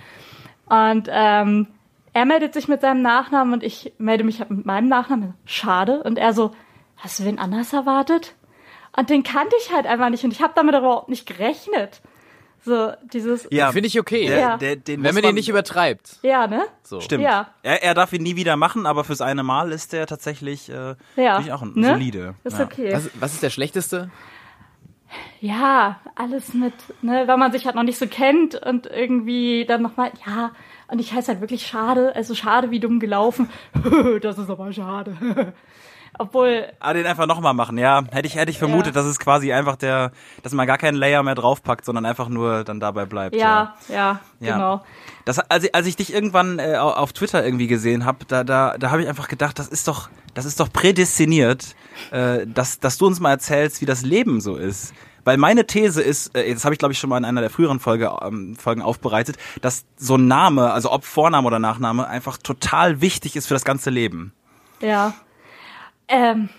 Und 0.68 1.10
ähm, 1.12 1.68
er 2.14 2.26
meldet 2.26 2.54
sich 2.54 2.70
mit 2.70 2.80
seinem 2.80 3.02
Nachnamen 3.02 3.54
und 3.54 3.64
ich 3.64 3.92
melde 3.98 4.24
mich 4.24 4.40
halt 4.40 4.52
mit 4.52 4.66
meinem 4.66 4.88
Nachnamen. 4.88 5.34
Schade. 5.46 6.02
Und 6.04 6.18
er 6.18 6.32
so, 6.32 6.52
hast 6.96 7.20
du 7.20 7.26
wen 7.26 7.40
anders 7.40 7.74
erwartet? 7.74 8.36
Und 8.96 9.10
den 9.10 9.24
kannte 9.24 9.56
ich 9.60 9.74
halt 9.74 9.86
einfach 9.86 10.10
nicht 10.10 10.24
und 10.24 10.32
ich 10.32 10.42
habe 10.42 10.54
damit 10.56 10.76
überhaupt 10.76 11.10
nicht 11.10 11.26
gerechnet. 11.26 12.02
So, 12.66 12.94
dieses, 13.12 13.48
Ja, 13.52 13.72
Finde 13.72 13.88
ich 13.88 14.00
okay. 14.00 14.28
Der, 14.28 14.40
Ja. 14.40 14.58
der, 14.58 14.76
den 14.78 15.04
Wenn 15.04 15.14
muss 15.14 15.22
man 15.22 15.24
den 15.24 15.36
nicht 15.36 15.50
übertreibt. 15.50 16.20
ja, 16.22 16.48
ne? 16.48 16.64
So. 16.84 17.02
Stimmt. 17.02 17.24
Ja. 17.24 17.50
Er, 17.62 17.84
er 17.84 17.94
darf 17.94 18.14
ihn 18.14 18.24
nie 18.24 18.36
wieder 18.38 18.56
machen, 18.56 18.86
aber 18.86 19.04
fürs 19.04 19.22
eine 19.22 19.44
Mal 19.44 19.72
ist 19.72 19.92
der 19.94 20.08
tatsächlich 20.08 20.70
äh, 20.70 20.96
Ja. 21.18 21.36
finde 21.36 21.42
ich 21.48 21.52
auch 21.52 21.62
ein 21.62 21.74
ne? 21.76 21.88
solide. 21.90 22.36
Ist 22.46 22.60
ja. 22.60 22.66
okay. 22.66 22.94
Was, 22.94 23.10
was 23.20 23.34
ist 23.34 23.44
der 23.44 23.50
schlechteste? 23.50 24.10
Ja, 25.42 26.00
alles 26.16 26.54
mit, 26.54 26.74
ne, 27.02 27.28
weil 27.28 27.38
man 27.38 27.52
sich 27.52 27.66
halt 27.66 27.76
noch 27.76 27.84
nicht 27.84 27.98
so 28.00 28.08
kennt 28.08 28.56
und 28.56 28.88
irgendwie 28.88 29.66
dann 29.66 29.82
nochmal, 29.82 30.12
ja, 30.26 30.52
und 30.88 31.00
ich 31.00 31.14
heiße 31.14 31.28
halt 31.32 31.42
wirklich 31.42 31.68
schade, 31.68 32.16
also 32.16 32.34
schade 32.34 32.72
wie 32.72 32.80
dumm 32.80 33.00
gelaufen. 33.00 33.50
das 34.22 34.38
ist 34.38 34.50
aber 34.50 34.72
schade. 34.72 35.16
Obwohl, 36.20 36.68
Ah, 36.80 36.94
den 36.94 37.06
einfach 37.08 37.26
nochmal 37.26 37.54
machen, 37.54 37.78
ja. 37.78 38.04
Hätte 38.12 38.28
ich, 38.28 38.36
hätte 38.36 38.52
ich 38.52 38.60
vermutet, 38.60 38.88
Ja. 38.96 39.02
dass 39.02 39.06
es 39.06 39.20
quasi 39.20 39.52
einfach 39.52 39.76
der, 39.76 40.12
dass 40.44 40.54
man 40.54 40.68
gar 40.68 40.78
keinen 40.78 40.96
Layer 40.96 41.24
mehr 41.24 41.36
draufpackt, 41.36 41.84
sondern 41.86 42.06
einfach 42.06 42.30
nur 42.30 42.64
dann 42.64 42.80
dabei 42.80 43.06
bleibt. 43.06 43.36
ja, 43.36 43.76
ja, 43.90 44.20
Ja. 44.40 44.54
genau. 44.54 44.84
Das, 45.26 45.40
als, 45.40 45.64
ich, 45.64 45.74
als 45.76 45.88
ich 45.88 45.96
dich 45.96 46.14
irgendwann 46.14 46.60
äh, 46.60 46.76
au- 46.78 46.92
auf 46.92 47.14
Twitter 47.14 47.44
irgendwie 47.44 47.68
gesehen 47.68 48.06
habe, 48.06 48.26
da, 48.28 48.44
da, 48.44 48.78
da 48.78 48.92
habe 48.92 49.02
ich 49.02 49.08
einfach 49.08 49.28
gedacht, 49.28 49.58
das 49.58 49.68
ist 49.70 49.88
doch, 49.88 50.10
das 50.34 50.46
ist 50.46 50.60
doch 50.60 50.72
prädestiniert, 50.72 51.76
äh, 52.12 52.46
dass, 52.48 52.80
dass 52.80 52.98
du 52.98 53.08
uns 53.08 53.20
mal 53.20 53.32
erzählst, 53.32 53.82
wie 53.82 53.86
das 53.86 54.02
Leben 54.04 54.42
so 54.42 54.56
ist. 54.56 54.94
Weil 55.26 55.38
meine 55.38 55.66
These 55.66 56.02
ist, 56.02 56.36
äh, 56.36 56.54
das 56.54 56.66
habe 56.66 56.76
ich 56.76 56.80
glaube 56.80 56.92
ich 56.92 57.00
schon 57.00 57.10
mal 57.10 57.18
in 57.18 57.26
einer 57.26 57.40
der 57.42 57.50
früheren 57.50 57.80
Folge, 57.80 58.12
ähm, 58.22 58.56
Folgen 58.58 58.82
aufbereitet, 58.82 59.38
dass 59.62 59.86
so 59.96 60.16
ein 60.16 60.28
Name, 60.28 60.72
also 60.74 60.92
ob 60.92 61.06
Vorname 61.06 61.48
oder 61.48 61.60
Nachname, 61.60 62.06
einfach 62.08 62.38
total 62.38 63.00
wichtig 63.02 63.36
ist 63.38 63.48
für 63.48 63.54
das 63.54 63.64
ganze 63.64 63.90
Leben. 63.90 64.34
Ja. 64.82 65.14
Ähm, 66.08 66.50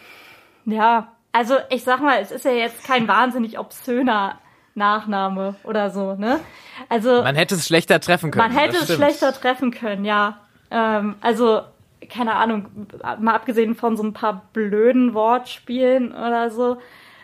ja, 0.65 1.09
also 1.33 1.57
ich 1.71 1.85
sag 1.85 2.01
mal, 2.01 2.19
es 2.21 2.31
ist 2.31 2.45
ja 2.45 2.53
jetzt 2.53 2.85
kein 2.85 3.09
wahnsinnig 3.09 3.59
obszöner 3.59 4.39
Nachname 4.75 5.57
oder 5.65 5.91
so, 5.91 6.15
ne? 6.15 6.41
Also 6.89 7.23
Man 7.23 7.37
hätte 7.37 7.55
es 7.55 7.67
schlechter 7.67 8.01
treffen 8.01 8.31
können. 8.31 8.53
Man 8.53 8.57
hätte 8.57 8.77
es 8.77 8.93
schlechter 8.93 9.33
treffen 9.33 9.71
können, 9.71 10.05
ja. 10.05 10.41
Ähm, 10.71 11.17
also, 11.21 11.63
keine 12.09 12.35
Ahnung, 12.35 12.87
mal 13.19 13.35
abgesehen 13.35 13.75
von 13.75 13.97
so 13.97 14.03
ein 14.03 14.13
paar 14.13 14.43
blöden 14.53 15.15
Wortspielen 15.15 16.13
oder 16.13 16.51
so. 16.51 16.79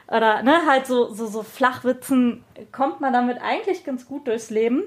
Oder, 0.06 0.42
ne, 0.42 0.62
halt 0.68 0.86
so, 0.86 1.12
so, 1.12 1.26
so 1.26 1.42
Flachwitzen 1.42 2.44
kommt 2.72 3.00
man 3.00 3.12
damit 3.12 3.38
eigentlich 3.40 3.84
ganz 3.84 4.06
gut 4.06 4.26
durchs 4.26 4.50
Leben. 4.50 4.82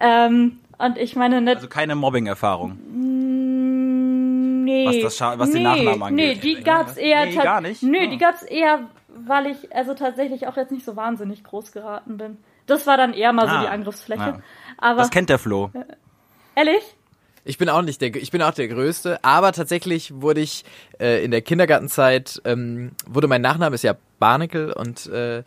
Ähm, 0.00 0.58
und 0.78 0.98
ich 0.98 1.16
meine, 1.16 1.40
nicht. 1.40 1.56
Also 1.56 1.68
keine 1.68 1.94
Mobbing-Erfahrung. 1.94 2.78
Nee, 4.64 4.86
was 4.86 5.00
das 5.02 5.20
Scha- 5.20 5.38
was 5.38 5.50
den 5.50 5.62
nee, 5.62 5.68
Nachnamen 5.84 6.02
angeht. 6.02 6.36
Nee, 6.36 6.40
die 6.56 6.62
gab's 6.62 6.96
eher. 6.96 7.26
Nee, 7.26 7.34
gar 7.36 7.60
nicht? 7.60 7.82
Nö, 7.82 7.98
Ah. 8.02 8.06
die 8.10 8.18
gab's 8.18 8.42
eher, 8.42 8.88
weil 9.08 9.46
ich 9.46 9.74
also 9.74 9.94
tatsächlich 9.94 10.46
auch 10.46 10.56
jetzt 10.56 10.72
nicht 10.72 10.84
so 10.84 10.96
wahnsinnig 10.96 11.44
groß 11.44 11.72
geraten 11.72 12.16
bin. 12.16 12.38
Das 12.66 12.86
war 12.86 12.96
dann 12.96 13.12
eher 13.14 13.32
mal 13.32 13.46
so 13.48 13.54
Ah, 13.54 13.62
die 13.62 13.68
Angriffsfläche. 13.68 14.20
ja. 14.22 14.40
Aber 14.78 15.00
Das 15.00 15.10
kennt 15.10 15.28
der 15.28 15.38
Flo. 15.38 15.70
ehrlich? 16.54 16.82
Ich 17.46 17.58
bin 17.58 17.68
auch 17.68 17.82
nicht 17.82 18.00
der, 18.00 18.14
ich 18.16 18.30
bin 18.30 18.40
auch 18.40 18.54
der 18.54 18.68
Größte, 18.68 19.22
aber 19.22 19.52
tatsächlich 19.52 20.14
wurde 20.22 20.40
ich 20.40 20.64
äh, 20.98 21.22
in 21.22 21.30
der 21.30 21.42
Kindergartenzeit, 21.42 22.40
ähm, 22.46 22.92
wurde 23.06 23.28
mein 23.28 23.42
Nachname 23.42 23.74
ist 23.74 23.84
ja 23.84 23.96
Barnickel 24.18 24.72
und 24.72 25.06
äh, 25.08 25.42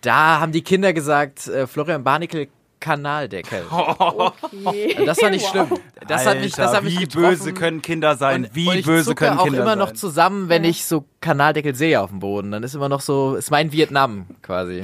da 0.00 0.40
haben 0.40 0.52
die 0.52 0.62
Kinder 0.62 0.94
gesagt, 0.94 1.46
äh, 1.48 1.66
Florian 1.66 2.02
Barnickel 2.02 2.48
Kanaldeckel. 2.84 3.62
Okay. 3.70 4.96
Das 5.06 5.20
war 5.22 5.30
nicht 5.30 5.46
schlimm. 5.46 5.66
Das 6.06 6.26
hat 6.26 6.38
mich, 6.40 6.50
das 6.52 6.66
Alter, 6.66 6.76
hat 6.76 6.84
mich 6.84 6.98
wie 6.98 7.04
getroffen. 7.04 7.28
böse 7.28 7.52
können 7.54 7.80
Kinder 7.82 8.14
sein? 8.16 8.44
Und- 8.44 8.54
wie 8.54 8.68
und 8.68 8.76
ich 8.76 8.84
böse 8.86 9.04
zucke 9.10 9.24
können 9.24 9.38
auch 9.38 9.44
Kinder 9.44 9.60
immer 9.60 9.70
sein? 9.70 9.78
noch 9.78 9.92
zusammen, 9.92 10.48
wenn 10.50 10.64
ich 10.64 10.84
so 10.84 11.04
Kanaldeckel 11.20 11.74
sehe 11.74 12.00
auf 12.00 12.10
dem 12.10 12.18
Boden, 12.20 12.50
dann 12.50 12.62
ist 12.62 12.74
immer 12.74 12.88
noch 12.90 13.00
so, 13.00 13.36
ist 13.36 13.50
mein 13.50 13.72
Vietnam 13.72 14.26
quasi. 14.42 14.82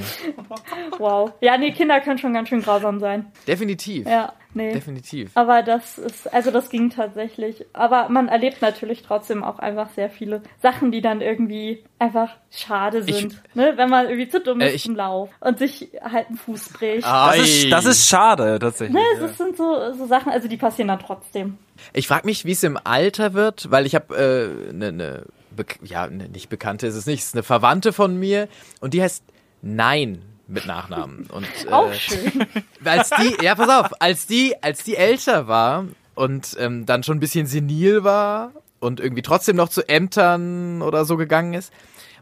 Wow. 0.97 1.31
Ja, 1.41 1.57
nee, 1.57 1.71
Kinder 1.71 2.01
können 2.01 2.17
schon 2.17 2.33
ganz 2.33 2.49
schön 2.49 2.61
grausam 2.63 2.99
sein. 2.99 3.27
Definitiv. 3.47 4.07
Ja, 4.07 4.33
nee. 4.53 4.73
Definitiv. 4.73 5.31
Aber 5.35 5.63
das 5.63 5.97
ist, 5.97 6.31
also 6.33 6.51
das 6.51 6.69
ging 6.69 6.89
tatsächlich. 6.89 7.65
Aber 7.73 8.09
man 8.09 8.27
erlebt 8.27 8.61
natürlich 8.61 9.03
trotzdem 9.03 9.43
auch 9.43 9.59
einfach 9.59 9.89
sehr 9.91 10.09
viele 10.09 10.41
Sachen, 10.61 10.91
die 10.91 11.01
dann 11.01 11.21
irgendwie 11.21 11.83
einfach 11.99 12.29
schade 12.49 13.03
sind. 13.03 13.41
ne? 13.53 13.73
Wenn 13.75 13.89
man 13.89 14.05
irgendwie 14.07 14.29
zu 14.29 14.39
dumm 14.41 14.61
Äh, 14.61 14.67
ist 14.69 14.75
ich- 14.75 14.83
zum 14.83 14.95
Lauf 14.95 15.29
und 15.39 15.59
sich 15.59 15.89
halt 16.01 16.27
einen 16.27 16.37
Fuß 16.37 16.69
bricht. 16.73 17.05
Das 17.05 17.37
ist, 17.39 17.71
das 17.71 17.85
ist 17.85 18.07
schade, 18.09 18.59
tatsächlich. 18.59 18.95
Ne, 18.95 19.03
das 19.19 19.37
sind 19.37 19.55
so, 19.57 19.93
so 19.93 20.05
Sachen, 20.07 20.31
also 20.31 20.47
die 20.47 20.57
passieren 20.57 20.87
dann 20.89 20.99
trotzdem. 20.99 21.57
Ich 21.93 22.07
frage 22.07 22.25
mich, 22.25 22.45
wie 22.45 22.51
es 22.51 22.63
im 22.63 22.77
Alter 22.83 23.33
wird, 23.33 23.71
weil 23.71 23.85
ich 23.85 23.95
habe 23.95 24.15
eine, 24.15 24.73
ne, 24.73 24.91
ne, 24.91 25.25
Bek- 25.55 25.79
ja, 25.83 26.07
ne, 26.07 26.29
nicht 26.29 26.49
Bekannte 26.49 26.87
ist 26.87 26.95
es 26.95 27.05
nicht, 27.05 27.19
es 27.21 27.27
ist 27.27 27.35
eine 27.35 27.43
Verwandte 27.43 27.91
von 27.93 28.17
mir 28.17 28.47
und 28.79 28.93
die 28.93 29.01
heißt 29.01 29.23
Nein 29.61 30.21
mit 30.51 30.65
Nachnamen. 30.65 31.27
Und, 31.31 31.47
äh, 31.65 31.71
Auch 31.71 31.93
schön. 31.93 32.45
als 32.83 33.09
die, 33.09 33.43
ja, 33.43 33.55
pass 33.55 33.69
auf, 33.69 34.01
als 34.01 34.27
die, 34.27 34.55
als 34.61 34.83
die 34.83 34.95
älter 34.95 35.47
war 35.47 35.85
und 36.15 36.55
ähm, 36.59 36.85
dann 36.85 37.03
schon 37.03 37.17
ein 37.17 37.21
bisschen 37.21 37.47
senil 37.47 38.03
war 38.03 38.51
und 38.79 38.99
irgendwie 38.99 39.21
trotzdem 39.21 39.55
noch 39.55 39.69
zu 39.69 39.87
Ämtern 39.87 40.81
oder 40.81 41.05
so 41.05 41.17
gegangen 41.17 41.53
ist, 41.53 41.71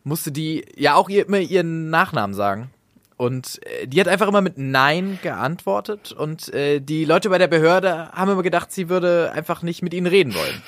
musste 0.03 0.31
die 0.31 0.65
ja 0.75 0.95
auch 0.95 1.09
ihr, 1.09 1.27
immer 1.27 1.39
ihren 1.39 1.89
Nachnamen 1.89 2.33
sagen. 2.35 2.69
Und 3.17 3.59
äh, 3.65 3.87
die 3.87 3.99
hat 3.99 4.07
einfach 4.07 4.27
immer 4.27 4.41
mit 4.41 4.57
Nein 4.57 5.19
geantwortet 5.21 6.13
und 6.13 6.53
äh, 6.53 6.79
die 6.79 7.03
Leute 7.03 7.29
bei 7.29 7.37
der 7.37 7.47
Behörde 7.47 8.11
haben 8.13 8.31
immer 8.31 8.43
gedacht, 8.43 8.71
sie 8.71 8.87
würde 8.87 9.31
einfach 9.33 9.61
nicht 9.61 9.81
mit 9.81 9.93
ihnen 9.93 10.07
reden 10.07 10.33
wollen. 10.35 10.61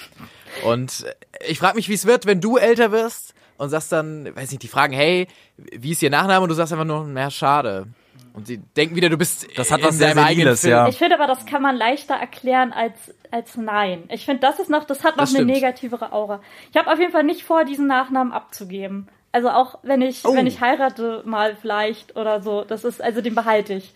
Und 0.63 1.05
äh, 1.05 1.45
ich 1.47 1.59
frage 1.59 1.77
mich, 1.77 1.87
wie 1.87 1.93
es 1.93 2.05
wird, 2.05 2.25
wenn 2.25 2.41
du 2.41 2.57
älter 2.57 2.91
wirst 2.91 3.33
und 3.61 3.69
sagst 3.69 3.91
dann, 3.91 4.35
weiß 4.35 4.49
nicht, 4.49 4.63
die 4.63 4.67
fragen, 4.67 4.93
hey, 4.93 5.27
wie 5.57 5.91
ist 5.91 6.01
ihr 6.01 6.09
Nachname? 6.09 6.41
Und 6.41 6.49
du 6.49 6.55
sagst 6.55 6.73
einfach 6.73 6.85
nur, 6.85 7.05
na, 7.07 7.29
schade. 7.29 7.85
Und 8.33 8.47
sie 8.47 8.57
denken 8.57 8.95
wieder, 8.95 9.09
du 9.09 9.17
bist 9.17 9.47
Das 9.55 9.71
hat 9.71 9.83
was 9.83 9.97
sehr 9.97 10.15
deinem 10.15 10.25
eigenen 10.25 10.55
Seniles, 10.55 10.63
ja. 10.63 10.87
Ich 10.87 10.97
finde 10.97 11.15
aber, 11.15 11.27
das 11.27 11.45
kann 11.45 11.61
man 11.61 11.75
leichter 11.75 12.15
erklären 12.15 12.73
als, 12.73 12.95
als 13.29 13.57
nein. 13.57 14.05
Ich 14.09 14.25
finde, 14.25 14.39
das 14.41 14.57
ist 14.59 14.69
noch, 14.71 14.83
das 14.85 15.03
hat 15.03 15.17
noch 15.17 15.25
Das 15.25 15.35
eine 15.35 15.45
negativere 15.45 16.11
Aura. 16.11 16.41
Ich 16.71 16.77
habe 16.77 16.91
auf 16.91 16.97
jeden 16.97 17.11
Fall 17.11 17.23
nicht 17.23 17.43
vor, 17.43 17.63
diesen 17.63 17.85
Nachnamen 17.85 18.33
abzugeben. 18.33 19.07
Also 19.31 19.49
auch 19.49 19.77
wenn 19.83 20.01
ich, 20.01 20.25
Oh. 20.25 20.33
wenn 20.33 20.47
ich 20.47 20.59
heirate 20.59 21.21
mal 21.25 21.55
vielleicht 21.55 22.15
oder 22.15 22.41
so, 22.41 22.63
das 22.63 22.83
ist, 22.83 22.99
also 23.01 23.21
den 23.21 23.35
behalte 23.35 23.75
ich. 23.75 23.93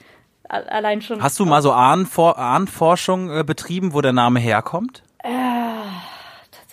Allein 0.48 1.02
schon. 1.02 1.24
Hast 1.24 1.40
du 1.40 1.46
mal 1.46 1.64
so 1.64 1.72
Ahnenfor 1.72 2.38
Ahnenforschung 2.38 3.36
äh, 3.36 3.44
betrieben, 3.44 3.94
wo 3.94 4.02
der 4.02 4.14
Name 4.14 4.40
herkommt? 4.40 5.02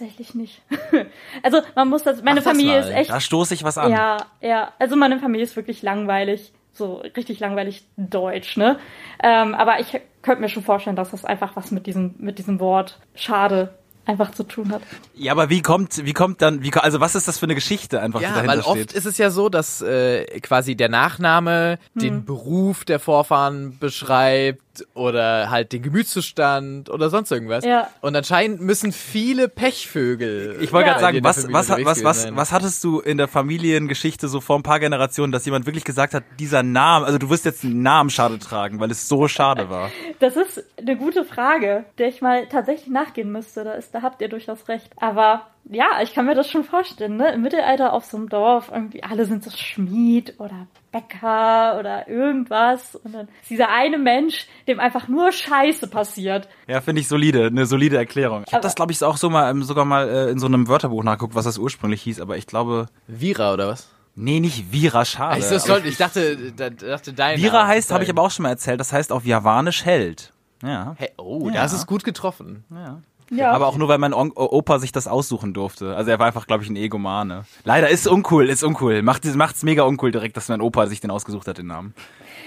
Tatsächlich 0.02 0.34
nicht. 0.34 0.62
also 1.42 1.60
man 1.76 1.88
muss 1.88 2.02
das, 2.02 2.22
meine 2.22 2.36
das 2.40 2.44
Familie 2.44 2.72
mal. 2.80 2.88
ist 2.88 2.90
echt 2.90 3.10
Da 3.10 3.20
stoße 3.20 3.54
ich 3.54 3.62
was 3.62 3.78
an. 3.78 3.90
Ja, 3.92 4.16
ja. 4.40 4.72
Also 4.80 4.96
meine 4.96 5.18
Familie 5.20 5.44
ist 5.44 5.54
wirklich 5.56 5.82
langweilig. 5.82 6.52
So 6.74 7.02
richtig 7.16 7.38
langweilig 7.38 7.84
deutsch, 7.96 8.56
ne? 8.56 8.78
Ähm, 9.22 9.54
aber 9.54 9.78
ich 9.80 10.00
könnte 10.22 10.40
mir 10.40 10.48
schon 10.48 10.62
vorstellen, 10.64 10.96
dass 10.96 11.10
das 11.10 11.24
einfach 11.24 11.54
was 11.54 11.70
mit 11.70 11.86
diesem, 11.86 12.14
mit 12.18 12.38
diesem 12.38 12.58
Wort 12.60 12.98
schade 13.14 13.74
einfach 14.04 14.32
zu 14.32 14.42
tun 14.42 14.72
hat. 14.72 14.82
Ja, 15.14 15.30
aber 15.30 15.48
wie 15.48 15.62
kommt, 15.62 16.04
wie 16.04 16.12
kommt 16.12 16.42
dann, 16.42 16.62
wie, 16.64 16.72
also 16.72 16.98
was 16.98 17.14
ist 17.14 17.28
das 17.28 17.38
für 17.38 17.46
eine 17.46 17.54
Geschichte 17.54 18.00
einfach, 18.00 18.18
die 18.18 18.24
Ja, 18.24 18.32
dahinter 18.32 18.48
weil 18.56 18.60
oft 18.62 18.72
steht? 18.78 18.92
ist 18.94 19.04
es 19.04 19.16
ja 19.18 19.30
so, 19.30 19.48
dass 19.48 19.80
äh, 19.82 20.24
quasi 20.40 20.74
der 20.74 20.88
Nachname 20.88 21.78
Hm. 21.94 22.00
den 22.02 22.24
Beruf 22.24 22.84
der 22.84 22.98
Vorfahren 22.98 23.78
beschreibt 23.78 24.71
oder 24.94 25.50
halt 25.50 25.72
den 25.72 25.82
Gemütszustand 25.82 26.88
oder 26.90 27.10
sonst 27.10 27.30
irgendwas. 27.30 27.64
Ja. 27.64 27.88
Und 28.00 28.16
anscheinend 28.16 28.60
müssen 28.60 28.92
viele 28.92 29.48
Pechvögel. 29.48 30.58
Ich 30.60 30.72
wollte 30.72 30.86
Ja. 30.88 30.92
gerade 30.98 31.04
sagen, 31.04 31.24
was, 31.24 31.52
was, 31.52 31.68
was, 31.84 32.04
was, 32.04 32.22
sein. 32.22 32.36
was 32.36 32.52
hattest 32.52 32.82
du 32.84 33.00
in 33.00 33.18
der 33.18 33.28
Familiengeschichte 33.28 34.28
so 34.28 34.40
vor 34.40 34.56
ein 34.58 34.62
paar 34.62 34.80
Generationen, 34.80 35.32
dass 35.32 35.44
jemand 35.44 35.66
wirklich 35.66 35.84
gesagt 35.84 36.14
hat, 36.14 36.24
dieser 36.38 36.62
Name, 36.62 37.06
also 37.06 37.18
du 37.18 37.30
wirst 37.30 37.44
jetzt 37.44 37.64
einen 37.64 37.82
Namen 37.82 38.10
schade 38.10 38.38
tragen, 38.38 38.80
weil 38.80 38.90
es 38.90 39.08
so 39.08 39.28
schade 39.28 39.70
war. 39.70 39.90
Das 40.20 40.36
ist 40.36 40.64
eine 40.78 40.96
gute 40.96 41.24
Frage, 41.24 41.84
der 41.98 42.08
ich 42.08 42.22
mal 42.22 42.46
tatsächlich 42.48 42.88
nachgehen 42.88 43.30
müsste. 43.32 43.64
Da, 43.64 43.72
ist, 43.72 43.94
da 43.94 44.02
habt 44.02 44.20
ihr 44.22 44.28
durchaus 44.28 44.68
recht. 44.68 44.90
Aber 44.96 45.46
ja, 45.64 45.86
ich 46.02 46.14
kann 46.14 46.26
mir 46.26 46.34
das 46.34 46.50
schon 46.50 46.64
vorstellen, 46.64 47.16
ne? 47.16 47.32
Im 47.32 47.42
Mittelalter 47.42 47.92
auf 47.92 48.04
so 48.04 48.16
einem 48.16 48.28
Dorf, 48.28 48.70
irgendwie 48.72 49.02
alle 49.02 49.26
sind 49.26 49.44
so 49.44 49.50
Schmied 49.50 50.34
oder 50.38 50.66
Bäcker 50.92 51.78
oder 51.80 52.06
irgendwas. 52.08 52.94
Und 52.96 53.14
dann 53.14 53.28
ist 53.40 53.50
dieser 53.50 53.70
eine 53.70 53.98
Mensch, 53.98 54.46
dem 54.68 54.78
einfach 54.78 55.08
nur 55.08 55.32
Scheiße 55.32 55.88
passiert. 55.88 56.48
Ja, 56.68 56.80
finde 56.80 57.00
ich 57.00 57.08
solide, 57.08 57.46
eine 57.46 57.66
solide 57.66 57.96
Erklärung. 57.96 58.44
Ich 58.46 58.52
habe 58.52 58.62
das, 58.62 58.74
glaube 58.74 58.92
ich, 58.92 59.02
auch 59.02 59.16
so 59.16 59.30
mal, 59.30 59.50
ähm, 59.50 59.62
sogar 59.64 59.84
mal 59.84 60.08
äh, 60.08 60.30
in 60.30 60.38
so 60.38 60.46
einem 60.46 60.68
Wörterbuch 60.68 61.02
nachgeguckt, 61.02 61.34
was 61.34 61.46
das 61.46 61.58
ursprünglich 61.58 62.02
hieß, 62.02 62.20
aber 62.20 62.36
ich 62.36 62.46
glaube, 62.46 62.86
Vira 63.06 63.52
oder 63.52 63.68
was? 63.68 63.88
nee, 64.14 64.40
nicht 64.40 64.70
Vira, 64.70 65.04
schade. 65.04 65.38
Ich, 65.40 65.48
das 65.48 65.66
ich 65.68 65.96
dachte, 65.96 66.52
da, 66.52 66.68
dachte 66.70 67.12
dein 67.14 67.38
Vira 67.38 67.66
heißt, 67.66 67.90
habe 67.90 68.04
ich 68.04 68.10
aber 68.10 68.22
auch 68.22 68.30
schon 68.30 68.42
mal 68.42 68.50
erzählt, 68.50 68.78
das 68.78 68.92
heißt 68.92 69.10
auf 69.10 69.24
Javanisch 69.24 69.84
Held. 69.84 70.32
Ja. 70.62 70.94
Hey, 70.96 71.10
oh, 71.16 71.48
Ja. 71.48 71.62
das 71.62 71.72
ist 71.72 71.86
gut 71.86 72.04
getroffen. 72.04 72.64
Ja. 72.70 73.00
Aber 73.40 73.66
auch 73.66 73.76
nur, 73.76 73.88
weil 73.88 73.98
mein 73.98 74.14
On 74.14 74.32
Opa 74.32 74.78
sich 74.78 74.92
das 74.92 75.08
aussuchen 75.08 75.54
durfte. 75.54 75.96
Also 75.96 76.10
er 76.10 76.18
war 76.18 76.26
einfach, 76.26 76.46
glaube 76.46 76.64
ich, 76.64 76.70
ein 76.70 76.76
Egomane. 76.76 77.44
Leider 77.64 77.88
ist 77.88 78.06
uncool, 78.06 78.48
ist 78.48 78.62
uncool. 78.62 79.02
Macht 79.02 79.24
macht's 79.34 79.62
mega 79.62 79.82
uncool 79.84 80.10
direkt, 80.10 80.36
dass 80.36 80.48
mein 80.48 80.60
Opa 80.60 80.86
sich 80.86 81.00
den 81.00 81.10
ausgesucht 81.10 81.48
hat, 81.48 81.58
den 81.58 81.66
Namen. 81.66 81.94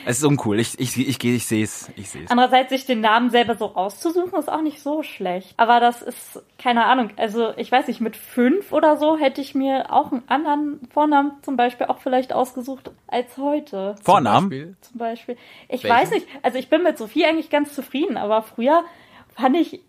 Es 0.06 0.20
ist 0.20 0.24
uncool. 0.24 0.60
Ich 0.60 0.80
ich 0.80 0.96
ich, 0.98 1.10
ich, 1.10 1.24
ich 1.24 1.46
sehe 1.46 1.64
es, 1.64 1.90
ich 1.96 2.10
sehe 2.10 2.24
es. 2.24 2.32
Andererseits, 2.32 2.70
sich 2.70 2.86
den 2.86 3.02
Namen 3.02 3.32
selber 3.32 3.56
so 3.56 3.76
auszusuchen, 3.76 4.38
ist 4.38 4.52
auch 4.52 4.62
nicht 4.62 4.82
so 4.82 5.02
schlecht. 5.02 5.54
Aber 5.58 5.80
das 5.80 6.02
ist, 6.02 6.44
keine 6.60 6.86
Ahnung, 6.86 7.10
also 7.18 7.54
ich 7.58 7.72
weiß 7.72 7.88
nicht, 7.88 8.02
mit 8.02 8.16
fünf 8.16 8.72
oder 8.72 8.98
so 8.98 9.18
hätte 9.18 9.42
ich 9.42 9.56
mir 9.56 9.92
auch 9.92 10.12
einen 10.12 10.24
anderen 10.28 10.80
Vornamen 10.94 11.32
zum 11.42 11.58
Beispiel 11.58 11.88
auch 11.88 12.00
vielleicht 12.00 12.34
ausgesucht 12.34 12.92
als 13.08 13.38
heute. 13.38 13.96
Vornamen? 14.04 14.50
Beispiel. 14.50 14.76
Zum 14.82 14.98
Beispiel. 14.98 15.38
Ich 15.70 15.84
Welchen? 15.84 15.98
weiß 15.98 16.12
nicht, 16.12 16.28
also 16.44 16.58
ich 16.58 16.70
bin 16.70 16.84
mit 16.84 16.98
Sophie 16.98 17.26
eigentlich 17.26 17.50
ganz 17.50 17.74
zufrieden, 17.74 18.18
aber 18.18 18.44
früher 18.44 18.84
fand 19.36 19.58
ich, 19.58 19.82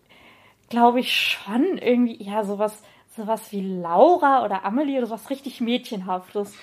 glaube 0.69 0.99
ich, 0.99 1.13
schon 1.13 1.77
irgendwie, 1.77 2.21
ja, 2.23 2.43
sowas, 2.43 2.81
sowas 3.15 3.51
wie 3.51 3.61
Laura 3.61 4.43
oder 4.45 4.65
Amelie 4.65 4.97
oder 4.97 5.07
sowas 5.07 5.29
richtig 5.29 5.61
Mädchenhaftes. 5.61 6.53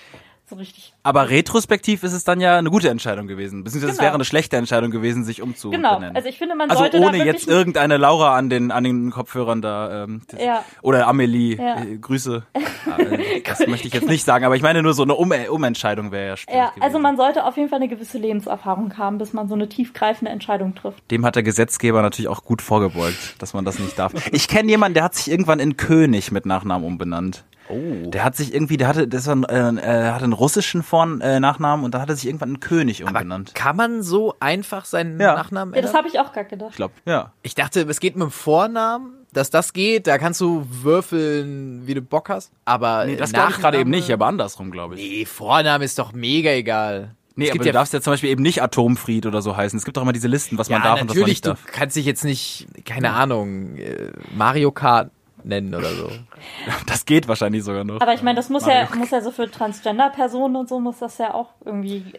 So 0.47 0.55
richtig 0.57 0.93
Aber 1.01 1.29
retrospektiv 1.31 2.03
ist 2.03 2.13
es 2.13 2.23
dann 2.23 2.39
ja 2.39 2.57
eine 2.59 2.69
gute 2.69 2.89
Entscheidung 2.89 3.25
gewesen. 3.27 3.63
Beziehungsweise 3.63 3.93
es 3.93 3.97
Genau. 3.97 4.05
wäre 4.05 4.13
eine 4.15 4.25
schlechte 4.25 4.57
Entscheidung 4.57 4.91
gewesen, 4.91 5.23
sich 5.23 5.41
umzubenennen. 5.41 5.99
Genau, 6.01 6.11
also 6.13 6.29
ich 6.29 6.37
finde, 6.37 6.53
man 6.55 6.69
Also 6.69 6.83
sollte 6.83 6.99
ohne 6.99 7.23
jetzt 7.25 7.47
irgendeine 7.47 7.97
Laura 7.97 8.35
an 8.37 8.49
den 8.51 8.69
an 8.71 8.83
den 8.83 9.09
Kopfhörern 9.09 9.63
da 9.63 10.03
ähm, 10.03 10.21
das, 10.27 10.39
Ja. 10.43 10.63
oder 10.83 11.07
Amelie 11.07 11.55
Ja. 11.57 11.81
äh, 11.81 11.97
Grüße. 11.97 12.43
Äh, 12.85 13.41
das 13.41 13.65
möchte 13.65 13.87
ich 13.87 13.95
jetzt 13.95 14.07
nicht 14.07 14.23
sagen, 14.23 14.45
aber 14.45 14.55
ich 14.55 14.61
meine 14.61 14.83
nur 14.83 14.93
so 14.93 15.01
eine 15.01 15.15
um 15.15 15.31
Umentscheidung 15.49 16.11
wäre 16.11 16.27
ja 16.27 16.37
schwierig 16.37 16.55
Ja, 16.59 16.67
gewesen. 16.69 16.83
also 16.83 16.99
man 16.99 17.17
sollte 17.17 17.43
auf 17.43 17.57
jeden 17.57 17.67
Fall 17.69 17.79
eine 17.79 17.87
gewisse 17.87 18.19
Lebenserfahrung 18.19 18.95
haben, 18.99 19.17
bis 19.17 19.33
man 19.33 19.47
so 19.47 19.55
eine 19.55 19.67
tiefgreifende 19.67 20.31
Entscheidung 20.31 20.75
trifft. 20.75 21.09
Dem 21.09 21.25
hat 21.25 21.35
der 21.35 21.41
Gesetzgeber 21.41 22.03
natürlich 22.03 22.27
auch 22.29 22.43
gut 22.43 22.61
vorgebeugt, 22.61 23.41
dass 23.41 23.55
man 23.55 23.65
das 23.65 23.79
nicht 23.79 23.97
darf. 23.97 24.13
Ich 24.31 24.47
kenne 24.47 24.69
jemanden, 24.69 24.93
der 24.93 25.03
hat 25.03 25.15
sich 25.15 25.31
irgendwann 25.31 25.59
in 25.59 25.77
König 25.77 26.31
mit 26.31 26.45
Nachnamen 26.45 26.85
umbenannt. 26.85 27.43
Oh. 27.69 28.09
Der 28.09 28.23
hat 28.23 28.35
sich 28.35 28.53
irgendwie, 28.53 28.77
der 28.77 28.87
hatte, 28.87 29.07
das 29.07 29.25
war, 29.27 29.33
ein, 29.35 29.77
äh, 29.77 30.11
hatte 30.11 30.23
einen 30.25 30.33
russischen 30.33 30.83
Vorn, 30.83 31.19
äh, 31.21 31.39
Nachnamen 31.39 31.83
und 31.83 31.93
da 31.95 32.01
hat 32.01 32.09
er 32.09 32.15
sich 32.15 32.27
irgendwann 32.27 32.49
in 32.49 32.59
König 32.59 33.01
Aber 33.01 33.09
umbenannt. 33.19 33.55
kann 33.55 33.75
man 33.75 34.03
so 34.03 34.35
einfach 34.39 34.85
seinen 34.85 35.19
Ja. 35.19 35.33
Nachnamen 35.35 35.73
Ja, 35.73 35.81
das 35.81 35.89
ändern? 35.91 35.99
habe 36.05 36.07
ich 36.13 36.19
auch 36.19 36.31
gerade 36.33 36.49
gedacht. 36.49 36.69
Ich 36.71 36.75
glaube, 36.77 36.93
ja. 37.05 37.31
Ich 37.41 37.55
dachte, 37.55 37.81
es 37.89 37.99
geht 37.99 38.15
mit 38.15 38.23
dem 38.23 38.31
Vornamen, 38.31 39.13
dass 39.33 39.49
das 39.49 39.73
geht. 39.73 40.07
Da 40.07 40.17
kannst 40.17 40.39
du 40.41 40.65
würfeln, 40.69 41.81
wie 41.87 41.93
du 41.93 42.01
Bock 42.01 42.29
hast. 42.29 42.51
Aber 42.65 43.05
Nee, 43.05 43.15
das 43.15 43.31
äh, 43.31 43.33
glaube 43.33 43.51
ich 43.51 43.57
gerade 43.57 43.79
eben 43.79 43.89
nicht, 43.89 44.11
aber 44.11 44.27
andersrum, 44.27 44.71
glaube 44.71 44.95
ich. 44.95 45.01
Nee, 45.01 45.25
Vorname 45.25 45.83
ist 45.85 45.97
doch 45.99 46.13
mega 46.13 46.51
egal. 46.51 47.15
Nee, 47.37 47.45
Es 47.45 47.51
aber 47.51 47.59
du 47.59 47.65
ja 47.65 47.73
darfst 47.73 47.91
ja 47.93 47.99
zum 47.99 48.13
Beispiel 48.13 48.29
eben 48.29 48.41
nicht 48.43 48.61
Atomfried 48.61 49.25
oder 49.25 49.41
so 49.41 49.57
heißen. 49.57 49.77
Es 49.77 49.83
gibt 49.83 49.97
doch 49.97 50.01
immer 50.03 50.13
diese 50.13 50.29
Listen, 50.29 50.57
was 50.57 50.69
man 50.69 50.79
ja, 50.81 50.83
darf 50.85 51.01
und 51.01 51.09
was 51.09 51.15
man 51.15 51.21
natürlich, 51.23 51.27
nicht 51.43 51.45
du 51.45 51.49
darf. 51.49 51.65
kannst 51.69 51.97
dich 51.97 52.05
jetzt 52.05 52.23
nicht, 52.23 52.65
keine 52.85 53.11
Ahnung, 53.11 53.75
äh, 53.75 54.11
Mario 54.37 54.71
Kart 54.71 55.11
nennen 55.45 55.73
oder 55.73 55.89
so. 55.89 56.09
Das 56.87 57.05
geht 57.05 57.27
wahrscheinlich 57.27 57.63
sogar 57.63 57.83
noch. 57.83 58.01
Aber 58.01 58.13
ich 58.13 58.21
meine, 58.21 58.35
das 58.37 58.49
muss 58.49 58.65
ja, 58.65 58.87
muss 58.95 59.11
ja 59.11 59.21
so 59.21 59.31
für 59.31 59.49
Transgender-Personen 59.49 60.55
und 60.55 60.69
so 60.69 60.79
muss 60.79 60.99
das 60.99 61.17
ja 61.17 61.33
auch 61.33 61.49
irgendwie 61.63 62.13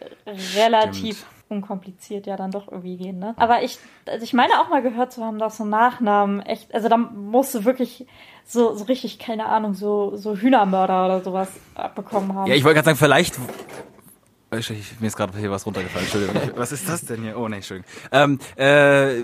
relativ 0.57 1.25
unkompliziert 1.49 2.27
ja 2.27 2.37
dann 2.37 2.51
doch 2.51 2.67
irgendwie 2.69 2.97
gehen, 2.97 3.19
ne? 3.19 3.35
Aber 3.37 3.63
ich, 3.63 3.79
also 4.07 4.25
ich 4.25 4.33
meine 4.33 4.61
auch 4.61 4.69
mal 4.69 4.83
gehört 4.83 5.13
zu 5.13 5.25
haben, 5.25 5.39
dass 5.39 5.57
so 5.57 5.65
Nachnamen 5.65 6.41
echt, 6.41 6.75
also 6.75 6.89
da 6.89 6.97
musst 6.97 7.55
du 7.55 7.65
wirklich 7.65 8.07
so, 8.45 8.75
so 8.75 8.85
richtig, 8.85 9.19
keine 9.19 9.47
Ahnung, 9.47 9.75
so, 9.75 10.17
so 10.17 10.37
Hühnermörder 10.37 11.07
oder 11.07 11.21
sowas 11.23 11.49
abbekommen 11.75 12.35
haben. 12.35 12.51
Ja, 12.51 12.57
ich 12.57 12.65
wollte 12.65 12.75
gerade 12.75 12.87
sagen, 12.87 12.99
vielleicht. 12.99 13.37
Ich, 14.57 14.71
ich, 14.71 15.01
mir 15.01 15.09
ist 15.09 15.17
gerade 15.17 15.37
hier 15.39 15.51
was 15.51 15.67
runtergefallen, 15.67 16.07
Entschuldigung. 16.07 16.53
Was 16.57 16.73
ist 16.73 16.89
das 16.89 17.05
denn 17.05 17.23
hier? 17.23 17.37
Oh 17.37 17.49
nee, 17.49 17.57
Entschuldigung. 17.57 17.91
Ähm, 18.13 18.39
äh, 18.57 19.23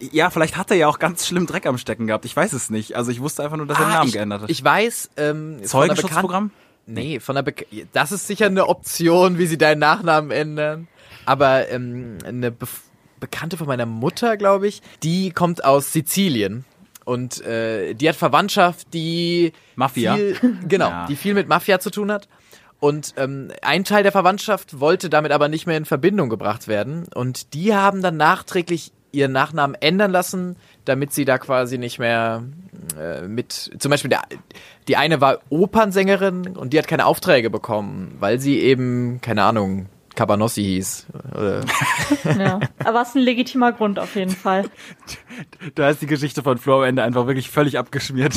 ja, 0.00 0.30
vielleicht 0.30 0.56
hat 0.56 0.70
er 0.70 0.76
ja 0.76 0.88
auch 0.88 0.98
ganz 0.98 1.26
schlimm 1.26 1.46
Dreck 1.46 1.66
am 1.66 1.78
Stecken 1.78 2.06
gehabt. 2.06 2.24
Ich 2.24 2.36
weiß 2.36 2.52
es 2.52 2.70
nicht. 2.70 2.96
Also 2.96 3.10
ich 3.10 3.20
wusste 3.20 3.42
einfach 3.44 3.56
nur, 3.56 3.66
dass 3.66 3.78
er 3.78 3.84
den 3.86 3.90
Ah, 3.90 3.94
Namen 3.96 4.08
ich, 4.08 4.14
geändert 4.14 4.42
hat. 4.42 4.50
Ich 4.50 4.62
weiß, 4.62 5.10
ähm, 5.16 5.58
Zeugenschutzprogramm? 5.64 6.50
Nee, 6.86 7.20
von 7.20 7.34
der 7.34 7.42
Bek 7.42 7.66
das 7.92 8.12
ist 8.12 8.26
sicher 8.26 8.46
eine 8.46 8.66
Option, 8.66 9.38
wie 9.38 9.46
sie 9.46 9.58
deinen 9.58 9.78
Nachnamen 9.80 10.30
ändern. 10.30 10.88
Aber 11.26 11.68
ähm, 11.68 12.18
eine 12.24 12.50
Bef 12.50 12.82
Bekannte 13.20 13.56
von 13.56 13.66
meiner 13.66 13.84
Mutter, 13.84 14.36
glaube 14.36 14.68
ich, 14.68 14.80
die 15.02 15.32
kommt 15.32 15.64
aus 15.64 15.92
Sizilien. 15.92 16.64
Und 17.04 17.40
äh, 17.44 17.94
die 17.94 18.08
hat 18.08 18.14
Verwandtschaft, 18.14 18.94
die 18.94 19.52
Mafia? 19.74 20.14
viel, 20.14 20.36
genau, 20.68 20.88
Ja. 20.88 21.06
die 21.06 21.16
viel 21.16 21.34
mit 21.34 21.48
Mafia 21.48 21.80
zu 21.80 21.90
tun 21.90 22.12
hat. 22.12 22.28
Und 22.78 23.14
ähm, 23.16 23.50
ein 23.60 23.82
Teil 23.82 24.04
der 24.04 24.12
Verwandtschaft 24.12 24.78
wollte 24.78 25.10
damit 25.10 25.32
aber 25.32 25.48
nicht 25.48 25.66
mehr 25.66 25.76
in 25.76 25.84
Verbindung 25.84 26.28
gebracht 26.28 26.68
werden. 26.68 27.06
Und 27.12 27.54
die 27.54 27.74
haben 27.74 28.02
dann 28.02 28.16
nachträglich 28.16 28.92
ihren 29.12 29.32
Nachnamen 29.32 29.76
ändern 29.80 30.10
lassen, 30.10 30.56
damit 30.84 31.12
sie 31.12 31.24
da 31.24 31.38
quasi 31.38 31.78
nicht 31.78 31.98
mehr 31.98 32.42
äh, 32.98 33.22
mit. 33.22 33.70
Zum 33.78 33.90
Beispiel 33.90 34.10
der, 34.10 34.22
die 34.86 34.96
eine 34.96 35.20
war 35.20 35.38
Opernsängerin 35.50 36.56
und 36.56 36.72
die 36.72 36.78
hat 36.78 36.88
keine 36.88 37.06
Aufträge 37.06 37.50
bekommen, 37.50 38.16
weil 38.20 38.38
sie 38.38 38.58
eben 38.60 39.20
keine 39.20 39.44
Ahnung 39.44 39.86
Cabanossi 40.18 40.62
hieß. 40.64 41.06
Ja. 42.38 42.58
Aber 42.84 43.02
es 43.02 43.10
ist 43.10 43.14
ein 43.14 43.22
legitimer 43.22 43.70
Grund 43.70 44.00
auf 44.00 44.16
jeden 44.16 44.32
Fall. 44.34 44.64
Da 45.76 45.88
ist 45.90 46.02
die 46.02 46.06
Geschichte 46.06 46.42
von 46.42 46.58
Flo 46.58 46.78
am 46.78 46.82
Ende 46.84 47.04
einfach 47.04 47.28
wirklich 47.28 47.48
völlig 47.50 47.78
abgeschmiert. 47.78 48.34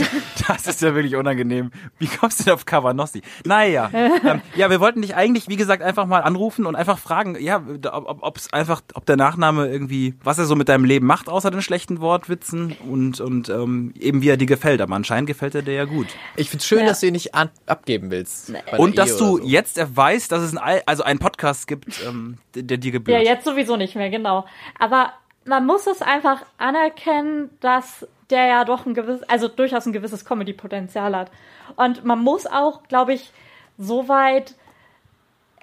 Das 0.48 0.68
ist 0.68 0.82
ja 0.82 0.94
wirklich 0.94 1.16
unangenehm. 1.16 1.72
Wie 1.98 2.06
kommst 2.08 2.40
du 2.40 2.44
denn 2.44 2.54
auf 2.54 2.66
Cavanossi? 2.66 3.22
Naja. 3.46 3.90
ähm, 3.94 4.42
ja, 4.56 4.70
wir 4.70 4.80
wollten 4.80 5.02
dich 5.02 5.16
eigentlich, 5.16 5.48
wie 5.50 5.56
gesagt, 5.56 5.82
einfach 5.82 6.06
mal 6.06 6.20
anrufen 6.22 6.66
und 6.68 6.76
einfach 6.76 7.00
fragen, 7.00 7.36
ja, 7.40 7.64
ob, 7.92 8.22
ob's 8.22 8.54
einfach, 8.54 8.82
ob 8.94 9.06
der 9.08 9.18
Nachname 9.18 9.68
irgendwie, 9.68 10.14
was 10.24 10.38
er 10.38 10.46
so 10.46 10.56
mit 10.56 10.70
deinem 10.70 10.86
Leben 10.86 11.08
macht, 11.08 11.30
außer 11.30 11.50
den 11.50 11.62
schlechten 11.64 12.00
Wortwitzen 12.02 12.76
und, 12.88 13.20
und 13.22 13.50
ähm, 13.50 13.94
eben 14.00 14.22
wie 14.22 14.30
er 14.30 14.38
dir 14.38 14.46
gefällt. 14.46 14.82
Aber 14.82 14.94
anscheinend 14.96 15.28
gefällt 15.28 15.56
er 15.56 15.62
dir 15.64 15.74
ja 15.74 15.86
gut. 15.86 16.08
ich 16.36 16.50
find's 16.50 16.66
schön, 16.68 16.80
Ja. 16.82 16.86
dass 16.88 17.00
du 17.00 17.08
ihn 17.08 17.14
nicht 17.14 17.34
an, 17.34 17.50
abgeben 17.66 18.12
willst. 18.12 18.52
Und 18.78 18.98
dass 19.00 19.12
Ehe 19.14 19.18
du 19.18 19.38
so. 19.38 19.44
jetzt 19.44 19.80
weißt, 19.96 20.32
dass 20.32 20.42
es 20.44 20.52
ein, 20.52 20.58
Al- 20.60 20.84
also 20.86 21.04
einen 21.04 21.20
Podcast 21.20 21.68
gibt, 21.72 22.06
ähm, 22.06 22.38
der, 22.54 22.78
dir 22.78 22.92
gebührt. 22.92 23.18
Ja, 23.18 23.24
jetzt 23.24 23.46
sowieso 23.46 23.78
nicht 23.78 23.96
mehr, 23.96 24.10
genau. 24.10 24.46
Aber 24.78 25.14
man 25.46 25.66
muss 25.66 25.88
es 25.88 26.02
einfach 26.02 26.44
anerkennen, 26.58 27.50
dass 27.62 28.08
der 28.30 28.46
ja 28.46 28.66
doch 28.66 28.86
ein 28.86 28.94
gewisses, 28.94 29.24
also 29.24 29.48
durchaus 29.48 29.86
ein 29.86 29.94
gewisses 29.94 30.26
Comedy-Potenzial 30.26 31.16
hat. 31.16 31.32
Und 31.78 32.04
man 32.04 32.20
muss 32.20 32.46
auch, 32.46 32.84
glaube 32.84 33.14
ich, 33.14 33.32
so 33.78 34.08
weit 34.10 34.56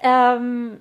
ähm, 0.02 0.80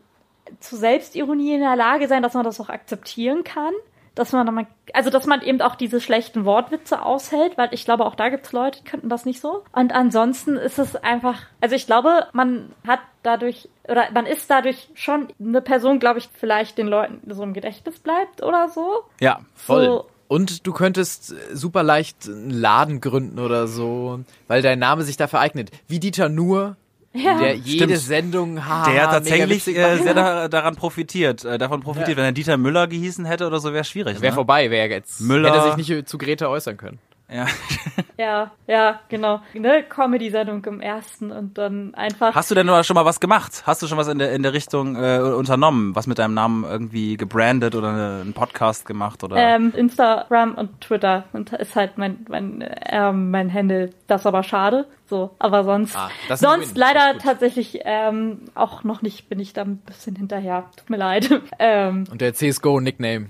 zu 0.59 0.77
Selbstironie 0.77 1.55
in 1.55 1.61
der 1.61 1.75
Lage 1.75 2.07
sein, 2.07 2.23
dass 2.23 2.33
man 2.33 2.43
das 2.43 2.59
auch 2.59 2.69
akzeptieren 2.69 3.43
kann. 3.43 3.73
Dass 4.17 4.31
man, 4.31 4.45
dann- 4.45 4.67
also 4.93 5.09
dass 5.09 5.25
man 5.27 5.41
eben 5.41 5.61
auch 5.61 5.75
diese 5.75 6.01
schlechten 6.01 6.43
Wortwitze 6.43 7.01
aushält, 7.03 7.57
weil 7.57 7.69
ich 7.71 7.85
glaube, 7.85 8.05
auch 8.05 8.15
da 8.15 8.29
gibt 8.29 8.45
es 8.47 8.51
Leute, 8.51 8.79
die 8.83 8.89
könnten 8.89 9.09
das 9.09 9.25
nicht 9.25 9.39
so. 9.41 9.63
Und 9.73 9.93
ansonsten 9.93 10.57
ist 10.57 10.79
es 10.79 10.95
einfach, 10.95 11.43
also 11.61 11.75
ich 11.75 11.85
glaube, 11.85 12.27
man 12.33 12.71
hat 12.87 12.99
dadurch, 13.23 13.69
oder 13.87 14.05
man 14.13 14.25
ist 14.25 14.49
dadurch 14.49 14.89
schon 14.95 15.27
eine 15.39 15.61
Person, 15.61 15.99
glaube 15.99 16.17
ich, 16.19 16.29
vielleicht 16.33 16.77
den 16.77 16.87
Leuten 16.87 17.21
so 17.33 17.43
im 17.43 17.53
Gedächtnis 17.53 17.99
bleibt 17.99 18.41
oder 18.41 18.69
so. 18.69 19.03
Ja. 19.19 19.39
Voll. 19.53 19.85
So, 19.85 20.05
Und 20.29 20.65
du 20.65 20.73
könntest 20.73 21.33
super 21.53 21.83
leicht 21.83 22.27
einen 22.27 22.49
Laden 22.49 22.99
gründen 23.01 23.39
oder 23.39 23.67
so, 23.67 24.21
weil 24.47 24.61
dein 24.61 24.79
Name 24.79 25.03
sich 25.03 25.15
dafür 25.17 25.39
eignet. 25.39 25.71
Wie 25.87 25.99
Dieter 25.99 26.27
Nuhr, 26.27 26.75
Ja. 27.17 27.39
der 27.39 27.55
jede 27.55 27.85
Stimmt. 27.85 27.99
Sendung 27.99 28.65
haha, 28.65 28.91
Der 28.91 29.03
tatsächlich 29.03 29.67
äh, 29.67 29.97
sehr 29.97 30.13
da, 30.13 30.47
daran 30.47 30.75
profitiert, 30.75 31.43
äh, 31.45 31.57
davon 31.57 31.81
profitiert. 31.81 32.17
Wenn 32.17 32.25
er 32.25 32.31
Dieter 32.31 32.57
Müller 32.57 32.87
gehießen 32.87 33.25
hätte 33.25 33.47
oder 33.47 33.59
so, 33.59 33.73
wäre 33.73 33.83
schwierig. 33.83 34.21
Wäre 34.21 34.31
ne? 34.31 34.35
vorbei, 34.35 34.69
wäre 34.69 34.89
jetzt. 34.89 35.21
Müller. 35.21 35.49
Hätte 35.49 35.65
er 35.65 35.75
sich 35.77 35.89
nicht 35.89 36.09
zu 36.09 36.17
Greta 36.17 36.47
äußern 36.47 36.77
können. 36.77 36.99
Ja. 37.29 37.45
ja, 38.17 38.51
ja, 38.67 39.01
genau. 39.09 39.41
Ne, 39.53 39.83
Comedy-Sendung 39.83 40.63
im 40.63 40.79
ersten 40.79 41.31
und 41.31 41.57
dann 41.57 41.93
einfach. 41.93 42.33
Hast 42.33 42.49
du 42.49 42.55
denn 42.55 42.67
schon 42.85 42.93
mal 42.93 43.03
was 43.03 43.19
gemacht? 43.19 43.63
Hast 43.65 43.81
du 43.81 43.87
schon 43.87 43.97
was 43.97 44.07
in 44.07 44.17
der 44.17 44.31
in 44.31 44.43
der 44.43 44.53
Richtung 44.53 44.95
äh, 44.95 45.19
unternommen? 45.19 45.93
Was 45.93 46.07
mit 46.07 46.19
deinem 46.19 46.33
Namen 46.33 46.63
irgendwie 46.63 47.17
gebrandet 47.17 47.75
oder 47.75 47.89
eine, 47.89 48.21
einen 48.21 48.33
Podcast 48.33 48.85
gemacht 48.85 49.25
oder? 49.25 49.35
Ähm, 49.35 49.73
Instagram 49.75 50.55
und 50.55 50.79
Twitter 50.79 51.25
und 51.33 51.51
ist 51.51 51.75
halt 51.75 51.97
mein 51.97 52.25
mein 52.29 52.63
ähm, 52.85 53.29
mein 53.29 53.53
Handle. 53.53 53.89
Das 54.07 54.21
ist 54.21 54.27
aber 54.27 54.43
schade. 54.43 54.85
So, 55.09 55.35
aber 55.37 55.65
sonst 55.65 55.97
Ah, 55.97 56.09
das 56.29 56.41
ist 56.41 56.47
ein 56.47 56.61
sonst 56.61 56.77
leider 56.77 57.17
tatsächlich 57.17 57.79
ähm, 57.83 58.43
auch 58.55 58.85
noch 58.85 59.01
nicht. 59.01 59.27
Bin 59.27 59.39
ich 59.39 59.51
da 59.51 59.63
ein 59.63 59.77
bisschen 59.77 60.15
hinterher. 60.15 60.65
Tut 60.77 60.89
mir 60.89 60.97
leid. 60.97 61.29
ähm, 61.59 62.05
Und 62.09 62.21
der 62.21 62.33
CSGO-Nickname. 62.33 63.27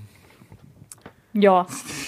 Ja, 1.40 1.66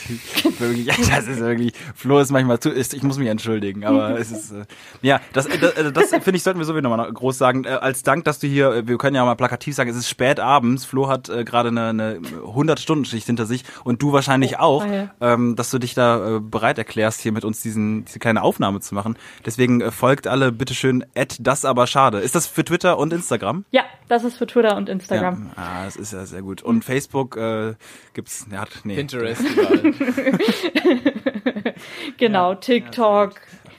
wirklich, 0.59 0.87
das 0.87 1.27
ist 1.27 1.39
wirklich. 1.39 1.73
Flo 1.95 2.19
ist 2.19 2.31
manchmal 2.31 2.59
zu. 2.59 2.69
Ist, 2.69 2.93
ich 2.93 3.03
muss 3.03 3.17
mich 3.17 3.27
entschuldigen, 3.27 3.85
aber 3.85 4.19
es 4.19 4.31
ist. 4.31 4.51
Äh, 4.51 4.65
ja, 5.01 5.19
das 5.33 5.45
äh, 5.45 5.57
das, 5.59 5.73
äh, 5.73 5.91
das 5.91 6.09
finde 6.09 6.35
ich 6.35 6.43
sollten 6.43 6.59
wir 6.59 6.65
sowieso 6.65 6.81
nochmal 6.81 7.07
noch 7.07 7.13
groß 7.13 7.37
sagen. 7.37 7.63
Äh, 7.65 7.69
als 7.69 8.03
Dank, 8.03 8.25
dass 8.25 8.39
du 8.39 8.47
hier. 8.47 8.71
äh, 8.73 8.87
Wir 8.87 8.97
können 8.97 9.15
ja 9.15 9.23
mal 9.25 9.35
plakativ 9.35 9.75
sagen, 9.75 9.89
es 9.89 9.95
ist 9.95 10.09
spät 10.09 10.39
abends. 10.39 10.85
Flo 10.85 11.07
hat 11.07 11.29
äh, 11.29 11.43
gerade 11.43 11.69
eine, 11.69 11.87
eine 11.89 12.19
100 12.45 12.79
Stunden 12.79 13.05
Schicht 13.05 13.25
hinter 13.27 13.45
sich 13.45 13.63
und 13.83 14.01
du 14.01 14.11
wahrscheinlich 14.13 14.59
auch, 14.59 14.83
ah, 14.83 14.87
ja. 14.93 15.09
ähm, 15.21 15.55
dass 15.55 15.69
du 15.71 15.79
dich 15.79 15.93
da 15.93 16.37
äh, 16.37 16.39
bereit 16.39 16.77
erklärst, 16.77 17.21
hier 17.21 17.31
mit 17.31 17.45
uns 17.45 17.61
diesen 17.61 18.05
diese 18.05 18.19
kleine 18.19 18.41
Aufnahme 18.41 18.79
zu 18.79 18.95
machen. 18.95 19.17
Deswegen 19.45 19.81
äh, 19.81 19.91
folgt 19.91 20.27
alle 20.27 20.51
bitteschön. 20.51 21.05
At 21.15 21.37
das 21.39 21.65
aber 21.65 21.87
schade. 21.87 22.19
Ist 22.19 22.35
das 22.35 22.47
für 22.47 22.63
Twitter 22.65 22.97
und 22.97 23.13
Instagram? 23.13 23.65
ja, 23.71 23.83
das 24.07 24.23
ist 24.23 24.37
für 24.37 24.47
Twitter 24.47 24.75
und 24.75 24.89
Instagram. 24.89 25.51
Ja, 25.55 25.63
ah, 25.63 25.85
das 25.85 25.95
ist 25.95 26.13
ja 26.13 26.25
sehr 26.25 26.41
gut. 26.41 26.63
Und 26.63 26.83
Facebook 26.83 27.37
äh, 27.37 27.75
gibt's, 28.13 28.47
ja, 28.51 28.61
hat- 28.61 28.81
nee. 28.83 28.95
Pinterest 28.95 29.18
überall. 29.19 29.35
Genau, 32.17 32.55
TikTok. 32.55 33.33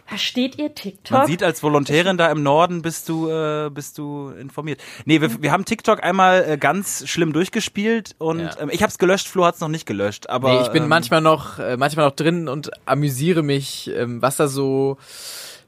Versteht 0.07 0.59
ihr 0.59 0.75
TikTok? 0.75 1.19
Man 1.19 1.27
sieht 1.29 1.43
als 1.43 1.63
Volontärin 1.63 2.17
da 2.19 2.31
im 2.33 2.43
Norden 2.43 2.83
bist 2.83 3.09
du 3.09 3.29
äh, 3.31 3.71
bist 3.71 3.97
du 3.97 4.31
informiert. 4.31 4.81
Nee, 5.05 5.21
wir, 5.21 5.41
wir 5.41 5.53
haben 5.53 5.65
TikTok 5.65 6.03
einmal 6.03 6.45
äh, 6.49 6.59
ganz 6.59 7.07
schlimm 7.09 7.33
durchgespielt 7.33 8.17
und 8.19 8.41
Ja. 8.41 8.59
ähm, 8.59 8.71
ich 8.73 8.83
habe 8.83 8.91
es 8.91 8.99
gelöscht, 8.99 9.29
Flo 9.29 9.45
hat 9.45 9.55
es 9.55 9.61
noch 9.61 9.69
nicht 9.69 9.87
gelöscht, 9.87 10.29
aber 10.29 10.53
Nee, 10.55 10.63
ich 10.63 10.69
bin 10.73 10.83
ähm, 10.85 10.89
manchmal 10.89 11.21
noch, 11.21 11.61
äh, 11.61 11.77
manchmal 11.77 12.07
noch 12.07 12.17
drin 12.17 12.49
und 12.49 12.71
amüsiere 12.87 13.45
mich, 13.45 13.89
ähm, 13.95 14.21
was 14.21 14.37
da 14.37 14.49
so 14.49 14.97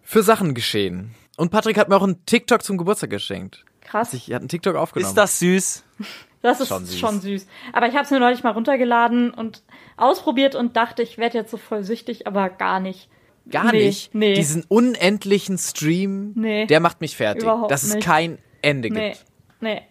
für 0.03 0.25
Sachen 0.25 0.55
geschehen. 0.55 1.15
Und 1.37 1.51
Patrick 1.51 1.79
hat 1.79 1.89
mir 1.89 1.97
auch 1.97 2.03
einen 2.03 2.27
TikTok 2.27 2.65
zum 2.65 2.79
Geburtstag 2.79 3.11
geschenkt. 3.11 3.65
Krass. 3.83 4.13
Ich, 4.13 4.29
er 4.29 4.37
hat 4.37 4.43
einen 4.43 4.49
TikTok 4.49 4.75
aufgenommen. 4.75 5.09
ist 5.09 5.17
das 5.17 5.39
süß? 5.39 5.85
Das 6.43 6.61
ist 6.61 6.69
Schon 6.69 6.87
schon 6.87 7.21
süß. 7.21 7.43
süß. 7.43 7.47
Aber 7.73 7.87
ich 7.89 7.95
habe 7.95 8.05
es 8.05 8.11
mir 8.11 8.19
neulich 8.21 8.43
mal 8.43 8.51
runtergeladen 8.51 9.33
und 9.33 9.63
ausprobiert 9.97 10.55
und 10.57 10.77
dachte, 10.77 11.03
ich 11.03 11.17
werde 11.19 11.39
jetzt 11.39 11.51
so 11.51 11.57
voll 11.57 11.85
süchtig, 11.85 12.27
aber 12.27 12.49
gar 12.51 12.81
nicht. 12.81 13.09
Gar 13.51 13.73
Nee, 13.73 13.87
nicht. 13.87 14.15
nee. 14.15 14.35
Diesen 14.35 14.65
unendlichen 14.69 15.59
Stream, 15.59 16.33
Nee. 16.35 16.67
der 16.67 16.81
macht 16.81 17.01
mich 17.01 17.17
fertig. 17.17 17.43
Überhaupt 17.45 17.71
dass 17.71 17.83
es 17.83 17.95
nicht. 17.95 18.05
kein 18.07 18.39
Ende 18.61 18.89
Nee, 18.91 19.11
gibt. 19.11 19.25
nee, 19.61 19.83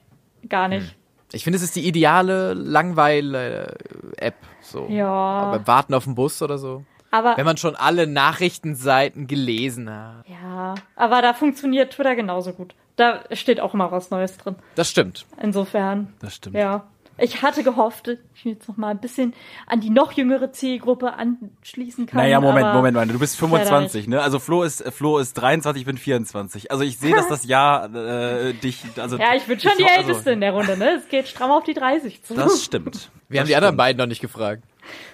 gar 0.47 0.67
nicht. 0.67 0.95
Ich 1.33 1.43
finde, 1.45 1.57
es 1.57 1.63
ist 1.63 1.75
die 1.77 1.87
ideale 1.87 2.53
Langweile-App. 2.53 4.35
So. 4.61 4.87
Ja. 4.89 5.07
Aber 5.07 5.67
warten 5.67 5.93
auf 5.93 6.03
den 6.05 6.15
Bus 6.15 6.41
oder 6.41 6.57
so. 6.57 6.83
Aber 7.09 7.35
Wenn 7.35 7.45
man 7.45 7.57
schon 7.57 7.75
alle 7.75 8.07
Nachrichtenseiten 8.07 9.27
gelesen 9.27 9.89
hat. 9.89 10.25
ja, 10.29 10.75
aber 10.95 11.21
da 11.21 11.33
funktioniert 11.33 11.91
Twitter 11.93 12.15
genauso 12.15 12.53
gut. 12.53 12.73
Da 12.95 13.23
steht 13.31 13.59
auch 13.59 13.73
immer 13.73 13.91
was 13.91 14.11
Neues 14.11 14.37
drin. 14.37 14.55
Das 14.75 14.89
stimmt. 14.89 15.25
Insofern, 15.41 16.13
Das 16.19 16.35
stimmt. 16.35 16.55
ja. 16.55 16.85
Ich 17.17 17.43
hatte 17.43 17.61
gehofft, 17.61 18.07
ich 18.07 18.43
jetzt 18.45 18.67
noch 18.67 18.77
mal 18.77 18.89
ein 18.89 18.99
bisschen 18.99 19.35
an 19.67 19.79
die 19.79 19.91
noch 19.91 20.11
jüngere 20.13 20.51
Zielgruppe 20.53 21.13
anschließen 21.13 22.07
kann. 22.07 22.17
Naja, 22.19 22.39
Moment, 22.41 22.65
aber 22.65 22.77
Moment, 22.77 22.95
Moment. 22.95 23.13
Du 23.13 23.19
bist 23.19 23.39
leider 23.39 23.65
25, 23.65 24.07
ne? 24.07 24.21
Also 24.21 24.39
Flo 24.39 24.63
ist 24.63 24.81
äh, 24.81 24.91
Flo 24.91 25.19
ist 25.19 25.33
23, 25.33 25.81
ich 25.81 25.85
bin 25.85 25.97
24. 25.97 26.71
Also 26.71 26.83
ich 26.83 26.97
sehe, 26.97 27.13
dass 27.13 27.27
das 27.27 27.45
Jahr 27.45 27.93
äh, 27.93 28.53
dich 28.53 28.83
also 28.97 29.17
Ja, 29.17 29.35
ich 29.35 29.43
bin 29.43 29.59
schon 29.59 29.73
die 29.77 29.85
also, 29.85 30.09
Älteste 30.09 30.31
in 30.31 30.41
der 30.41 30.53
Runde, 30.53 30.77
ne? 30.77 30.95
Es 30.97 31.09
geht 31.09 31.27
stramm 31.27 31.51
auf 31.51 31.63
die 31.63 31.75
30 31.75 32.23
zu. 32.23 32.33
Das 32.33 32.63
stimmt. 32.63 33.11
Wir 33.29 33.41
haben 33.41 33.47
die 33.47 33.55
anderen 33.55 33.77
beiden 33.77 33.99
noch 33.99 34.07
nicht 34.07 34.21
gefragt. 34.21 34.63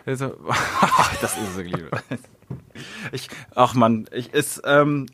Also, 0.06 0.28
das 1.22 1.36
ist 1.36 1.50
es 1.50 1.58
wirklich. 1.58 1.84
Ich, 3.12 3.30
ach 3.56 3.74
man, 3.74 4.08
ich, 4.12 4.30
es, 4.34 4.62
ähm, 4.66 5.08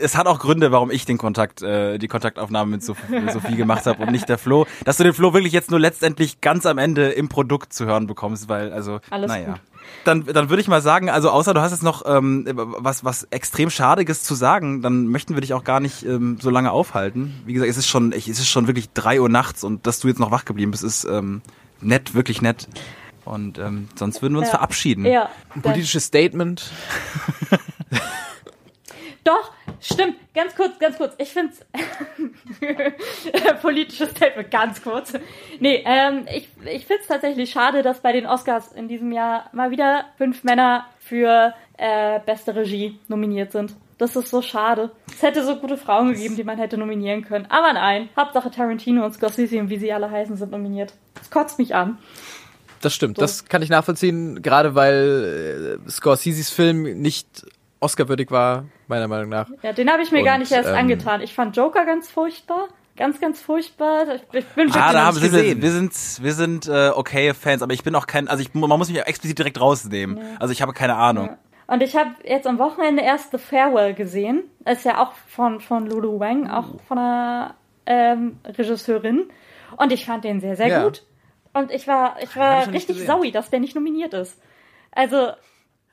es 0.00 0.16
hat 0.16 0.26
auch 0.26 0.38
Gründe, 0.38 0.72
warum 0.72 0.90
ich 0.90 1.04
den 1.04 1.18
Kontakt, 1.18 1.62
äh, 1.62 1.98
die 1.98 2.08
Kontaktaufnahme 2.08 2.72
mit, 2.72 2.82
Sof 2.82 3.08
mit 3.08 3.32
Sophie 3.32 3.56
gemacht 3.56 3.86
habe 3.86 4.02
und 4.02 4.10
nicht 4.10 4.28
der 4.28 4.38
Flo. 4.38 4.66
Dass 4.84 4.96
du 4.96 5.04
den 5.04 5.12
Flo 5.12 5.32
wirklich 5.32 5.52
jetzt 5.52 5.70
nur 5.70 5.80
letztendlich 5.80 6.40
ganz 6.40 6.66
am 6.66 6.78
Ende 6.78 7.10
im 7.10 7.28
Produkt 7.28 7.72
zu 7.72 7.86
hören 7.86 8.06
bekommst, 8.06 8.48
weil, 8.48 8.72
also, 8.72 9.00
Alles 9.10 9.28
naja. 9.28 9.52
gut. 9.52 9.60
Dann, 10.04 10.24
dann 10.24 10.50
würde 10.50 10.60
ich 10.60 10.68
mal 10.68 10.82
sagen, 10.82 11.10
also 11.10 11.30
außer 11.30 11.54
du 11.54 11.60
hast 11.60 11.70
jetzt 11.70 11.82
noch 11.82 12.02
ähm, 12.06 12.44
was, 12.54 13.04
was 13.04 13.24
extrem 13.30 13.70
Schadiges 13.70 14.24
zu 14.24 14.34
sagen, 14.34 14.82
dann 14.82 15.06
möchten 15.06 15.34
wir 15.34 15.40
dich 15.40 15.54
auch 15.54 15.62
gar 15.62 15.78
nicht 15.78 16.04
ähm, 16.04 16.38
so 16.40 16.50
lange 16.50 16.72
aufhalten. 16.72 17.40
Wie 17.44 17.52
gesagt, 17.52 17.70
es 17.70 17.76
ist 17.76 17.86
schon, 17.86 18.12
es 18.12 18.26
ist 18.26 18.48
schon 18.48 18.66
wirklich 18.66 18.90
drei 18.90 19.20
Uhr 19.20 19.28
nachts 19.28 19.62
und 19.62 19.86
dass 19.86 20.00
du 20.00 20.08
jetzt 20.08 20.18
noch 20.18 20.32
wach 20.32 20.44
geblieben 20.44 20.72
bist, 20.72 20.82
ist 20.82 21.04
ähm, 21.04 21.40
nett, 21.80 22.14
wirklich 22.14 22.42
nett. 22.42 22.68
Und 23.26 23.58
ähm, 23.58 23.88
sonst 23.96 24.22
würden 24.22 24.34
wir 24.34 24.38
uns 24.38 24.48
Ja. 24.48 24.54
verabschieden. 24.56 25.04
Ja. 25.04 25.28
Ein 25.54 25.60
politisches 25.62 26.04
Statement. 26.04 26.70
Doch, 29.24 29.52
stimmt. 29.80 30.14
Ganz 30.34 30.54
kurz, 30.54 30.78
ganz 30.78 30.96
kurz. 30.98 31.14
Ich 31.18 31.30
find's 31.32 31.60
politisches 33.60 34.10
Statement, 34.10 34.50
ganz 34.52 34.80
kurz. 34.82 35.14
Nee, 35.58 35.82
ähm, 35.84 36.26
ich, 36.32 36.48
ich 36.64 36.86
find's 36.86 37.08
tatsächlich 37.08 37.50
schade, 37.50 37.82
dass 37.82 38.00
bei 38.00 38.12
den 38.12 38.26
Oscars 38.26 38.70
in 38.72 38.86
diesem 38.86 39.10
Jahr 39.10 39.50
mal 39.52 39.72
wieder 39.72 40.04
fünf 40.16 40.44
Männer 40.44 40.86
für 41.00 41.54
äh, 41.76 42.20
beste 42.24 42.54
Regie 42.54 43.00
nominiert 43.08 43.50
sind. 43.50 43.74
Das 43.98 44.14
ist 44.14 44.28
so 44.28 44.42
schade. 44.42 44.92
Es 45.08 45.22
hätte 45.22 45.42
so 45.42 45.56
gute 45.56 45.78
Frauen 45.78 46.12
gegeben, 46.12 46.36
die 46.36 46.44
man 46.44 46.58
hätte 46.58 46.76
nominieren 46.76 47.24
können. 47.24 47.46
Aber 47.48 47.72
nein, 47.72 48.10
Hauptsache 48.16 48.50
Tarantino 48.50 49.04
und 49.04 49.12
Scorsese 49.14 49.58
und 49.58 49.70
wie 49.70 49.78
sie 49.78 49.92
alle 49.92 50.10
heißen 50.10 50.36
sind 50.36 50.52
nominiert. 50.52 50.92
Das 51.14 51.30
kotzt 51.30 51.58
mich 51.58 51.74
an. 51.74 51.98
Das 52.80 52.94
stimmt, 52.94 53.20
das 53.20 53.46
kann 53.46 53.62
ich 53.62 53.68
nachvollziehen, 53.70 54.42
gerade 54.42 54.74
weil 54.74 55.78
äh, 55.86 55.90
Scorseses 55.90 56.50
Film 56.50 56.82
nicht 57.00 57.46
Oscar-würdig 57.80 58.30
war, 58.30 58.64
meiner 58.88 59.08
Meinung 59.08 59.28
nach. 59.28 59.48
Ja, 59.62 59.72
den 59.72 59.90
habe 59.90 60.02
ich 60.02 60.10
mir 60.12 60.20
Und, 60.20 60.24
gar 60.24 60.38
nicht 60.38 60.52
erst 60.52 60.68
ähm, 60.68 60.74
angetan. 60.76 61.20
Ich 61.20 61.34
fand 61.34 61.56
Joker 61.56 61.84
ganz 61.84 62.10
furchtbar. 62.10 62.68
Ganz, 62.96 63.20
ganz 63.20 63.42
furchtbar. 63.42 64.06
Ich, 64.14 64.22
ich 64.32 64.46
bin 64.54 64.70
Ah, 64.72 64.92
da 64.92 65.04
haben, 65.04 65.14
nicht 65.16 65.24
sind 65.24 65.32
wir, 65.34 65.42
gesehen. 65.42 65.62
wir 65.62 65.70
sind, 65.70 65.92
wir 66.24 66.32
sind 66.32 66.66
äh, 66.66 66.90
okay 66.94 67.34
Fans, 67.34 67.60
aber 67.60 67.74
ich 67.74 67.84
bin 67.84 67.94
auch 67.94 68.06
kein, 68.06 68.26
also 68.28 68.40
ich, 68.42 68.54
man 68.54 68.70
muss 68.78 68.88
mich 68.88 68.98
explizit 68.98 69.38
direkt 69.38 69.60
rausnehmen. 69.60 70.18
Also 70.38 70.52
ich 70.52 70.62
habe 70.62 70.72
keine 70.72 70.96
Ahnung. 70.96 71.36
Und 71.66 71.82
ich 71.82 71.94
habe 71.96 72.10
jetzt 72.24 72.46
am 72.46 72.58
Wochenende 72.58 73.02
erst 73.02 73.32
The 73.32 73.38
Farewell 73.38 73.92
gesehen. 73.92 74.44
Das 74.64 74.78
ist 74.78 74.84
ja 74.84 75.02
auch 75.02 75.12
von, 75.28 75.60
von 75.60 75.86
Lulu 75.86 76.18
Wang, 76.20 76.48
auch 76.48 76.80
von 76.88 76.96
einer 76.96 77.54
ähm, 77.84 78.38
Regisseurin. 78.46 79.24
Und 79.76 79.92
ich 79.92 80.06
fand 80.06 80.24
den 80.24 80.40
sehr, 80.40 80.56
sehr 80.56 80.68
Ja. 80.68 80.84
gut. 80.84 81.02
Und 81.56 81.70
ich 81.70 81.86
war, 81.88 82.16
ich 82.22 82.36
war 82.36 82.70
richtig 82.70 82.98
saui, 83.06 83.30
dass 83.32 83.48
der 83.48 83.60
nicht 83.60 83.74
nominiert 83.74 84.12
ist. 84.12 84.38
Also, 84.92 85.32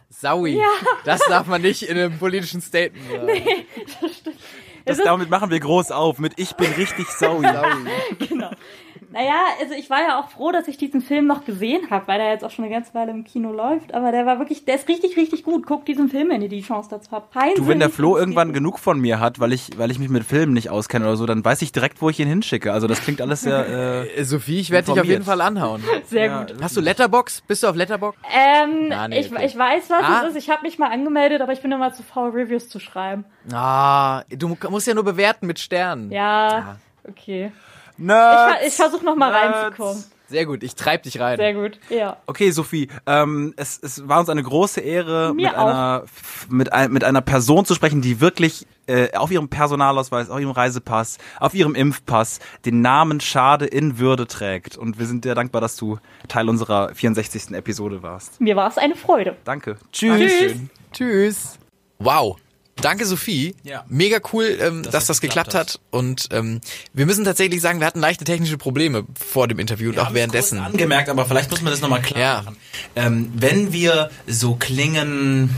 Saui. 0.10 0.62
Das 1.06 1.22
darf 1.28 1.48
man 1.48 1.62
nicht 1.62 1.84
in 1.84 1.98
einem 1.98 2.20
politischen 2.20 2.62
Statement 2.62 3.10
sagen. 3.10 3.66
Das, 4.86 4.98
ist- 5.00 5.06
damit 5.06 5.30
machen 5.30 5.50
wir 5.50 5.60
groß 5.62 5.92
auf 5.92 6.20
mit 6.20 6.34
Ich 6.38 6.54
bin 6.54 6.72
richtig 6.74 7.08
saui. 7.08 7.48
genau. 8.20 8.52
Naja, 9.14 9.36
also 9.62 9.74
ich 9.76 9.90
war 9.90 10.00
ja 10.02 10.20
auch 10.20 10.30
froh, 10.30 10.52
dass 10.52 10.68
ich 10.68 10.78
diesen 10.78 11.02
Film 11.02 11.28
noch 11.28 11.46
gesehen 11.46 11.90
habe, 11.92 12.08
weil 12.08 12.18
der 12.20 12.32
jetzt 12.32 12.44
auch 12.44 12.52
schon 12.52 12.66
eine 12.66 12.74
ganze 12.74 12.94
Weile 12.96 13.12
im 13.12 13.24
Kino 13.24 13.52
läuft. 13.54 13.94
Aber 13.94 14.12
der 14.12 14.26
war 14.26 14.40
wirklich, 14.40 14.66
der 14.66 14.76
ist 14.76 14.88
richtig, 14.90 15.16
richtig 15.16 15.44
gut. 15.44 15.66
Guckt 15.68 15.88
diesen 15.88 16.10
Film, 16.10 16.30
wenn 16.30 16.42
ihr 16.42 16.50
die 16.50 16.62
Chance 16.64 16.90
dazu 16.92 17.12
habt. 17.12 17.32
Peinlich. 17.32 17.56
Du, 17.56 17.68
wenn 17.68 17.80
der 17.80 17.90
Flo 17.92 18.18
irgendwann 18.18 18.52
genug 18.54 18.80
von 18.80 19.00
mir 19.00 19.20
hat, 19.20 19.40
weil 19.40 19.54
ich, 19.54 19.78
weil 19.78 19.92
ich 19.92 20.00
mich 20.00 20.10
mit 20.10 20.24
Filmen 20.24 20.54
nicht 20.54 20.70
auskenne 20.72 21.06
oder 21.06 21.16
so, 21.16 21.26
dann 21.26 21.46
weiß 21.46 21.62
ich 21.62 21.72
direkt, 21.72 22.02
wo 22.02 22.10
ich 22.10 22.20
ihn 22.20 22.28
hinschicke. 22.28 22.74
Also 22.74 22.88
das 22.88 23.02
klingt 23.02 23.22
alles 23.22 23.42
sehr, 23.42 23.68
äh, 23.68 24.08
Äh, 24.20 24.24
Sophie, 24.24 24.60
ich 24.60 24.72
werde 24.72 24.92
dich 24.92 25.00
auf 25.00 25.06
jeden 25.08 25.24
Fall 25.24 25.40
anhauen. 25.42 25.84
Sehr 26.06 26.26
ja, 26.26 26.44
gut. 26.44 26.56
Hast 26.62 26.76
du 26.76 26.82
Letterbox? 26.82 27.42
Bist 27.42 27.64
du 27.64 27.68
auf 27.68 27.76
Letterbox? 27.76 28.18
Ähm, 28.36 28.92
Ah, 28.92 29.08
nee, 29.08 29.20
ich, 29.20 29.32
okay. 29.32 29.46
ich 29.46 29.58
weiß, 29.58 29.90
was 29.90 30.04
Ah. 30.04 30.24
es 30.24 30.32
ist. 30.32 30.44
Ich 30.44 30.50
habe 30.50 30.64
mich 30.64 30.80
mal 30.80 30.92
angemeldet, 30.92 31.42
aber 31.42 31.54
ich 31.54 31.62
bin 31.62 31.72
immer 31.72 31.94
zu 31.94 32.02
faul, 32.04 32.32
Reviews 32.32 32.68
zu 32.70 32.80
schreiben. 32.80 33.26
Ah, 33.52 34.24
du 34.30 34.58
musst 34.70 34.88
ja 34.88 34.94
nur 34.94 35.04
bewerten 35.04 35.46
mit 35.48 35.60
Sternen. 35.60 36.12
Ja, 36.12 36.78
okay. 37.08 37.52
Ich, 38.04 38.08
Nerds. 38.08 38.54
ver- 38.60 38.68
ich 38.68 38.74
versuche 38.74 39.06
noch 39.06 39.16
mal 39.16 39.32
Nerds. 39.32 39.58
reinzukommen. 39.58 40.04
Sehr 40.30 40.46
gut, 40.48 40.64
ich 40.64 40.74
treib 40.74 41.04
dich 41.04 41.20
rein. 41.20 41.38
Sehr 41.38 41.54
gut, 41.54 41.80
ja. 41.90 42.18
Okay, 42.26 42.50
Sophie, 42.50 42.88
ähm, 43.06 43.54
es, 43.56 43.78
es 43.84 44.08
war 44.08 44.20
uns 44.20 44.30
eine 44.30 44.42
große 44.42 44.80
Ehre, 44.82 45.34
Mir 45.36 45.50
mit 45.50 45.56
einer, 45.56 46.04
mit, 46.50 46.74
ein, 46.74 46.92
mit 46.92 47.04
einer 47.04 47.22
Person 47.22 47.66
zu 47.66 47.76
sprechen, 47.76 48.02
die 48.02 48.20
wirklich 48.20 48.66
äh, 48.88 49.16
auf 49.16 49.30
ihrem 49.32 49.50
Personalausweis, 49.50 50.32
auf 50.32 50.40
ihrem 50.40 50.52
Reisepass, 50.52 51.20
auf 51.40 51.54
ihrem 51.54 51.76
Impfpass 51.76 52.40
den 52.66 52.82
Namen 52.82 53.20
Schade 53.20 53.66
in 53.66 54.00
Würde 54.00 54.26
trägt. 54.26 54.76
Und 54.76 54.98
wir 54.98 55.06
sind 55.06 55.24
dir 55.24 55.36
dankbar, 55.36 55.62
dass 55.62 55.76
du 55.76 56.00
Teil 56.30 56.50
unserer 56.50 56.96
64. 56.96 57.52
Episode 57.52 58.02
warst. 58.02 58.42
Mir 58.42 58.56
war 58.56 58.70
es 58.70 58.78
eine 58.80 58.96
Freude. 58.96 59.36
Danke. 59.44 59.78
Tschüss. 59.92 60.32
Tschüss. 60.32 60.56
Tschüss. 60.94 61.60
Wow. 62.00 62.38
Danke, 62.82 63.06
Sophie. 63.06 63.56
Ja. 63.64 63.86
Mega 63.88 64.20
cool, 64.34 64.58
ähm, 64.60 64.84
dass 64.84 64.92
das 64.92 65.06
das 65.06 65.22
geklappt 65.22 65.52
geklappt 65.52 65.76
hat. 65.76 65.80
Und 65.92 66.30
ähm, 66.32 66.60
wir 66.94 67.06
müssen 67.06 67.24
tatsächlich 67.24 67.62
sagen, 67.62 67.80
wir 67.80 67.88
hatten 67.88 68.00
leichte 68.00 68.24
technische 68.26 68.58
Probleme 68.58 69.06
vor 69.20 69.48
dem 69.48 69.60
Interview 69.60 69.90
und 69.90 69.96
Wir 69.96 70.02
auch 70.02 70.06
haben 70.08 70.14
es 70.14 70.18
währenddessen. 70.20 70.60
angemerkt, 70.60 71.10
aber 71.10 71.26
vielleicht 71.26 71.52
muss 71.52 71.62
man 71.62 71.72
das 71.72 71.82
nochmal 71.82 72.02
klar 72.02 72.20
Ja. 72.20 72.42
machen. 72.42 72.58
Ähm, 72.96 73.32
wenn 73.36 73.72
wir 73.74 74.10
so 74.28 74.56
klingen, 74.56 75.56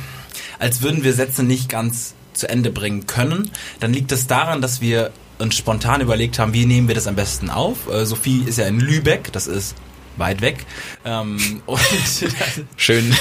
als 0.59 0.82
würden 0.82 1.03
wir 1.03 1.13
Sätze 1.13 1.43
nicht 1.43 1.70
ganz 1.70 2.13
zu 2.34 2.49
Ende 2.49 2.70
bringen 2.70 3.07
können, 3.07 3.49
dann 3.80 3.93
liegt 3.93 4.11
es 4.11 4.28
daran, 4.28 4.61
dass 4.61 4.82
wir 4.82 5.11
uns 5.39 5.55
spontan 5.55 6.01
überlegt 6.01 6.38
haben, 6.39 6.53
wie 6.53 6.66
nehmen 6.66 6.88
wir 6.88 6.95
das 6.95 7.07
am 7.07 7.16
besten 7.16 7.49
auf. 7.49 7.89
Äh, 7.91 8.05
Sophie 8.05 8.43
ist 8.45 8.57
ja 8.57 8.68
in 8.68 8.80
Lübeck, 8.80 9.32
das 9.32 9.47
ist 9.47 9.76
weit 10.18 10.41
weg. 10.41 10.66
Ähm, 11.03 11.61
und 11.66 11.80
Schön 12.78 13.16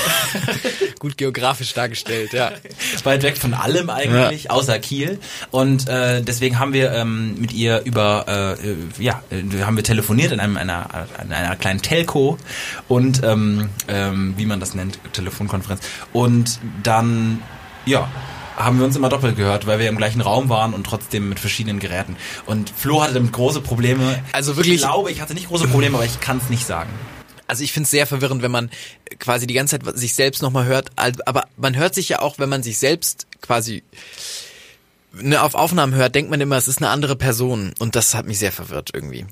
gut 0.99 1.17
geografisch 1.17 1.75
dargestellt, 1.75 2.33
ja. 2.33 2.53
weit 3.05 3.23
weg 3.23 3.37
von 3.37 3.55
allem 3.55 3.91
eigentlich, 3.91 4.51
außer 4.51 4.79
Kiel. 4.79 5.19
Und 5.51 5.89
äh, 5.89 6.23
deswegen 6.23 6.59
haben 6.59 6.73
wir 6.73 6.93
ähm, 6.93 7.35
mit 7.39 7.53
ihr 7.53 7.83
über, 7.85 8.57
äh, 8.59 9.03
ja, 9.03 9.23
äh, 9.31 9.63
haben 9.63 9.77
wir 9.77 9.85
telefoniert 9.85 10.33
in 10.33 10.41
einem 10.41 10.57
einer, 10.57 11.07
in 11.23 11.33
einer 11.33 11.57
kleinen 11.57 11.83
Telco 11.83 12.39
und 12.89 13.23
ähm, 13.23 13.69
ähm, 13.89 14.35
wie 14.37 14.47
man 14.47 14.61
das 14.61 14.75
nennt, 14.75 14.99
Telefonkonferenz. 15.13 15.83
Und 16.13 16.61
dann, 16.83 17.43
ja, 17.87 18.09
haben 18.57 18.79
wir 18.79 18.85
uns 18.87 18.97
immer 18.97 19.09
doppelt 19.09 19.37
gehört, 19.37 19.67
weil 19.67 19.79
wir 19.79 19.89
im 19.89 19.97
gleichen 19.97 20.21
Raum 20.21 20.49
waren 20.49 20.75
und 20.75 20.85
trotzdem 20.85 21.29
mit 21.29 21.41
verschiedenen 21.41 21.79
Geräten. 21.81 22.17
Und 22.47 22.71
Flo 22.71 23.03
hatte 23.03 23.15
damit 23.15 23.33
große 23.33 23.61
Probleme. 23.61 24.23
Also 24.33 24.57
wirklich- 24.57 24.77
Ich 24.77 24.81
glaube, 24.83 25.11
ich 25.11 25.21
hatte 25.21 25.35
nicht 25.35 25.49
große 25.49 25.69
Probleme, 25.69 25.97
aber 25.97 26.05
ich 26.07 26.21
kann 26.21 26.39
es 26.39 26.49
nicht 26.51 26.67
sagen. 26.67 26.91
Also 27.47 27.63
ich 27.63 27.73
finde 27.73 27.85
es 27.85 27.91
sehr 27.91 28.07
verwirrend, 28.07 28.43
wenn 28.43 28.51
man 28.51 28.71
quasi 29.19 29.47
die 29.47 29.55
ganze 29.55 29.79
Zeit 29.79 29.99
sich 29.99 30.15
selbst 30.15 30.41
nochmal 30.43 30.65
hört. 30.65 30.91
Aber 30.97 31.45
man 31.57 31.77
hört 31.77 31.95
sich 31.95 32.09
ja 32.09 32.21
auch, 32.21 32.39
wenn 32.39 32.49
man 32.49 32.63
sich 32.63 32.79
selbst 32.79 33.27
quasi 33.43 33.83
ne, 35.13 35.43
auf 35.43 35.55
Aufnahmen 35.55 35.95
hört, 35.95 36.15
denkt 36.15 36.31
man 36.31 36.41
immer, 36.41 36.57
es 36.57 36.69
ist 36.69 36.79
eine 36.79 36.89
andere 36.91 37.17
Person. 37.17 37.73
Und 37.79 37.97
das 37.97 38.15
hat 38.15 38.27
mich 38.27 38.39
sehr 38.39 38.53
verwirrt 38.53 38.91
irgendwie. 38.95 39.27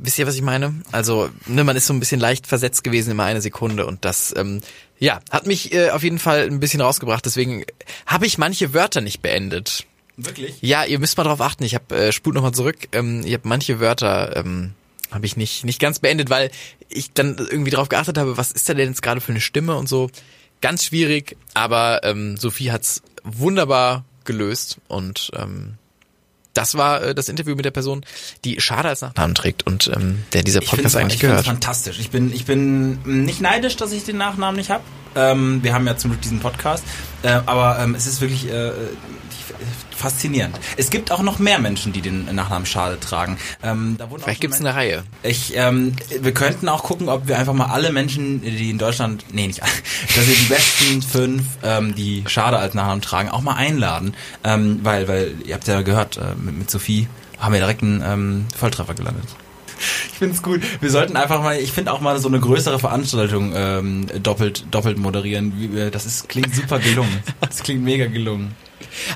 Wisst 0.00 0.18
ihr, 0.18 0.26
was 0.26 0.36
ich 0.36 0.42
meine? 0.42 0.74
Also, 0.92 1.28
ne, 1.46 1.64
man 1.64 1.76
ist 1.76 1.86
so 1.86 1.92
ein 1.92 2.00
bisschen 2.00 2.20
leicht 2.20 2.46
versetzt 2.46 2.84
gewesen 2.84 3.10
immer 3.10 3.24
eine 3.24 3.40
Sekunde 3.40 3.84
und 3.86 4.04
das, 4.04 4.32
ähm, 4.36 4.60
ja, 4.98 5.20
hat 5.30 5.46
mich 5.46 5.72
äh, 5.72 5.90
auf 5.90 6.02
jeden 6.02 6.18
Fall 6.18 6.46
ein 6.46 6.60
bisschen 6.60 6.80
rausgebracht. 6.80 7.24
Deswegen 7.24 7.64
habe 8.06 8.26
ich 8.26 8.38
manche 8.38 8.74
Wörter 8.74 9.00
nicht 9.00 9.22
beendet. 9.22 9.86
Wirklich? 10.16 10.56
Ja, 10.60 10.84
ihr 10.84 10.98
müsst 10.98 11.16
mal 11.16 11.24
drauf 11.24 11.40
achten. 11.40 11.64
Ich 11.64 11.74
habe 11.74 11.96
äh, 11.96 12.12
spult 12.12 12.34
noch 12.34 12.42
mal 12.42 12.52
zurück. 12.52 12.88
Ähm, 12.92 13.22
ich 13.24 13.34
habe 13.34 13.46
manche 13.46 13.78
Wörter 13.80 14.36
ähm, 14.36 14.72
habe 15.10 15.26
ich 15.26 15.36
nicht 15.36 15.64
nicht 15.64 15.80
ganz 15.80 16.00
beendet, 16.00 16.28
weil 16.30 16.50
ich 16.88 17.12
dann 17.12 17.36
irgendwie 17.38 17.70
drauf 17.70 17.88
geachtet 17.88 18.18
habe, 18.18 18.36
was 18.36 18.52
ist 18.52 18.68
da 18.68 18.74
denn 18.74 18.88
jetzt 18.88 19.02
gerade 19.02 19.20
für 19.20 19.32
eine 19.32 19.40
Stimme 19.40 19.76
und 19.76 19.88
so. 19.88 20.10
Ganz 20.60 20.84
schwierig, 20.84 21.36
aber 21.54 22.00
ähm, 22.02 22.36
Sophie 22.36 22.72
hat's 22.72 23.02
wunderbar 23.22 24.04
gelöst 24.24 24.78
und 24.88 25.30
ähm, 25.34 25.74
das 26.58 26.74
war 26.76 27.02
äh, 27.02 27.14
das 27.14 27.28
Interview 27.28 27.54
mit 27.54 27.64
der 27.64 27.70
Person, 27.70 28.04
die 28.44 28.60
Schade 28.60 28.88
als 28.88 29.00
Nachnamen 29.00 29.36
trägt 29.36 29.64
und 29.66 29.90
ähm, 29.94 30.24
der 30.32 30.42
dieser 30.42 30.60
Ich 30.60 30.68
Podcast 30.68 30.96
eigentlich 30.96 31.14
ich 31.14 31.20
find's 31.20 31.30
gehört. 31.30 31.46
fantastisch. 31.46 32.00
Ich 32.00 32.10
bin, 32.10 32.32
ich 32.34 32.46
bin 32.46 32.98
nicht 33.24 33.40
neidisch, 33.40 33.76
dass 33.76 33.92
ich 33.92 34.04
den 34.04 34.16
Nachnamen 34.16 34.56
nicht 34.56 34.70
habe. 34.70 34.82
Ähm, 35.14 35.62
wir 35.62 35.72
haben 35.72 35.86
ja 35.86 35.96
zum 35.96 36.10
Glück 36.10 36.20
diesen 36.22 36.40
Podcast. 36.40 36.82
Äh, 37.22 37.28
aber 37.46 37.78
ähm, 37.78 37.94
es 37.94 38.06
ist 38.06 38.20
wirklich 38.20 38.50
äh, 38.50 38.72
faszinierend. 39.98 40.58
Es 40.76 40.90
gibt 40.90 41.10
auch 41.12 41.22
noch 41.22 41.38
mehr 41.38 41.58
Menschen, 41.58 41.92
die 41.92 42.00
den 42.00 42.34
Nachnamen 42.34 42.64
Schade 42.66 42.98
tragen. 43.00 43.36
Ähm, 43.62 43.96
da 43.98 44.08
Vielleicht 44.22 44.40
gibt's 44.40 44.58
Men- 44.60 44.68
eine 44.68 44.76
Reihe. 44.76 45.04
ich, 45.22 45.52
ähm, 45.56 45.94
wir 46.20 46.32
könnten 46.32 46.68
auch 46.68 46.82
gucken, 46.84 47.08
ob 47.08 47.28
wir 47.28 47.38
einfach 47.38 47.52
mal 47.54 47.66
alle 47.66 47.92
Menschen, 47.92 48.40
die 48.42 48.70
in 48.70 48.78
Deutschland, 48.78 49.24
nee, 49.32 49.46
nicht 49.46 49.62
alle, 49.62 49.72
dass 50.16 50.26
wir 50.26 50.34
die 50.34 50.44
besten 50.46 51.02
fünf, 51.02 51.42
ähm, 51.62 51.94
die 51.94 52.24
Schade 52.26 52.58
als 52.58 52.74
Nachnamen 52.74 53.02
tragen, 53.02 53.28
auch 53.28 53.42
mal 53.42 53.54
einladen. 53.54 54.14
Ähm, 54.44 54.80
weil, 54.82 55.08
weil, 55.08 55.34
ihr 55.44 55.54
habt 55.54 55.66
ja 55.68 55.82
gehört, 55.82 56.16
äh, 56.16 56.34
mit, 56.40 56.56
mit 56.58 56.70
Sophie 56.70 57.08
haben 57.38 57.52
wir 57.52 57.60
direkt 57.60 57.82
einen 57.82 58.02
ähm, 58.04 58.46
Volltreffer 58.56 58.94
gelandet. 58.94 59.24
Ich 60.12 60.18
find's 60.18 60.42
gut. 60.42 60.60
Wir 60.80 60.90
sollten 60.90 61.16
einfach 61.16 61.40
mal, 61.40 61.56
ich 61.56 61.70
finde 61.70 61.92
auch 61.92 62.00
mal 62.00 62.18
so 62.18 62.26
eine 62.26 62.40
größere 62.40 62.80
Veranstaltung 62.80 63.52
ähm, 63.54 64.06
doppelt, 64.24 64.64
doppelt 64.72 64.98
moderieren. 64.98 65.52
Wir- 65.72 65.92
Das 65.92 66.04
ist, 66.04 66.28
klingt 66.28 66.52
super 66.52 66.80
gelungen. 66.80 67.16
Das 67.40 67.62
klingt 67.62 67.84
mega 67.84 68.06
gelungen. 68.06 68.56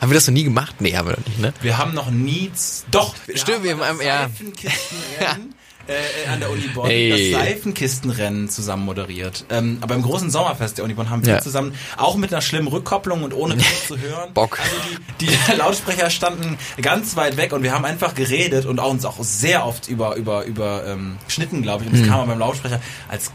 Haben 0.01 0.11
wir 0.11 0.15
das 0.15 0.27
noch 0.27 0.35
nie 0.35 0.45
gemacht? 0.45 0.77
Nee, 0.81 0.97
haben 0.97 1.09
wir 1.09 1.17
noch 1.17 1.27
nicht, 1.27 1.39
ne? 1.39 1.53
Wir 1.63 1.79
haben 1.79 1.95
noch 1.95 2.11
nie, 2.11 2.51
doch, 2.91 3.15
Stimmt, 3.35 3.65
wir 3.65 3.77
haben- 3.79 4.01
ja. 4.01 4.29
Seifenkistenrennen 5.87 6.27
äh, 6.27 6.29
an 6.33 6.41
der 6.41 6.51
Uni 6.51 6.69
Bonn, 6.75 6.91
Ey. 6.91 7.33
das 7.33 7.41
Seifenkistenrennen 7.41 8.49
zusammen 8.49 8.85
moderiert. 8.85 9.45
Ähm, 9.51 9.79
aber 9.81 9.95
im 9.95 10.03
großen 10.03 10.31
Sommerfest 10.31 10.79
der 10.79 10.85
Uni 10.85 10.95
Bonn 10.95 11.11
haben 11.11 11.25
wir 11.27 11.35
Ja. 11.35 11.41
zusammen, 11.41 11.75
auch 11.97 12.17
mit 12.17 12.33
einer 12.33 12.41
schlimmen 12.43 12.69
Rückkopplung 12.69 13.23
und 13.23 13.33
ohne 13.35 13.57
zu 13.89 13.99
hören. 13.99 14.33
Bock. 14.35 14.59
Also 14.61 14.75
die, 15.21 15.27
die 15.27 15.53
Lautsprecher 15.59 16.11
standen 16.11 16.59
ganz 16.81 17.17
weit 17.17 17.37
weg 17.37 17.53
und 17.53 17.63
wir 17.63 17.73
haben 17.73 17.85
einfach 17.85 18.15
geredet 18.15 18.67
und 18.67 18.79
auch 18.81 18.91
uns 18.91 19.05
auch 19.05 19.17
sehr 19.21 19.67
oft 19.67 19.89
über, 19.89 20.17
über, 20.17 20.45
über 20.45 20.87
ähm, 20.87 21.17
Schnitten, 21.29 21.63
glaube 21.63 21.85
ich. 21.85 21.91
Und 21.91 22.01
es 22.01 22.07
kam 22.07 22.21
aber 22.21 22.27
beim 22.29 22.39
Lautsprecher 22.39 22.81
als 23.09 23.31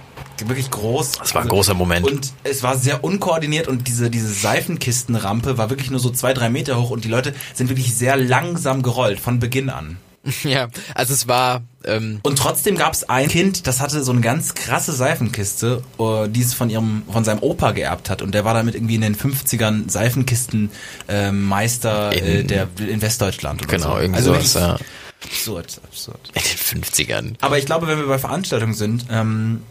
wirklich 0.45 0.69
groß. 0.69 1.13
Das 1.13 1.33
war 1.33 1.41
ein 1.41 1.47
großer 1.47 1.73
Moment. 1.73 2.05
Und 2.05 2.31
es 2.43 2.61
war 2.61 2.77
sehr 2.77 3.03
unkoordiniert 3.03 3.67
und 3.67 3.87
diese, 3.87 4.09
diese 4.11 4.31
Seifenkistenrampe 4.31 5.57
war 5.57 5.69
wirklich 5.69 5.89
nur 5.89 5.99
so 5.99 6.09
zwei, 6.11 6.33
drei 6.33 6.49
Meter 6.49 6.79
hoch 6.79 6.91
und 6.91 7.03
die 7.03 7.09
Leute 7.09 7.33
sind 7.53 7.69
wirklich 7.69 7.95
sehr 7.95 8.15
langsam 8.17 8.83
gerollt 8.83 9.19
von 9.19 9.39
Beginn 9.39 9.69
an. 9.69 9.97
Ja, 10.43 10.67
also 10.93 11.13
es 11.13 11.27
war 11.27 11.61
ähm, 11.85 12.19
Und 12.23 12.37
trotzdem 12.37 12.75
gab 12.75 12.93
es 12.93 13.07
ein 13.09 13.27
Kind, 13.29 13.65
das 13.67 13.79
hatte 13.79 14.03
so 14.03 14.11
eine 14.11 14.21
ganz 14.21 14.53
krasse 14.55 14.91
Seifenkiste, 14.93 15.81
äh, 15.99 16.27
die 16.27 16.41
es 16.41 16.53
von 16.53 16.69
ihrem, 16.69 17.03
von 17.11 17.23
seinem 17.23 17.39
Opa 17.39 17.71
geerbt 17.71 18.09
hat. 18.09 18.21
Und 18.21 18.33
der 18.33 18.43
war 18.45 18.53
damit 18.53 18.75
irgendwie 18.75 18.95
in 18.95 19.01
den 19.01 19.15
50ern 19.15 19.89
Seifenkistenmeister 19.89 20.71
äh, 21.07 21.31
Meister, 21.31 22.11
äh, 22.13 22.41
In- 22.41 22.47
der 22.47 22.67
in 22.79 23.01
Westdeutschland 23.01 23.61
oder 23.63 23.71
genau 23.71 23.93
so. 23.93 23.99
irgendwie 23.99 24.17
also 24.17 24.33
sowas. 24.33 24.53
Ja. 24.55 24.77
absurd, 25.23 25.81
absurd. 25.83 26.19
In 26.33 26.41
den 26.41 26.83
50ern. 26.83 27.33
Aber 27.41 27.57
ich 27.57 27.65
glaube, 27.65 27.87
wenn 27.87 27.97
wir 27.99 28.07
bei 28.07 28.19
Veranstaltungen 28.19 28.73
sind, 28.73 29.05
ähm, 29.09 29.61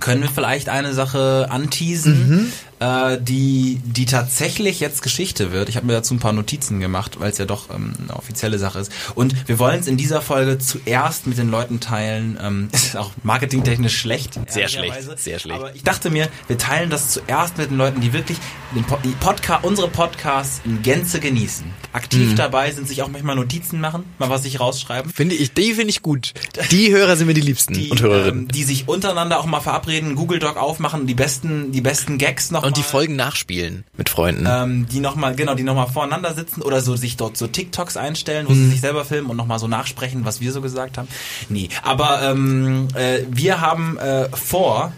können 0.00 0.22
wir 0.22 0.30
vielleicht 0.30 0.68
eine 0.68 0.94
Sache 0.94 1.48
anteasen. 1.50 2.52
Äh, 2.80 3.18
die, 3.20 3.80
die 3.84 4.06
tatsächlich 4.06 4.80
jetzt 4.80 5.02
Geschichte 5.02 5.52
wird. 5.52 5.68
Ich 5.68 5.76
habe 5.76 5.86
mir 5.86 5.92
dazu 5.92 6.14
ein 6.14 6.18
paar 6.18 6.32
Notizen 6.32 6.80
gemacht, 6.80 7.20
weil 7.20 7.30
es 7.30 7.38
ja 7.38 7.44
doch 7.44 7.70
ähm, 7.70 7.92
eine 8.02 8.16
offizielle 8.16 8.58
Sache 8.58 8.78
ist. 8.80 8.90
Und 9.14 9.48
wir 9.48 9.58
wollen 9.58 9.80
es 9.80 9.86
in 9.86 9.96
dieser 9.96 10.22
Folge 10.22 10.58
zuerst 10.58 11.26
mit 11.26 11.38
den 11.38 11.50
Leuten 11.50 11.80
teilen. 11.80 12.38
Ähm, 12.42 12.68
ist 12.72 12.96
auch 12.96 13.12
marketingtechnisch 13.22 13.98
schlecht. 13.98 14.40
Sehr 14.48 14.68
schlecht, 14.68 15.18
sehr 15.18 15.38
schlecht. 15.38 15.60
Aber 15.60 15.74
ich 15.74 15.82
dachte 15.82 16.10
mir, 16.10 16.28
wir 16.48 16.58
teilen 16.58 16.90
das 16.90 17.10
zuerst 17.10 17.58
mit 17.58 17.70
den 17.70 17.76
Leuten, 17.76 18.00
die 18.00 18.12
wirklich 18.12 18.38
den 18.74 18.84
po 18.84 18.98
die 19.04 19.08
Podca 19.08 19.56
unsere 19.62 19.88
Podcasts 19.88 20.60
in 20.64 20.82
Gänze 20.82 21.20
genießen. 21.20 21.66
Aktiv 21.92 22.34
dabei 22.36 22.70
sind, 22.70 22.86
sich 22.86 23.02
auch 23.02 23.08
manchmal 23.08 23.34
Notizen 23.36 23.80
machen, 23.80 24.04
mal 24.18 24.30
was 24.30 24.44
sich 24.44 24.60
rausschreiben. 24.60 25.12
Finde 25.12 25.34
ich, 25.34 25.52
die 25.52 25.74
finde 25.74 25.90
ich 25.90 26.02
gut. 26.02 26.32
Die 26.70 26.92
Hörer 26.92 27.16
sind 27.16 27.26
mir 27.26 27.34
die 27.34 27.40
liebsten 27.40 27.74
Die, 27.74 27.90
und 27.90 28.00
Hörerinnen. 28.00 28.42
ähm, 28.42 28.48
die 28.48 28.62
sich 28.62 28.88
untereinander 28.88 29.40
auch 29.40 29.46
mal 29.46 29.60
verabreden, 29.60 30.14
Google 30.14 30.38
Doc 30.38 30.56
aufmachen, 30.56 31.06
die 31.06 31.14
besten, 31.14 31.72
die 31.72 31.80
besten 31.80 32.16
Gags 32.16 32.50
noch 32.52 32.69
und 32.70 32.76
die 32.76 32.82
Folgen 32.82 33.16
nachspielen 33.16 33.84
mit 33.96 34.08
Freunden. 34.08 34.46
ähm, 34.48 34.86
die 34.88 35.00
noch 35.00 35.14
mal 35.14 35.34
genau, 35.34 35.54
die 35.54 35.62
noch 35.62 35.74
mal 35.74 35.86
voreinander 35.86 36.34
sitzen 36.34 36.62
oder 36.62 36.80
so 36.80 36.96
sich 36.96 37.16
dort 37.16 37.36
so 37.36 37.46
TikToks 37.46 37.96
einstellen, 37.96 38.46
wo 38.48 38.54
sie 38.54 38.68
sich 38.70 38.80
selber 38.80 39.04
filmen 39.04 39.30
und 39.30 39.36
noch 39.36 39.46
mal 39.46 39.58
so 39.58 39.68
nachsprechen, 39.68 40.24
was 40.24 40.40
wir 40.40 40.52
so 40.52 40.60
gesagt 40.60 40.98
haben. 40.98 41.08
Nee, 41.48 41.68
aber 41.82 42.22
ähm, 42.22 42.88
äh, 42.94 43.20
wir 43.28 43.60
haben 43.60 43.98
äh, 43.98 44.28
vor 44.36 44.92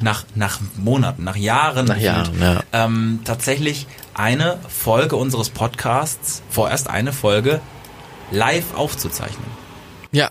nach 0.00 0.24
nach 0.34 0.60
Monaten, 0.76 1.24
nach 1.24 1.36
Jahren, 1.36 1.86
Nach 1.86 1.98
Jahren, 1.98 2.40
ja. 2.40 2.62
ähm, 2.72 3.20
tatsächlich 3.24 3.86
eine 4.14 4.58
Folge 4.68 5.16
unseres 5.16 5.50
Podcasts, 5.50 6.42
vorerst 6.48 6.88
eine 6.88 7.12
Folge 7.12 7.60
live 8.30 8.74
aufzuzeichnen. 8.76 9.46
ja, 10.12 10.30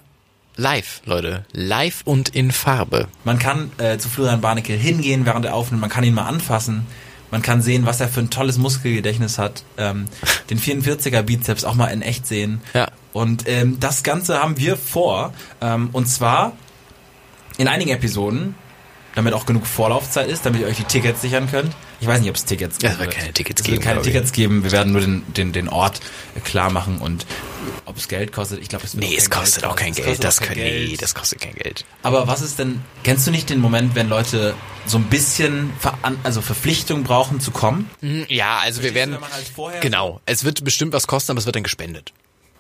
live, 0.60 1.02
Leute. 1.06 1.46
Live 1.54 2.02
und 2.04 2.30
in 2.30 2.52
Farbe. 2.52 3.08
Man 3.24 3.40
kann 3.40 3.72
äh, 3.78 3.98
zu 3.98 4.10
Florian 4.10 4.42
Barnickel 4.42 4.78
hingehen, 4.78 5.26
während 5.26 5.46
er 5.46 5.56
aufnimmt. 5.56 5.82
Man 5.82 5.90
kann 5.90 6.04
ihn 6.04 6.14
mal 6.14 6.28
anfassen. 6.28 6.86
Man 7.32 7.42
kann 7.42 7.62
sehen, 7.62 7.86
was 7.86 8.02
er 8.02 8.10
für 8.10 8.20
ein 8.20 8.30
tolles 8.30 8.58
Muskelgedächtnis 8.58 9.38
hat. 9.38 9.64
Ähm, 9.78 10.06
den 10.50 10.60
44er 10.60 11.22
Bizeps 11.22 11.64
auch 11.64 11.76
mal 11.76 11.88
in 11.88 12.02
echt 12.02 12.28
sehen. 12.28 12.62
Ja. 12.74 12.90
Und 13.14 13.48
ähm, 13.48 13.80
das 13.80 14.04
Ganze 14.04 14.42
haben 14.42 14.58
wir 14.58 14.76
vor. 14.76 15.34
Ähm, 15.62 15.90
und 15.94 16.08
zwar 16.08 16.54
in 17.58 17.68
einigen 17.68 17.92
Episoden, 17.92 18.56
damit 19.16 19.34
auch 19.34 19.46
genug 19.46 19.66
Vorlaufzeit 19.66 20.28
ist, 20.28 20.46
damit 20.46 20.62
ihr 20.62 20.68
euch 20.68 20.78
die 20.78 20.84
Tickets 20.84 21.22
sichern 21.22 21.50
könnt. 21.50 21.74
Ich 22.02 22.08
weiß 22.08 22.22
nicht, 22.22 22.30
ob 22.30 22.36
es 22.36 22.46
Tickets 22.46 22.78
geben 22.80 22.94
es 22.94 23.00
wird 23.00 23.12
keine 23.12 23.34
Tickets 23.34 23.62
es 23.62 23.66
geben, 23.66 23.76
Wird 23.78 23.84
keine. 23.84 24.02
Tickets 24.02 24.32
geben. 24.32 24.64
Wir 24.64 24.72
werden 24.72 24.92
nur 24.94 25.02
den, 25.02 25.24
den, 25.34 25.52
den 25.52 25.68
Ort 25.70 26.00
klar 26.46 26.70
machen 26.70 27.00
und 27.00 27.26
ob 27.86 27.98
es 27.98 28.08
Geld 28.08 28.32
kostet. 28.32 28.60
Ich 28.62 28.70
glaube, 28.70 28.86
es 28.86 28.96
wird 28.96 29.04
Nee, 29.04 29.16
es 29.18 29.30
kostet 29.30 29.64
Geld 29.64 29.72
auch 29.72 29.76
kein. 29.76 29.94
Geld. 29.94 30.08
Es 30.08 30.20
Das 30.20 30.40
kann, 30.40 30.56
nee, 30.56 30.96
das 31.00 31.14
kostet 31.14 31.42
kein 31.42 31.56
Geld. 31.56 31.86
Aber 32.04 32.28
was 32.28 32.42
ist 32.42 32.58
denn, 32.60 32.82
kennst 33.04 33.28
du 33.28 33.32
nicht 33.32 33.50
den 33.50 33.60
Moment, 33.60 33.96
wenn 33.96 34.08
Leute 34.10 34.56
so 34.86 34.98
ein 34.98 35.06
bisschen 35.06 35.72
also 36.24 36.42
Verpflichtung 36.42 37.04
brauchen 37.04 37.40
zu 37.40 37.52
kommen? 37.52 37.90
Hm, 38.02 38.26
Ja, 38.30 38.60
also 38.60 38.82
wir 38.82 38.92
Verstehst 38.94 38.96
werden, 38.96 39.52
du, 39.56 39.66
halt 39.72 39.82
genau, 39.82 40.22
es 40.26 40.44
wird 40.44 40.64
bestimmt 40.64 40.94
was 40.94 41.08
kosten, 41.08 41.32
aber 41.32 41.40
es 41.40 41.46
wird 41.46 41.56
dann 41.56 41.64
gespendet. 41.64 42.14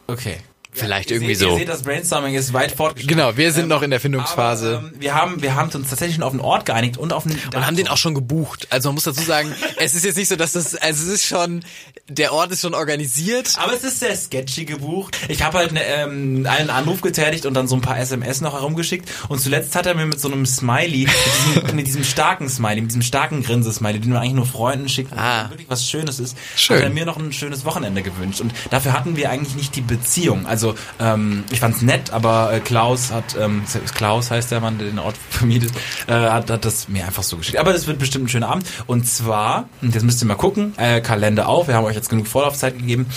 Okay. 0.07 0.37
Vielleicht 0.71 1.09
Ihr 1.09 1.17
irgendwie 1.17 1.33
seht, 1.35 1.47
so. 1.47 1.53
Ihr 1.53 1.59
seht, 1.59 1.69
das 1.69 1.81
Brainstorming 1.81 2.35
ist 2.35 2.53
weit 2.53 2.71
fortgeschritten. 2.73 3.17
Genau, 3.17 3.35
wir 3.35 3.51
sind 3.51 3.63
Ähm, 3.63 3.69
noch 3.69 3.81
in 3.81 3.89
der 3.89 3.99
Findungsphase. 3.99 4.77
Aber, 4.77 4.87
ähm, 4.87 4.93
wir 4.99 5.15
haben, 5.15 5.41
wir 5.41 5.55
haben 5.55 5.69
uns 5.71 5.89
tatsächlich 5.89 6.15
schon 6.15 6.23
auf 6.23 6.31
einen 6.31 6.41
Ort 6.41 6.65
geeinigt 6.67 6.97
und 6.97 7.11
auf 7.11 7.25
einen 7.25 7.39
und 7.55 7.65
haben 7.65 7.75
den 7.75 7.87
auch 7.87 7.97
schon 7.97 8.13
gebucht. 8.13 8.67
Also 8.69 8.89
man 8.89 8.95
muss 8.95 9.03
dazu 9.05 9.23
sagen, 9.23 9.53
es 9.79 9.95
ist 9.95 10.05
jetzt 10.05 10.15
nicht 10.17 10.27
so, 10.29 10.35
dass 10.35 10.51
das, 10.51 10.75
also 10.75 11.07
es 11.07 11.09
ist 11.15 11.25
schon, 11.25 11.63
der 12.07 12.33
Ort 12.33 12.51
ist 12.51 12.61
schon 12.61 12.75
organisiert. 12.75 13.55
Aber 13.57 13.73
es 13.73 13.83
ist 13.83 13.99
sehr 13.99 14.15
sketchy 14.15 14.65
gebucht. 14.65 15.17
Ich 15.27 15.41
habe 15.41 15.57
halt 15.57 15.71
ne, 15.71 15.83
ähm, 15.83 16.45
einen 16.47 16.69
Anruf 16.69 17.01
getätigt 17.01 17.47
und 17.47 17.55
dann 17.55 17.67
so 17.67 17.75
ein 17.75 17.81
paar 17.81 17.97
SMS 17.99 18.41
noch 18.41 18.53
herumgeschickt. 18.53 19.09
Und 19.27 19.39
zuletzt 19.39 19.75
hat 19.75 19.87
er 19.87 19.95
mir 19.95 20.05
mit 20.05 20.19
so 20.19 20.31
einem 20.31 20.45
Smiley, 20.45 21.07
mit 21.07 21.15
diesem, 21.57 21.75
mit 21.75 21.87
diesem 21.87 22.03
starken 22.03 22.47
Smiley, 22.47 22.81
mit 22.81 22.91
diesem 22.91 23.01
starken 23.01 23.41
Grinse-Smiley, 23.41 23.99
den 24.01 24.11
man 24.11 24.21
eigentlich 24.21 24.33
nur 24.33 24.45
Freunden 24.45 24.87
schickt, 24.87 25.11
Ah. 25.17 25.49
wirklich 25.49 25.67
was 25.69 25.89
Schönes 25.89 26.19
ist, 26.19 26.37
Schön. 26.55 26.77
hat 26.77 26.83
er 26.83 26.89
mir 26.91 27.05
noch 27.05 27.17
ein 27.17 27.33
schönes 27.33 27.65
Wochenende 27.65 28.03
gewünscht. 28.03 28.39
Und 28.39 28.53
dafür 28.69 28.93
hatten 28.93 29.15
wir 29.15 29.31
eigentlich 29.31 29.55
nicht 29.55 29.75
die 29.75 29.81
Beziehung. 29.81 30.45
Also 30.45 30.58
ähm, 30.99 31.43
ich 31.51 31.59
fand's 31.59 31.81
nett, 31.81 32.11
aber 32.11 32.53
äh, 32.53 32.59
Klaus 32.59 33.11
hat, 33.11 33.35
ähm, 33.39 33.63
Klaus 33.95 34.31
heißt 34.31 34.51
der 34.51 34.61
Mann, 34.61 34.77
der 34.77 34.87
den 34.87 34.99
Ort 34.99 35.15
vermietet, 35.29 35.71
äh, 36.07 36.13
hat, 36.13 36.49
hat 36.49 36.65
das 36.65 36.89
mir 36.89 37.05
einfach 37.05 37.23
so 37.23 37.37
geschickt. 37.37 37.57
Aber 37.57 37.73
das 37.73 37.87
wird 37.87 37.99
bestimmt 37.99 38.25
ein 38.25 38.29
schöner 38.29 38.49
Abend. 38.49 38.65
Und 38.87 39.07
zwar, 39.07 39.69
und 39.81 39.93
jetzt 39.93 40.03
müsst 40.03 40.21
ihr 40.21 40.27
mal 40.27 40.35
gucken, 40.35 40.73
äh, 40.77 41.01
Kalender 41.01 41.47
auf, 41.47 41.67
wir 41.67 41.75
haben 41.75 41.85
euch 41.85 41.95
jetzt 41.95 42.09
genug 42.09 42.27
Vorlaufzeit 42.27 42.77
gegeben, 42.77 43.07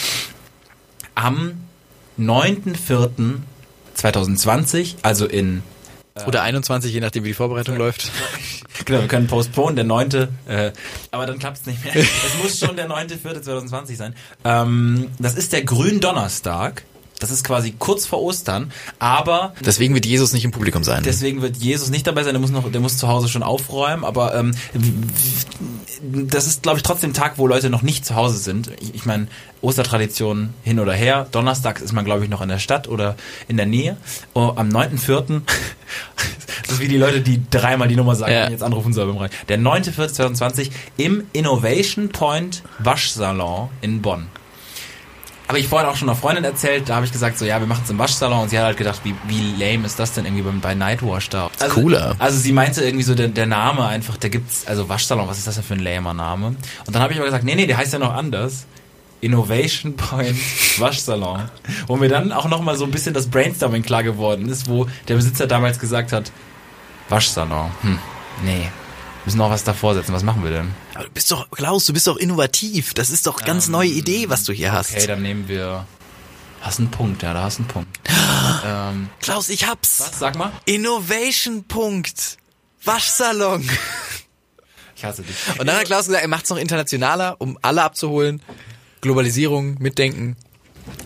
am 1.15 1.61
9.4.2020, 2.19 4.97
also 5.03 5.27
in 5.27 5.63
Oder 6.27 6.43
21, 6.43 6.93
je 6.93 7.01
nachdem 7.01 7.25
wie 7.25 7.29
die 7.29 7.35
Vorbereitung 7.35 7.77
läuft. 7.77 8.11
Genau, 8.85 9.01
wir 9.01 9.09
können 9.09 9.27
postponen, 9.27 9.77
der 9.77 9.85
9. 9.85 10.29
Äh, 10.49 10.73
aber 11.11 11.27
dann 11.27 11.39
klappt's 11.39 11.67
nicht 11.67 11.85
mehr. 11.85 11.95
es 11.97 12.43
muss 12.43 12.59
schon 12.59 12.75
der 12.75 12.89
9.4.2020 12.89 13.97
sein. 13.97 14.15
Ähm, 14.45 15.11
das 15.19 15.35
ist 15.35 15.53
der 15.53 15.63
Gründonnerstag. 15.63 16.83
Das 17.23 17.31
ist 17.31 17.45
quasi 17.45 17.73
kurz 17.79 18.05
vor 18.05 18.21
Ostern, 18.21 18.73
aber 18.99 19.55
Deswegen 19.65 19.95
wird 19.95 20.05
Jesus 20.07 20.33
nicht 20.33 20.45
im 20.45 20.51
Publikum 20.51 20.83
sein. 20.83 21.05
deswegen 21.05 21.41
wird 21.41 21.57
Jesus 21.57 21.89
nicht 21.91 22.05
dabei 22.07 22.25
sein, 22.25 22.35
der 22.35 22.41
muss 22.41 22.51
noch, 22.51 22.71
der 22.71 22.81
muss 22.81 22.97
zu 22.99 23.07
Hause 23.07 23.29
schon 23.29 23.45
aufräumen, 23.45 24.05
aber 24.05 24.35
ähm, 24.35 24.55
das 26.03 26.47
ist, 26.49 26.63
glaube 26.65 26.79
ich, 26.79 26.83
trotzdem 26.83 27.13
Tag, 27.15 27.35
wo 27.39 27.47
Leute 27.47 27.71
noch 27.71 27.83
nicht 27.83 28.05
zu 28.05 28.17
Hause 28.17 28.39
sind. 28.39 28.71
Ich, 28.81 28.95
ich 28.95 29.05
meine, 29.07 29.29
Ostertradition 29.61 30.53
hin 30.65 30.81
oder 30.81 30.93
her. 30.95 31.29
Donnerstag 31.31 31.81
ist 31.81 31.93
man, 31.93 32.05
glaube 32.05 32.25
ich, 32.25 32.31
noch 32.31 32.41
in 32.41 32.49
der 32.49 32.59
Stadt 32.59 32.89
oder 32.89 33.15
in 33.47 33.57
der 33.57 33.67
Nähe. 33.67 33.97
Oh, 34.35 34.53
am 34.57 34.69
9.4. 34.71 35.43
das 36.65 36.73
ist 36.73 36.81
wie 36.81 36.89
die 36.89 36.97
Leute, 36.99 37.21
die 37.21 37.41
dreimal 37.51 37.87
die 37.87 37.95
Nummer 37.97 38.17
sagen, 38.17 38.33
Ja. 38.33 38.51
jetzt 38.51 38.65
anrufen 38.65 38.93
soll 38.93 39.07
beim 39.07 39.19
Rein. 39.19 39.31
Der 39.49 39.59
9.4.2020 39.61 40.71
im 40.97 41.23
Innovation 41.33 42.09
Point 42.09 42.65
Waschsalon 42.81 43.69
in 43.81 44.03
Bonn. 44.03 44.27
Aber 45.53 45.59
ich 45.59 45.69
vorhin 45.69 45.87
auch 45.87 45.97
schon 45.97 46.09
einer 46.09 46.17
Freundin 46.17 46.45
erzählt, 46.45 46.89
da 46.89 46.95
habe 46.95 47.05
ich 47.05 47.13
gesagt, 47.13 47.37
so 47.37 47.45
ja, 47.45 47.61
wir 47.61 47.67
machen 47.67 47.83
es 47.85 47.91
im 47.91 47.99
Waschsalon 47.99 48.45
und 48.45 48.49
sie 48.49 48.57
hat 48.59 48.65
halt 48.65 48.79
gedacht, 48.79 49.03
wie, 49.05 49.15
wie 49.29 49.63
lame 49.63 49.85
ist 49.85 49.99
das 49.99 50.15
denn 50.15 50.25
irgendwie 50.25 50.41
beim, 50.41 50.63
bei 50.63 50.75
Nightwash 50.75 51.29
da? 51.29 51.51
Also, 51.61 51.75
Cooler. 51.75 52.17
Also 52.19 52.39
sie 52.39 52.53
meinte 52.53 52.83
irgendwie 52.83 53.03
so, 53.03 53.15
der, 53.15 53.29
der 53.29 53.45
Name 53.45 53.85
einfach, 53.85 54.17
der 54.17 54.31
gibt's, 54.31 54.67
also 54.67 54.89
Waschsalon, 54.89 55.29
was 55.29 55.37
ist 55.37 55.47
das 55.47 55.57
denn 55.57 55.65
für 55.65 55.75
ein 55.75 55.81
lamer 55.81 56.15
Name? 56.15 56.47
Und 56.47 56.59
dann 56.87 57.03
habe 57.03 57.13
ich 57.13 57.19
aber 57.19 57.27
gesagt, 57.27 57.45
nee, 57.45 57.55
nee, 57.55 57.67
der 57.67 57.77
heißt 57.77 57.93
ja 57.93 57.99
noch 57.99 58.15
anders. 58.15 58.65
Innovation 59.21 59.95
Point 59.95 60.39
Waschsalon. 60.79 61.43
Wo 61.87 61.97
mir 61.97 62.09
dann 62.09 62.33
auch 62.33 62.49
nochmal 62.49 62.79
so 62.79 62.87
ein 62.87 62.91
bisschen 62.91 63.13
das 63.13 63.27
Brainstorming 63.27 63.83
klar 63.83 64.05
geworden 64.05 64.49
ist, 64.49 64.71
wo 64.71 64.87
der 65.09 65.17
Besitzer 65.17 65.47
damals 65.47 65.79
gesagt 65.79 66.13
hat, 66.13 66.33
Waschsalon, 67.11 67.71
hm, 67.83 67.99
nee, 68.43 68.69
müssen 69.25 69.39
noch 69.39 69.51
was 69.51 69.65
davor 69.65 69.95
setzen, 69.95 70.13
was 70.13 70.23
machen 70.23 70.43
wir 70.45 70.51
denn? 70.51 70.71
Aber 70.95 71.05
du 71.05 71.11
bist 71.11 71.31
doch, 71.31 71.51
Klaus, 71.51 71.87
du 71.87 71.93
bist 71.93 72.07
doch 72.07 72.17
innovativ. 72.17 72.95
Das 72.95 73.11
ist 73.11 73.27
doch 73.27 73.43
ganz 73.45 73.69
neue 73.69 73.89
Idee, 73.89 74.29
was 74.29 74.45
du 74.45 74.53
hier 74.53 74.73
hast. 74.73 74.93
Okay, 74.93 75.07
dann 75.07 75.23
nehmen 75.23 75.49
wir, 75.49 75.87
hast 76.61 76.79
einen 76.79 76.91
Punkt, 76.91 77.23
ja, 77.23 77.33
da 77.33 77.43
hast 77.45 77.59
einen 77.59 77.69
Punkt. 77.69 78.01
ähm, 78.65 79.09
Klaus, 79.21 79.49
ich 79.49 79.67
hab's. 79.67 80.01
was, 80.01 80.19
sag 80.19 80.37
mal? 80.37 80.53
Innovation 80.65 81.65
Punkt. 81.65 82.39
Waschsalon. 82.85 83.69
Ich 84.95 85.07
hasse 85.07 85.23
dich. 85.23 85.35
Und 85.59 85.67
dann 85.67 85.75
hat 85.75 85.87
Klaus 85.87 86.07
gesagt, 86.07 86.23
er 86.23 86.29
macht's 86.29 86.49
noch 86.49 86.59
internationaler, 86.59 87.35
um 87.41 87.59
alle 87.61 87.83
abzuholen. 87.83 88.41
Globalisierung, 89.01 89.75
mitdenken. 89.81 90.37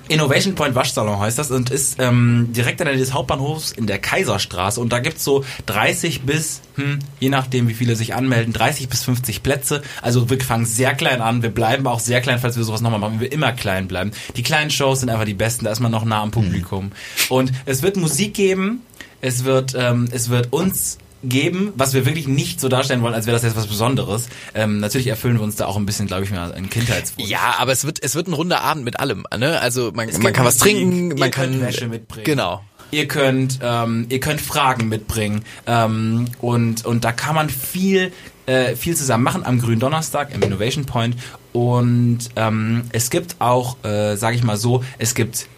Innovation 0.09 0.55
Point 0.55 0.75
Waschsalon 0.75 1.19
heißt 1.19 1.39
das 1.39 1.51
und 1.51 1.71
ist 1.71 1.97
ähm, 1.99 2.49
direkt 2.53 2.81
an 2.81 2.87
der 2.87 2.97
des 2.97 3.13
Hauptbahnhofs 3.13 3.73
in 3.73 3.87
der 3.87 3.99
Kaiserstraße 3.99 4.81
und 4.81 4.93
da 4.93 5.01
gibt's 5.01 5.25
so 5.25 5.45
30 5.67 6.23
bis, 6.23 6.61
hm, 6.77 7.01
je 7.19 7.29
nachdem 7.29 7.67
wie 7.69 7.75
viele 7.75 7.97
sich 7.97 8.15
anmelden, 8.15 8.53
30 8.53 8.89
bis 8.89 9.03
50 9.03 9.43
Plätze. 9.43 9.83
Also 10.03 10.31
wir 10.31 10.41
fangen 10.41 10.65
sehr 10.65 10.95
klein 10.95 11.21
an, 11.21 11.43
wir 11.43 11.51
bleiben 11.51 11.87
auch 11.89 11.99
sehr 11.99 12.21
klein, 12.21 12.39
falls 12.39 12.57
wir 12.57 12.63
sowas 12.63 12.83
nochmal 12.83 13.01
machen, 13.01 13.21
wir 13.21 13.33
immer 13.33 13.53
klein 13.53 13.89
bleiben. 13.89 14.13
Die 14.37 14.45
kleinen 14.45 14.71
Shows 14.71 15.01
sind 15.01 15.11
einfach 15.11 15.25
die 15.25 15.35
besten, 15.35 15.65
da 15.65 15.73
ist 15.73 15.81
man 15.81 15.91
noch 15.91 16.05
nah 16.05 16.23
am 16.23 16.31
Publikum. 16.31 16.93
Und 17.29 17.53
es 17.65 17.83
wird 17.83 17.97
Musik 17.97 18.35
geben, 18.35 18.83
es 19.21 19.45
wird, 19.45 19.75
ähm, 19.77 20.09
es 20.13 20.29
wird 20.29 20.53
uns 20.53 20.99
geben, 21.23 21.73
was 21.77 21.95
wir 21.95 22.07
wirklich 22.07 22.29
nicht 22.29 22.61
so 22.61 22.69
darstellen 22.69 23.03
wollen, 23.03 23.15
als 23.15 23.27
wäre 23.27 23.37
das 23.37 23.43
jetzt 23.43 23.57
was 23.57 23.67
Besonderes. 23.67 24.29
Ähm, 24.55 24.81
natürlich 24.81 25.07
erfüllen 25.07 25.37
wir 25.37 25.43
uns 25.43 25.57
da 25.57 25.67
auch 25.67 25.77
ein 25.77 25.87
bisschen, 25.87 26.07
glaube 26.07 26.25
ich, 26.25 26.31
mal 26.31 26.53
einen 26.53 26.71
Kindheitswunsch. 26.71 27.29
Ja, 27.29 27.57
aber 27.59 27.73
es 27.73 27.85
wird, 27.85 28.03
es 28.03 28.15
wird 28.15 28.29
ein 28.29 28.33
runder 28.33 28.61
Abend 28.61 28.85
mit 28.85 29.01
allem, 29.01 29.27
ne? 29.37 29.61
Also 29.61 29.93
man, 29.95 30.09
man 30.21 30.33
kann 30.33 30.45
was 30.45 30.59
trinken, 30.59 31.11
ihr 31.11 31.19
man 31.19 31.31
könnt 31.31 31.53
kann 31.53 31.61
Wäsche 31.61 31.89
mitbringen. 31.89 32.25
Genau. 32.25 32.63
Ihr 32.93 33.09
könnt, 33.09 33.59
ähm, 33.63 34.07
ihr 34.11 34.21
könnt 34.21 34.41
Fragen 34.41 34.89
mitbringen 34.89 35.43
ähm, 35.67 36.27
und 36.41 36.85
und 36.85 37.05
da 37.05 37.11
kann 37.11 37.35
man 37.35 37.51
viel 37.51 38.13
äh, 38.47 38.77
viel 38.77 38.97
zusammen 38.97 39.25
machen 39.25 39.45
am 39.45 39.61
grünen 39.61 39.81
Donnerstag 39.81 40.33
im 40.33 40.41
Innovation 40.43 40.87
Point 40.87 41.17
und 41.53 42.19
ähm, 42.37 42.85
es 42.93 43.11
gibt 43.11 43.37
auch, 43.41 43.83
äh, 43.85 44.15
sage 44.17 44.37
ich 44.37 44.45
mal 44.45 44.57
so, 44.57 44.85
es 44.99 45.17
gibt 45.17 45.49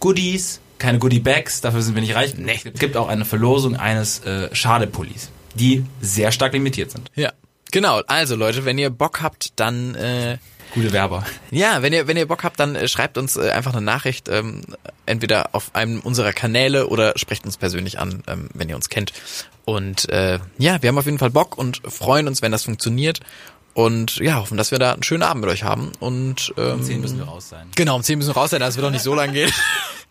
Goodies, 0.00 0.61
keine 0.82 0.98
Goodie 0.98 1.20
Bags, 1.20 1.60
dafür 1.60 1.80
sind 1.80 1.94
wir 1.94 2.02
nicht 2.02 2.14
reich. 2.14 2.34
Nee. 2.36 2.58
Es 2.64 2.80
gibt 2.80 2.96
auch 2.96 3.08
eine 3.08 3.24
Verlosung 3.24 3.76
eines 3.76 4.18
äh, 4.24 4.54
Schadepullis, 4.54 5.30
die 5.54 5.84
sehr 6.00 6.32
stark 6.32 6.52
limitiert 6.52 6.90
sind. 6.90 7.10
Ja. 7.14 7.32
Genau, 7.70 8.02
also 8.06 8.36
Leute, 8.36 8.66
wenn 8.66 8.76
ihr 8.76 8.90
Bock 8.90 9.22
habt, 9.22 9.58
dann 9.58 9.94
äh, 9.94 10.36
Gute 10.74 10.92
Werber. 10.92 11.24
ja, 11.50 11.82
wenn 11.82 11.92
ihr 11.92 12.06
wenn 12.06 12.16
ihr 12.16 12.26
Bock 12.26 12.44
habt, 12.44 12.58
dann 12.58 12.74
äh, 12.74 12.88
schreibt 12.88 13.16
uns 13.16 13.36
äh, 13.36 13.50
einfach 13.50 13.72
eine 13.72 13.80
Nachricht, 13.80 14.28
ähm, 14.28 14.62
entweder 15.06 15.54
auf 15.54 15.74
einem 15.74 16.00
unserer 16.00 16.32
Kanäle 16.32 16.88
oder 16.88 17.12
sprecht 17.16 17.44
uns 17.46 17.56
persönlich 17.56 17.98
an, 17.98 18.22
ähm, 18.26 18.48
wenn 18.52 18.68
ihr 18.68 18.76
uns 18.76 18.88
kennt. 18.88 19.12
Und 19.64 20.08
äh, 20.08 20.38
ja, 20.58 20.82
wir 20.82 20.88
haben 20.88 20.98
auf 20.98 21.06
jeden 21.06 21.18
Fall 21.18 21.30
Bock 21.30 21.56
und 21.56 21.80
freuen 21.86 22.26
uns, 22.26 22.42
wenn 22.42 22.52
das 22.52 22.64
funktioniert. 22.64 23.20
Und 23.74 24.16
ja, 24.16 24.36
hoffen, 24.36 24.58
dass 24.58 24.70
wir 24.70 24.78
da 24.78 24.92
einen 24.92 25.02
schönen 25.02 25.22
Abend 25.22 25.44
mit 25.44 25.50
euch 25.50 25.62
haben. 25.62 25.92
Und 26.00 26.52
ähm, 26.58 26.72
Um 26.72 26.82
10 26.82 27.00
müssen 27.00 27.18
wir 27.18 27.24
raus 27.24 27.48
sein. 27.48 27.68
Genau, 27.74 27.96
um 27.96 28.02
10 28.02 28.18
müssen 28.18 28.30
wir 28.30 28.36
raus 28.36 28.50
sein, 28.50 28.60
das 28.60 28.76
wird 28.76 28.84
doch 28.84 28.90
nicht 28.90 29.02
so 29.02 29.14
lang 29.14 29.32
gehen. 29.32 29.50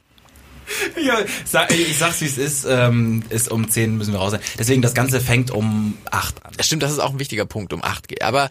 Ja, 1.02 1.20
sag, 1.46 1.72
ich 1.72 1.98
sag's 1.98 2.22
wie 2.22 2.26
es 2.26 2.38
ist, 2.38 2.66
ähm, 2.70 3.24
ist 3.30 3.50
um 3.50 3.70
10 3.70 3.98
müssen 3.98 4.14
wir 4.14 4.20
raus 4.20 4.32
sein. 4.32 4.42
Deswegen 4.60 4.82
das 4.82 4.94
Ganze 4.94 5.20
fängt 5.20 5.52
um 5.52 5.98
8 6.12 6.46
an. 6.46 6.54
Stimmt, 6.60 6.84
das 6.84 6.92
ist 6.92 7.00
auch 7.00 7.12
ein 7.12 7.20
wichtiger 7.20 7.46
Punkt, 7.46 7.74
um 7.74 7.84
8 7.84 8.08
geht. 8.08 8.22
Aber 8.22 8.50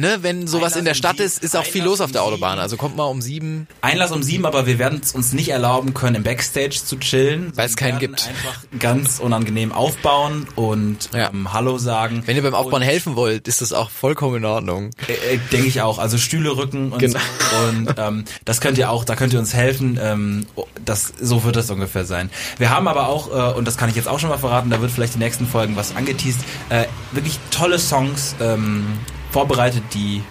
ne, 0.00 0.18
wenn 0.22 0.46
sowas 0.46 0.72
Einlass 0.72 0.76
in 0.78 0.84
der 0.84 0.92
um 0.92 0.96
Stadt 0.96 1.16
sieben- 1.18 1.26
ist, 1.26 1.42
ist 1.44 1.56
auch 1.56 1.64
viel 1.64 1.82
Einlass 1.82 1.98
los 1.98 2.00
auf 2.00 2.06
um 2.08 2.12
der 2.12 2.22
Autobahn. 2.24 2.52
sieben. 2.52 2.62
Also 2.62 2.76
kommt 2.76 2.96
mal 2.96 3.04
um 3.04 3.20
7. 3.22 3.66
Einlass 3.80 4.10
um 4.12 4.22
7, 4.22 4.44
aber 4.46 4.66
wir 4.66 4.78
werden 4.78 5.00
es 5.02 5.12
uns 5.12 5.32
nicht 5.32 5.48
erlauben 5.50 5.94
können, 5.94 6.16
im 6.16 6.22
Backstage 6.22 6.80
zu 6.84 6.98
chillen. 6.98 7.52
Weil 7.54 7.66
es 7.66 7.76
keinen 7.76 7.98
gibt. 7.98 8.26
einfach 8.28 8.58
ganz 8.78 9.18
unangenehm 9.20 9.72
aufbauen 9.72 10.46
und 10.56 11.10
Ja. 11.14 11.30
ähm, 11.30 11.52
Hallo 11.52 11.78
sagen. 11.78 12.22
Wenn 12.26 12.36
ihr 12.36 12.42
beim 12.42 12.54
Aufbauen 12.54 12.82
Und- 12.82 12.88
helfen 12.88 13.16
wollt, 13.16 13.46
ist 13.48 13.60
das 13.60 13.72
auch 13.72 13.90
vollkommen 13.90 14.36
in 14.36 14.44
Ordnung. 14.44 14.90
Äh, 15.08 15.34
äh, 15.34 15.38
Denke 15.52 15.66
ich 15.68 15.80
auch. 15.82 15.98
Also 15.98 16.18
Stühle 16.18 16.56
rücken 16.56 16.92
und 16.92 16.98
Genau. 16.98 17.18
so. 17.18 17.68
Und 17.68 17.94
ähm, 17.98 18.24
das 18.44 18.60
könnt 18.60 18.78
ihr 18.78 18.90
auch, 18.90 19.04
da 19.04 19.16
könnt 19.16 19.32
ihr 19.32 19.38
uns 19.38 19.54
helfen. 19.54 19.98
Ähm, 20.02 20.46
oh, 20.56 20.66
das, 20.84 21.12
so 21.20 21.44
wird 21.44 21.56
das 21.56 21.70
ungefähr 21.70 22.04
sein. 22.04 22.30
Wir 22.58 22.70
haben 22.70 22.88
aber 22.88 23.08
auch, 23.08 23.28
äh, 23.54 23.56
und 23.58 23.66
das 23.66 23.76
kann 23.76 23.88
ich 23.90 23.96
jetzt 23.96 24.08
auch 24.08 24.18
schon 24.18 24.30
mal 24.30 24.38
verraten, 24.38 24.70
da 24.70 24.80
wird 24.80 24.90
vielleicht 24.90 25.14
die 25.14 25.18
nächsten 25.18 25.46
Folgen 25.46 25.76
was 25.76 25.94
angeteased, 25.96 26.40
äh, 26.70 26.84
wirklich 27.12 27.38
tolle 27.50 27.78
Songs 27.78 28.34
ähm, 28.40 28.86
vorbereitet, 29.30 29.82
die 29.94 30.22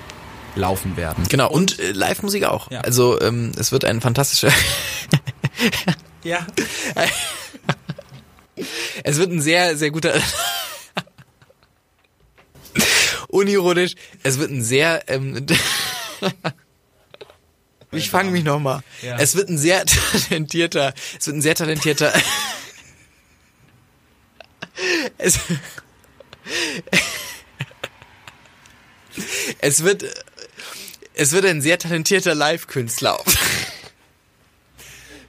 laufen 0.55 0.97
werden. 0.97 1.25
Genau, 1.29 1.49
und 1.49 1.79
äh, 1.79 1.91
Live-Musik 1.91 2.43
auch. 2.43 2.69
Ja. 2.71 2.81
Also 2.81 3.19
ähm, 3.21 3.51
es 3.57 3.71
wird 3.71 3.85
ein 3.85 4.01
fantastischer... 4.01 4.51
Ja. 6.21 6.45
es 9.03 9.17
wird 9.17 9.31
ein 9.31 9.41
sehr, 9.41 9.77
sehr 9.77 9.89
guter... 9.91 10.13
Unironisch, 13.29 13.95
es 14.23 14.37
wird 14.37 14.51
ein 14.51 14.63
sehr... 14.63 15.03
Ähm, 15.07 15.45
ich 17.91 18.09
fange 18.09 18.31
mich 18.31 18.43
nochmal. 18.43 18.81
Ja. 19.01 19.17
Es 19.17 19.35
wird 19.35 19.49
ein 19.49 19.57
sehr 19.57 19.85
talentierter... 19.85 20.93
Es 21.17 21.27
wird 21.27 21.37
ein 21.37 21.41
sehr 21.41 21.55
talentierter... 21.55 22.13
es, 25.17 25.39
es 29.59 29.83
wird... 29.83 30.05
Es 31.15 31.33
wird 31.33 31.45
ein 31.45 31.61
sehr 31.61 31.77
talentierter 31.77 32.33
Live-Künstler. 32.33 33.19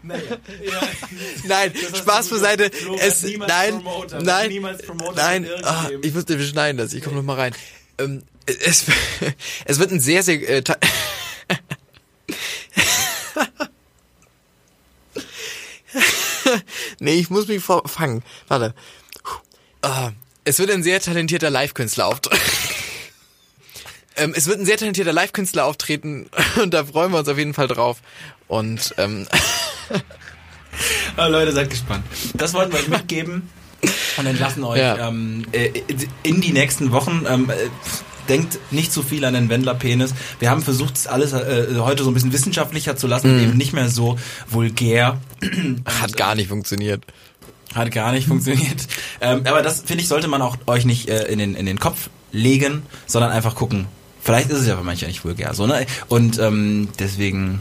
Nein, 0.02 1.74
Spaß 1.94 2.28
beiseite. 2.28 2.70
Flo 2.70 2.92
wird 2.92 3.02
Es, 3.02 3.22
nein, 3.22 3.82
Promoter, 3.82 4.22
nein, 4.22 4.62
nein. 5.14 5.46
Ah, 5.62 5.90
ich 6.00 6.14
wusste, 6.14 6.38
wir 6.38 6.46
schneiden 6.46 6.78
das. 6.78 6.94
Ich 6.94 7.02
komme 7.02 7.16
noch 7.16 7.22
mal 7.22 7.36
rein. 7.36 7.54
Ähm, 7.98 8.22
es, 8.46 8.86
es 9.64 9.78
wird 9.78 9.92
ein 9.92 10.00
sehr, 10.00 10.22
sehr 10.22 10.48
äh, 10.48 10.62
Nee, 16.98 17.14
ich 17.14 17.30
muss 17.30 17.46
mich 17.48 17.62
fangen. 17.62 18.22
Warte. 18.48 18.74
Ah, 19.82 20.12
es 20.44 20.58
wird 20.58 20.70
ein 20.70 20.82
sehr 20.82 21.00
talentierter 21.00 21.50
Live-Künstler 21.50 22.06
auftreten. 22.06 22.40
Ähm, 24.16 24.32
es 24.36 24.46
wird 24.46 24.58
ein 24.60 24.66
sehr 24.66 24.76
talentierter 24.76 25.12
Live-Künstler 25.12 25.64
auftreten 25.64 26.28
und 26.62 26.74
da 26.74 26.84
freuen 26.84 27.12
wir 27.12 27.18
uns 27.18 27.28
auf 27.28 27.38
jeden 27.38 27.54
Fall 27.54 27.68
drauf. 27.68 27.98
Und 28.48 28.94
ähm, 28.98 29.26
Ah, 31.16 31.26
Leute, 31.26 31.52
seid 31.52 31.68
gespannt. 31.70 32.04
Das 32.34 32.54
wollten 32.54 32.72
wir 32.72 32.78
euch 32.78 32.88
mitgeben 32.88 33.48
und 34.16 34.26
entlassen 34.26 34.64
euch 34.64 34.78
Ja. 34.78 35.08
ähm, 35.08 35.44
äh, 35.52 35.70
in 36.22 36.40
die 36.40 36.52
nächsten 36.52 36.92
Wochen. 36.92 37.26
Ähm, 37.28 37.50
äh, 37.50 37.54
denkt 38.28 38.58
nicht 38.70 38.92
zu 38.92 39.02
viel 39.02 39.24
an 39.24 39.34
den 39.34 39.48
Wendler-Penis. 39.48 40.14
Wir 40.38 40.50
haben 40.50 40.62
versucht, 40.62 40.94
das 40.94 41.08
alles 41.08 41.32
äh, 41.32 41.66
heute 41.78 42.04
so 42.04 42.10
ein 42.10 42.14
bisschen 42.14 42.32
wissenschaftlicher 42.32 42.96
zu 42.96 43.08
lassen, 43.08 43.36
Mhm. 43.36 43.42
eben 43.42 43.56
nicht 43.56 43.72
mehr 43.72 43.88
so 43.88 44.18
vulgär. 44.48 45.20
hat 46.00 46.16
gar 46.16 46.36
nicht 46.36 46.48
funktioniert. 46.48 47.04
Hat 47.74 47.90
gar 47.90 48.12
nicht 48.12 48.28
funktioniert. 48.28 48.86
Ähm, 49.20 49.42
aber 49.46 49.62
das, 49.62 49.80
finde 49.80 50.02
ich, 50.02 50.08
sollte 50.08 50.28
man 50.28 50.42
auch 50.42 50.56
euch 50.66 50.84
nicht 50.84 51.08
äh, 51.08 51.24
in, 51.24 51.38
den, 51.40 51.54
in 51.56 51.66
den 51.66 51.80
Kopf 51.80 52.08
legen, 52.30 52.82
sondern 53.06 53.32
einfach 53.32 53.56
gucken. 53.56 53.86
Vielleicht 54.22 54.50
ist 54.50 54.60
es 54.60 54.66
ja 54.66 54.76
für 54.76 54.84
manche 54.84 55.06
nicht 55.06 55.24
vulgär 55.24 55.54
so, 55.54 55.66
ne? 55.66 55.86
Und 56.08 56.38
ähm, 56.38 56.88
deswegen, 56.98 57.60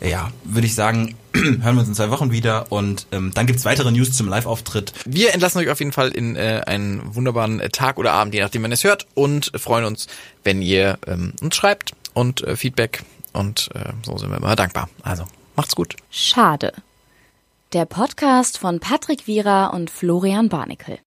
ja, 0.00 0.30
würde 0.44 0.66
ich 0.66 0.74
sagen, 0.74 1.16
hören 1.34 1.74
wir 1.74 1.80
uns 1.80 1.88
in 1.88 1.94
zwei 1.94 2.10
Wochen 2.10 2.30
wieder 2.30 2.70
und 2.70 3.06
ähm, 3.12 3.32
dann 3.34 3.46
gibt's 3.46 3.64
weitere 3.64 3.90
News 3.90 4.12
zum 4.12 4.28
Live-Auftritt. 4.28 4.92
Wir 5.06 5.32
entlassen 5.32 5.60
euch 5.60 5.70
auf 5.70 5.78
jeden 5.78 5.92
Fall 5.92 6.10
in 6.10 6.36
äh, 6.36 6.62
einen 6.66 7.14
wunderbaren 7.14 7.60
äh, 7.60 7.70
Tag 7.70 7.98
oder 7.98 8.12
Abend, 8.12 8.34
je 8.34 8.40
nachdem, 8.40 8.62
wann 8.62 8.72
ihr 8.72 8.74
es 8.74 8.84
hört 8.84 9.06
und 9.14 9.52
freuen 9.54 9.84
uns, 9.84 10.06
wenn 10.44 10.62
ihr 10.62 10.98
ähm, 11.06 11.32
uns 11.40 11.56
schreibt 11.56 11.92
und 12.14 12.42
äh, 12.42 12.56
Feedback 12.56 13.02
und 13.32 13.70
äh, 13.74 13.92
so 14.04 14.18
sind 14.18 14.30
wir 14.30 14.36
immer 14.36 14.56
dankbar. 14.56 14.88
Also, 15.02 15.24
macht's 15.56 15.76
gut. 15.76 15.96
Schade. 16.10 16.72
Der 17.72 17.84
Podcast 17.84 18.58
von 18.58 18.80
Patrick 18.80 19.28
Wierer 19.28 19.72
und 19.72 19.90
Florian 19.90 20.48
Barnikel. 20.48 20.98